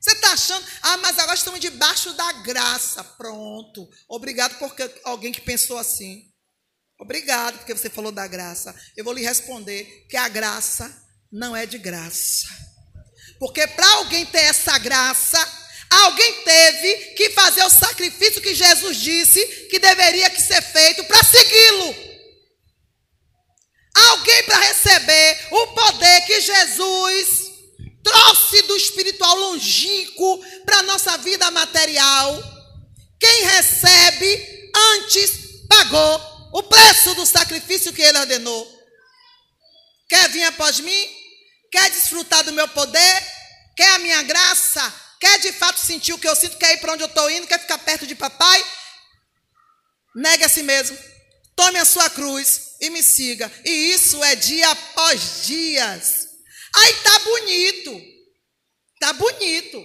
Você 0.00 0.12
está 0.12 0.32
achando, 0.32 0.66
ah, 0.82 0.96
mas 0.96 1.18
agora 1.18 1.36
estamos 1.36 1.60
debaixo 1.60 2.12
da 2.14 2.32
graça. 2.32 3.04
Pronto. 3.04 3.88
Obrigado 4.08 4.58
por 4.58 4.74
alguém 5.04 5.30
que 5.30 5.42
pensou 5.42 5.76
assim. 5.78 6.24
Obrigado 6.98 7.58
porque 7.58 7.74
você 7.74 7.90
falou 7.90 8.12
da 8.12 8.26
graça. 8.26 8.74
Eu 8.96 9.04
vou 9.04 9.12
lhe 9.12 9.22
responder 9.22 10.06
que 10.08 10.16
a 10.16 10.28
graça 10.28 10.90
não 11.30 11.54
é 11.54 11.66
de 11.66 11.76
graça. 11.76 12.48
Porque 13.38 13.66
para 13.66 13.88
alguém 13.96 14.24
ter 14.24 14.42
essa 14.42 14.78
graça, 14.78 15.38
Alguém 15.92 16.32
teve 16.42 16.94
que 17.16 17.30
fazer 17.30 17.62
o 17.64 17.70
sacrifício 17.70 18.40
que 18.40 18.54
Jesus 18.54 18.96
disse 18.96 19.44
que 19.68 19.78
deveria 19.78 20.30
que 20.30 20.40
ser 20.40 20.62
feito 20.62 21.04
para 21.04 21.22
segui-lo. 21.22 21.94
Alguém 23.94 24.42
para 24.44 24.58
receber 24.60 25.48
o 25.50 25.66
poder 25.68 26.22
que 26.22 26.40
Jesus 26.40 27.52
trouxe 28.02 28.62
do 28.62 28.74
espiritual 28.74 29.36
longínquo 29.36 30.42
para 30.64 30.78
a 30.78 30.82
nossa 30.84 31.18
vida 31.18 31.50
material. 31.50 32.42
Quem 33.20 33.44
recebe 33.44 34.70
antes 34.94 35.30
pagou 35.68 36.50
o 36.54 36.62
preço 36.62 37.14
do 37.16 37.26
sacrifício 37.26 37.92
que 37.92 38.00
ele 38.00 38.18
ordenou. 38.18 38.82
Quer 40.08 40.30
vir 40.30 40.44
após 40.44 40.80
mim? 40.80 41.08
Quer 41.70 41.90
desfrutar 41.90 42.44
do 42.44 42.52
meu 42.52 42.68
poder? 42.68 43.26
Quer 43.76 43.90
a 43.90 43.98
minha 43.98 44.22
graça? 44.22 45.02
Quer 45.22 45.38
de 45.38 45.52
fato 45.52 45.78
sentir 45.78 46.12
o 46.12 46.18
que 46.18 46.26
eu 46.26 46.34
sinto? 46.34 46.56
Quer 46.56 46.72
ir 46.72 46.78
para 46.78 46.94
onde 46.94 47.04
eu 47.04 47.06
estou 47.06 47.30
indo? 47.30 47.46
Quer 47.46 47.60
ficar 47.60 47.78
perto 47.78 48.04
de 48.08 48.16
papai? 48.16 48.66
Negue 50.16 50.42
a 50.42 50.48
si 50.48 50.64
mesmo. 50.64 50.98
Tome 51.54 51.78
a 51.78 51.84
sua 51.84 52.10
cruz 52.10 52.74
e 52.80 52.90
me 52.90 53.04
siga. 53.04 53.48
E 53.64 53.70
isso 53.92 54.22
é 54.24 54.34
dia 54.34 54.68
após 54.68 55.46
dias. 55.46 56.26
Aí 56.74 56.94
tá 57.04 57.18
bonito. 57.20 58.02
Tá 58.98 59.12
bonito. 59.12 59.80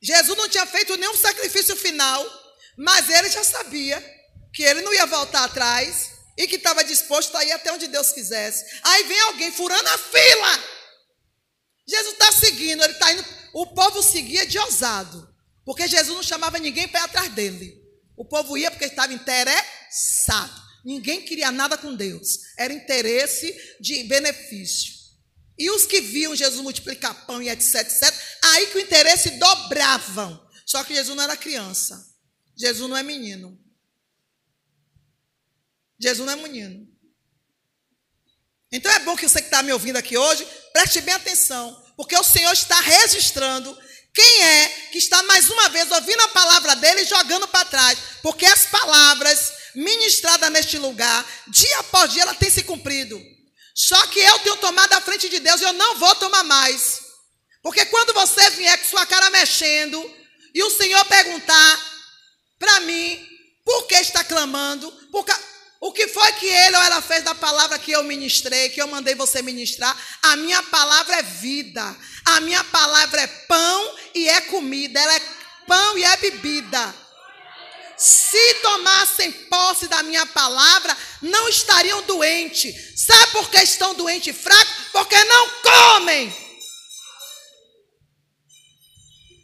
Jesus 0.00 0.38
não 0.38 0.48
tinha 0.48 0.66
feito 0.66 0.96
nenhum 0.98 1.16
sacrifício 1.16 1.74
final, 1.74 2.24
mas 2.78 3.10
ele 3.10 3.28
já 3.30 3.42
sabia 3.42 3.98
que 4.54 4.62
ele 4.62 4.82
não 4.82 4.94
ia 4.94 5.06
voltar 5.06 5.42
atrás 5.42 6.12
e 6.38 6.46
que 6.46 6.56
estava 6.56 6.84
disposto 6.84 7.36
a 7.36 7.44
ir 7.44 7.50
até 7.50 7.72
onde 7.72 7.88
Deus 7.88 8.12
quisesse. 8.12 8.64
Aí 8.84 9.02
vem 9.02 9.20
alguém 9.22 9.50
furando 9.50 9.88
a 9.88 9.98
fila. 9.98 10.64
Jesus 11.88 12.12
está 12.12 12.30
seguindo, 12.30 12.84
ele 12.84 12.92
está 12.92 13.12
indo. 13.12 13.43
O 13.54 13.68
povo 13.68 14.02
seguia 14.02 14.44
de 14.44 14.58
ousado, 14.58 15.32
porque 15.64 15.86
Jesus 15.86 16.14
não 16.14 16.24
chamava 16.24 16.58
ninguém 16.58 16.88
para 16.88 17.00
ir 17.00 17.04
atrás 17.04 17.32
dele. 17.32 17.80
O 18.16 18.24
povo 18.24 18.58
ia 18.58 18.68
porque 18.70 18.84
estava 18.84 19.12
interessado. 19.14 20.60
Ninguém 20.84 21.22
queria 21.22 21.52
nada 21.52 21.78
com 21.78 21.94
Deus. 21.94 22.40
Era 22.58 22.72
interesse 22.72 23.56
de 23.80 24.02
benefício. 24.04 24.92
E 25.56 25.70
os 25.70 25.86
que 25.86 26.00
viam 26.00 26.34
Jesus 26.34 26.60
multiplicar 26.60 27.26
pão 27.26 27.40
e 27.40 27.48
etc, 27.48 27.76
etc, 27.76 28.12
aí 28.42 28.66
que 28.66 28.78
o 28.78 28.80
interesse 28.80 29.30
dobravam. 29.32 30.44
Só 30.66 30.82
que 30.82 30.94
Jesus 30.94 31.16
não 31.16 31.22
era 31.22 31.36
criança. 31.36 32.12
Jesus 32.56 32.90
não 32.90 32.96
é 32.96 33.04
menino. 33.04 33.56
Jesus 35.96 36.26
não 36.26 36.32
é 36.32 36.36
menino. 36.36 36.92
Então 38.72 38.90
é 38.90 38.98
bom 38.98 39.16
que 39.16 39.28
você 39.28 39.40
que 39.40 39.46
está 39.46 39.62
me 39.62 39.72
ouvindo 39.72 39.96
aqui 39.96 40.18
hoje, 40.18 40.44
preste 40.74 41.00
bem 41.02 41.14
atenção, 41.14 41.80
porque 41.96 42.16
o 42.18 42.24
Senhor 42.24 42.52
está 42.52 42.78
registrando 42.80 43.78
quem 44.12 44.42
é 44.42 44.68
que 44.90 44.98
está 44.98 45.22
mais 45.22 45.48
uma 45.48 45.68
vez 45.68 45.88
ouvindo 45.90 46.20
a 46.20 46.28
palavra 46.28 46.74
dele 46.74 47.02
e 47.02 47.06
jogando 47.06 47.46
para 47.46 47.64
trás, 47.64 47.98
porque 48.20 48.44
as 48.44 48.66
palavras 48.66 49.52
ministradas 49.76 50.50
neste 50.50 50.76
lugar, 50.76 51.24
dia 51.46 51.78
após 51.78 52.12
dia, 52.12 52.22
ela 52.22 52.34
tem 52.34 52.50
se 52.50 52.64
cumprido. 52.64 53.20
Só 53.72 54.06
que 54.08 54.18
eu 54.18 54.38
tenho 54.40 54.56
tomado 54.56 54.92
a 54.94 55.00
frente 55.00 55.28
de 55.28 55.38
Deus 55.38 55.60
e 55.60 55.64
eu 55.64 55.72
não 55.72 55.96
vou 55.96 56.14
tomar 56.16 56.42
mais. 56.42 57.02
Porque 57.62 57.84
quando 57.86 58.12
você 58.12 58.50
vier 58.50 58.76
com 58.78 58.84
sua 58.84 59.06
cara 59.06 59.30
mexendo 59.30 60.14
e 60.52 60.62
o 60.62 60.70
Senhor 60.70 61.04
perguntar 61.06 61.80
para 62.58 62.80
mim 62.80 63.28
por 63.64 63.86
que 63.86 63.94
está 63.94 64.22
clamando, 64.24 64.90
porque, 65.10 65.32
o 65.84 65.92
que 65.92 66.08
foi 66.08 66.32
que 66.32 66.46
ele 66.46 66.76
ou 66.78 66.82
ela 66.82 67.02
fez 67.02 67.22
da 67.22 67.34
palavra 67.34 67.78
que 67.78 67.92
eu 67.92 68.02
ministrei, 68.04 68.70
que 68.70 68.80
eu 68.80 68.86
mandei 68.86 69.14
você 69.14 69.42
ministrar, 69.42 69.94
a 70.22 70.34
minha 70.34 70.62
palavra 70.62 71.16
é 71.16 71.22
vida, 71.22 71.94
a 72.24 72.40
minha 72.40 72.64
palavra 72.64 73.20
é 73.20 73.26
pão 73.26 73.94
e 74.14 74.26
é 74.26 74.40
comida, 74.40 74.98
ela 74.98 75.14
é 75.14 75.20
pão 75.66 75.98
e 75.98 76.02
é 76.02 76.16
bebida. 76.16 76.94
Se 77.98 78.54
tomassem 78.62 79.30
posse 79.30 79.86
da 79.86 80.02
minha 80.02 80.24
palavra, 80.24 80.96
não 81.20 81.50
estariam 81.50 82.00
doentes. 82.04 82.74
Sabe 83.04 83.32
por 83.32 83.50
que 83.50 83.58
estão 83.58 83.92
doentes 83.92 84.34
e 84.34 84.38
fracos? 84.38 84.74
Porque 84.90 85.22
não 85.24 85.50
comem. 85.60 86.34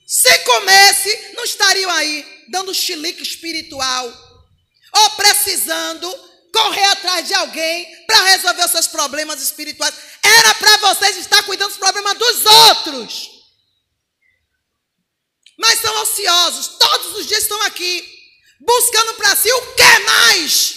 Se 0.07 0.39
comesse, 0.39 1.35
não 1.35 1.45
estariam 1.45 1.91
aí 1.91 2.45
dando 2.49 2.73
chilique 2.73 3.23
espiritual 3.23 4.11
ou 4.93 5.11
precisando 5.11 6.30
correr 6.63 6.85
atrás 6.85 7.27
de 7.27 7.35
alguém 7.35 8.05
para 8.07 8.23
resolver 8.25 8.65
os 8.65 8.71
seus 8.71 8.87
problemas 8.87 9.43
espirituais. 9.43 9.95
Era 10.23 10.55
para 10.55 10.77
vocês 10.79 11.17
estar 11.17 11.43
cuidando 11.45 11.69
dos 11.69 11.79
problemas 11.79 12.19
dos 12.19 12.47
outros. 12.47 13.31
Mas 15.59 15.81
são 15.81 15.95
ociosos, 16.03 16.69
todos 16.79 17.17
os 17.17 17.27
dias 17.27 17.43
estão 17.43 17.61
aqui 17.63 18.07
buscando 18.61 19.15
para 19.15 19.37
si 19.37 19.53
o 19.53 19.75
que 19.75 19.99
mais? 20.01 20.77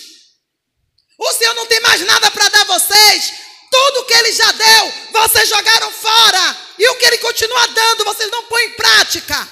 O 1.17 1.33
Senhor 1.33 1.53
não 1.53 1.65
tem 1.67 1.79
mais 1.81 2.01
nada 2.01 2.31
para 2.31 2.49
dar 2.49 2.61
a 2.61 2.65
vocês. 2.65 3.33
Tudo 3.71 4.05
que 4.05 4.13
Ele 4.13 4.31
já 4.33 4.51
deu, 4.51 4.93
vocês 5.11 5.49
jogaram 5.49 5.91
fora. 5.91 6.57
E 6.77 6.87
o 6.89 6.95
que 6.97 7.05
Ele 7.05 7.17
continua 7.19 7.67
dando, 7.67 8.05
vocês 8.05 8.29
não 8.29 8.43
põem 8.43 8.65
em 8.65 8.73
prática. 8.73 9.49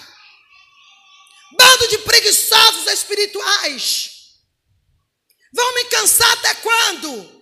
Bando 1.57 1.87
de 1.87 1.97
preguiçosos 1.99 2.87
espirituais. 2.87 4.20
Vão 5.53 5.75
me 5.75 5.85
cansar 5.85 6.31
até 6.33 6.55
quando? 6.55 7.41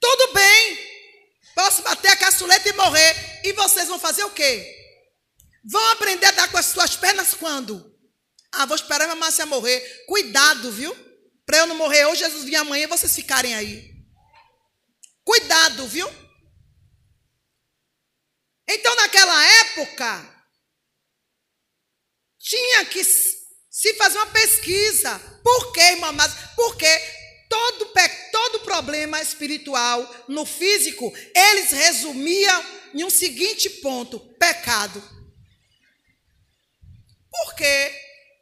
Tudo 0.00 0.32
bem. 0.32 0.90
Posso 1.54 1.82
bater 1.82 2.08
a 2.08 2.16
caçuleta 2.16 2.68
e 2.68 2.72
morrer. 2.72 3.40
E 3.44 3.52
vocês 3.52 3.88
vão 3.88 3.98
fazer 3.98 4.24
o 4.24 4.30
quê? 4.30 4.76
Vão 5.64 5.90
aprender 5.90 6.26
a 6.26 6.32
dar 6.32 6.50
com 6.50 6.56
as 6.56 6.66
suas 6.66 6.96
pernas 6.96 7.34
quando? 7.34 7.86
Ah, 8.52 8.66
vou 8.66 8.74
esperar 8.74 9.04
minha 9.04 9.16
Márcia 9.16 9.46
morrer. 9.46 10.04
Cuidado, 10.06 10.72
viu? 10.72 10.94
Para 11.46 11.58
eu 11.58 11.66
não 11.66 11.76
morrer 11.76 12.06
hoje, 12.06 12.24
Jesus 12.24 12.44
vir 12.44 12.56
amanhã 12.56 12.84
e 12.84 12.88
vocês 12.88 13.14
ficarem 13.14 13.54
aí. 13.54 13.90
Cuidado, 15.22 15.86
viu? 15.86 16.08
Então, 18.68 18.94
naquela 18.96 19.44
época, 19.44 20.44
tinha 22.38 22.84
que 22.86 23.04
se 23.04 23.94
fazer 23.94 24.18
uma 24.18 24.26
pesquisa. 24.28 25.18
Por 25.42 25.72
quê, 25.72 25.80
irmã 25.80 26.12
Márcia? 26.12 26.38
Porque 26.56 27.19
todo, 27.50 27.92
todo 28.30 28.60
problema 28.60 29.20
espiritual 29.20 30.24
no 30.28 30.46
físico, 30.46 31.12
eles 31.34 31.72
resumiam 31.72 32.64
em 32.94 33.04
um 33.04 33.10
seguinte 33.10 33.68
ponto: 33.68 34.20
pecado. 34.38 35.02
Por 37.28 37.54
quê? 37.56 37.92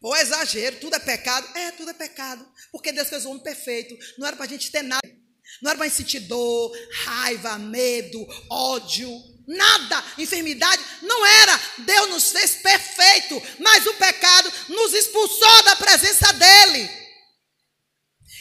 Ou 0.02 0.16
exagero, 0.16 0.76
tudo 0.76 0.94
é 0.94 0.98
pecado. 0.98 1.48
É, 1.56 1.72
tudo 1.72 1.90
é 1.90 1.94
pecado. 1.94 2.46
Porque 2.70 2.92
Deus 2.92 3.08
fez 3.08 3.24
o 3.24 3.30
homem 3.30 3.42
perfeito. 3.42 3.96
Não 4.16 4.26
era 4.26 4.36
para 4.36 4.46
a 4.46 4.48
gente 4.48 4.70
ter 4.70 4.82
nada. 4.82 5.00
Não 5.62 5.70
era 5.70 5.78
para 5.78 5.90
sentir 5.90 6.20
dor, 6.20 6.72
raiva, 7.04 7.58
medo, 7.58 8.24
ódio, 8.50 9.10
nada, 9.46 10.04
enfermidade. 10.18 10.82
Não 11.02 11.26
era. 11.26 11.60
Deus 11.78 12.10
nos 12.10 12.32
fez 12.32 12.56
perfeito. 12.56 13.42
Mas 13.58 13.86
o 13.86 13.94
pecado 13.94 14.52
nos 14.68 14.92
expulsou 14.92 15.62
da 15.64 15.74
presença 15.74 16.32
dEle. 16.32 17.07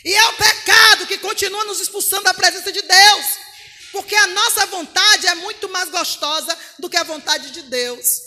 E 0.07 0.15
é 0.15 0.25
o 0.29 0.37
pecado 0.37 1.05
que 1.05 1.17
continua 1.17 1.65
nos 1.65 1.81
expulsando 1.81 2.23
da 2.23 2.33
presença 2.33 2.71
de 2.71 2.81
Deus. 2.81 3.25
Porque 3.91 4.15
a 4.15 4.27
nossa 4.27 4.65
vontade 4.67 5.27
é 5.27 5.35
muito 5.35 5.67
mais 5.67 5.89
gostosa 5.89 6.57
do 6.79 6.89
que 6.89 6.95
a 6.95 7.03
vontade 7.03 7.51
de 7.51 7.63
Deus. 7.63 8.21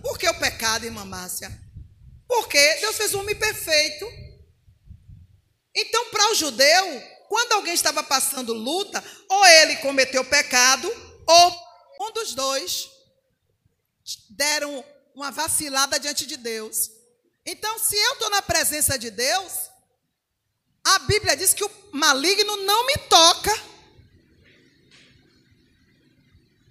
Por 0.00 0.18
que 0.18 0.26
o 0.26 0.38
pecado, 0.38 0.86
irmã 0.86 1.04
Márcia? 1.04 1.52
Porque 2.26 2.76
Deus 2.76 2.96
fez 2.96 3.12
um 3.12 3.20
homem 3.20 3.34
perfeito. 3.34 4.06
Então, 5.74 6.06
para 6.06 6.30
o 6.30 6.34
judeu, 6.34 7.02
quando 7.28 7.52
alguém 7.52 7.74
estava 7.74 8.02
passando 8.02 8.54
luta, 8.54 9.04
ou 9.28 9.46
ele 9.46 9.76
cometeu 9.76 10.24
pecado, 10.24 10.90
ou 11.26 12.08
um 12.08 12.12
dos 12.12 12.32
dois 12.32 12.88
deram 14.30 14.82
uma 15.14 15.30
vacilada 15.30 16.00
diante 16.00 16.24
de 16.24 16.38
Deus. 16.38 16.90
Então, 17.44 17.78
se 17.78 17.96
eu 17.96 18.14
estou 18.14 18.30
na 18.30 18.40
presença 18.40 18.98
de 18.98 19.10
Deus, 19.10 19.69
a 20.84 20.98
Bíblia 21.00 21.36
diz 21.36 21.52
que 21.54 21.64
o 21.64 21.70
maligno 21.92 22.56
não 22.58 22.86
me 22.86 22.96
toca. 23.08 23.70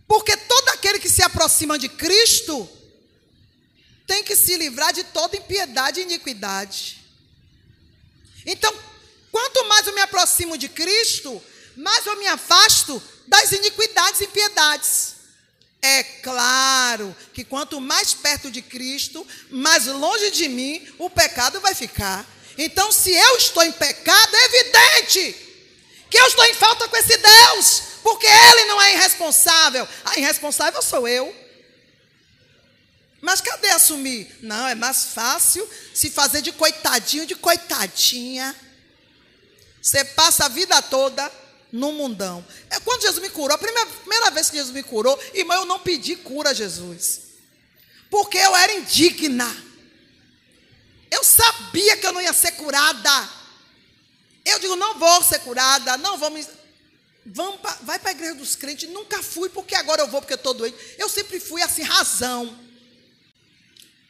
Porque 0.07 0.35
todo 0.35 0.69
aquele 0.69 0.99
que 0.99 1.09
se 1.09 1.21
aproxima 1.21 1.77
de 1.77 1.87
Cristo 1.87 2.67
tem 4.07 4.23
que 4.23 4.35
se 4.35 4.57
livrar 4.57 4.91
de 4.91 5.03
toda 5.03 5.37
impiedade 5.37 5.99
e 5.99 6.03
iniquidade. 6.03 6.99
Então, 8.45 8.73
quanto 9.31 9.67
mais 9.67 9.85
eu 9.85 9.93
me 9.93 10.01
aproximo 10.01 10.57
de 10.57 10.67
Cristo, 10.67 11.41
mais 11.75 12.05
eu 12.05 12.17
me 12.17 12.25
afasto 12.27 13.01
das 13.27 13.51
iniquidades 13.51 14.21
e 14.21 14.25
impiedades. 14.25 15.15
É 15.81 16.03
claro 16.03 17.15
que 17.33 17.43
quanto 17.43 17.79
mais 17.79 18.13
perto 18.13 18.49
de 18.51 18.61
Cristo, 18.61 19.25
mais 19.49 19.85
longe 19.85 20.31
de 20.31 20.49
mim 20.49 20.85
o 20.97 21.09
pecado 21.09 21.61
vai 21.61 21.73
ficar. 21.73 22.27
Então, 22.57 22.91
se 22.91 23.11
eu 23.11 23.37
estou 23.37 23.63
em 23.63 23.71
pecado, 23.71 24.35
é 24.35 24.45
evidente 24.45 25.49
que 26.09 26.17
eu 26.17 26.27
estou 26.27 26.45
em 26.45 26.53
falta 26.53 26.87
com 26.87 26.97
esse 26.97 27.17
Deus, 27.17 27.81
porque 28.01 28.27
Ele 28.27 28.65
não 28.65 28.81
é 28.81 28.93
irresponsável. 28.93 29.87
A 30.05 30.17
irresponsável 30.17 30.81
sou 30.81 31.07
eu. 31.07 31.33
Mas 33.21 33.41
cadê 33.41 33.69
assumir? 33.69 34.33
Não, 34.41 34.67
é 34.67 34.75
mais 34.75 35.05
fácil 35.13 35.67
se 35.93 36.09
fazer 36.09 36.41
de 36.41 36.51
coitadinho, 36.51 37.25
de 37.25 37.35
coitadinha. 37.35 38.55
Você 39.81 40.03
passa 40.03 40.45
a 40.45 40.49
vida 40.49 40.81
toda 40.81 41.29
no 41.71 41.91
mundão. 41.91 42.45
É 42.69 42.79
quando 42.79 43.01
Jesus 43.01 43.21
me 43.21 43.29
curou, 43.29 43.55
a 43.55 43.57
primeira, 43.57 43.89
primeira 43.89 44.31
vez 44.31 44.49
que 44.49 44.57
Jesus 44.57 44.73
me 44.73 44.83
curou, 44.83 45.19
irmão, 45.33 45.57
eu 45.57 45.65
não 45.65 45.79
pedi 45.79 46.15
cura 46.15 46.51
a 46.51 46.53
Jesus. 46.53 47.21
Porque 48.09 48.37
eu 48.37 48.55
era 48.55 48.73
indigna. 48.73 49.68
Eu 51.11 51.23
sabia 51.23 51.97
que 51.97 52.05
eu 52.05 52.13
não 52.13 52.21
ia 52.21 52.33
ser 52.33 52.51
curada. 52.53 53.29
Eu 54.45 54.59
digo, 54.59 54.75
não 54.75 54.97
vou 54.97 55.23
ser 55.23 55.39
curada, 55.39 55.97
não 55.97 56.17
vou 56.17 56.29
me. 56.29 56.45
Vamos 57.25 57.59
pra, 57.61 57.77
vai 57.81 57.99
para 57.99 58.09
a 58.09 58.13
igreja 58.13 58.35
dos 58.35 58.55
crentes. 58.55 58.89
Nunca 58.89 59.21
fui, 59.21 59.49
porque 59.49 59.75
agora 59.75 60.01
eu 60.01 60.07
vou, 60.07 60.21
porque 60.21 60.33
eu 60.33 60.37
estou 60.37 60.53
doente. 60.53 60.77
Eu 60.97 61.09
sempre 61.09 61.39
fui 61.39 61.61
assim, 61.61 61.83
razão. 61.83 62.57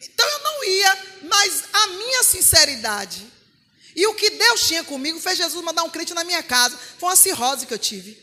Então 0.02 0.28
eu 0.28 0.40
não 0.40 0.64
ia, 0.64 1.06
mas 1.24 1.64
a 1.74 1.88
minha 1.88 2.24
sinceridade 2.24 3.40
e 3.96 4.08
o 4.08 4.14
que 4.14 4.30
Deus 4.30 4.68
tinha 4.68 4.84
comigo 4.84 5.20
fez 5.20 5.38
Jesus 5.38 5.64
mandar 5.64 5.84
um 5.84 5.90
crente 5.90 6.14
na 6.14 6.24
minha 6.24 6.42
casa. 6.42 6.78
Foi 6.98 7.10
uma 7.10 7.16
cirrose 7.16 7.66
que 7.66 7.74
eu 7.74 7.80
tive. 7.80 8.18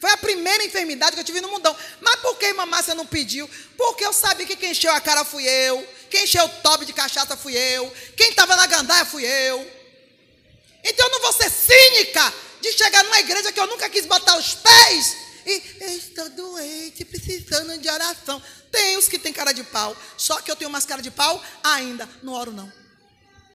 Foi 0.00 0.10
a 0.10 0.16
primeira 0.16 0.64
enfermidade 0.64 1.12
que 1.12 1.20
eu 1.20 1.24
tive 1.24 1.40
no 1.40 1.48
mundão. 1.48 1.74
Mas 2.00 2.16
por 2.16 2.36
que 2.36 2.46
irmã 2.46 2.66
Márcia 2.66 2.94
não 2.94 3.06
pediu? 3.06 3.48
Porque 3.76 4.04
eu 4.04 4.12
sabia 4.12 4.46
que 4.46 4.56
quem 4.56 4.72
encheu 4.72 4.92
a 4.92 5.00
cara 5.00 5.24
fui 5.24 5.44
eu. 5.46 5.86
Quem 6.10 6.24
encheu 6.24 6.44
o 6.44 6.48
top 6.48 6.84
de 6.84 6.92
cachaça 6.92 7.36
fui 7.36 7.56
eu. 7.56 7.90
Quem 8.16 8.30
estava 8.30 8.54
na 8.56 8.66
gandaia 8.66 9.04
fui 9.04 9.24
eu. 9.24 9.70
Então 10.84 11.06
eu 11.06 11.12
não 11.12 11.20
vou 11.20 11.32
ser 11.32 11.50
cínica 11.50 12.32
de 12.60 12.72
chegar 12.72 13.02
numa 13.04 13.20
igreja 13.20 13.50
que 13.50 13.58
eu 13.58 13.66
nunca 13.66 13.88
quis 13.88 14.04
botar 14.04 14.36
os 14.36 14.54
pés 14.54 15.16
e 15.46 15.84
estou 15.96 16.28
doente, 16.30 17.04
precisando 17.04 17.78
de 17.78 17.88
oração. 17.88 18.42
Tem 18.70 18.96
os 18.96 19.08
que 19.08 19.18
têm 19.18 19.32
cara 19.32 19.52
de 19.52 19.62
pau, 19.64 19.96
só 20.16 20.40
que 20.40 20.50
eu 20.50 20.56
tenho 20.56 20.70
mais 20.70 20.84
cara 20.84 21.02
de 21.02 21.10
pau 21.10 21.42
ainda. 21.62 22.08
Não 22.22 22.32
oro 22.32 22.52
não. 22.52 22.83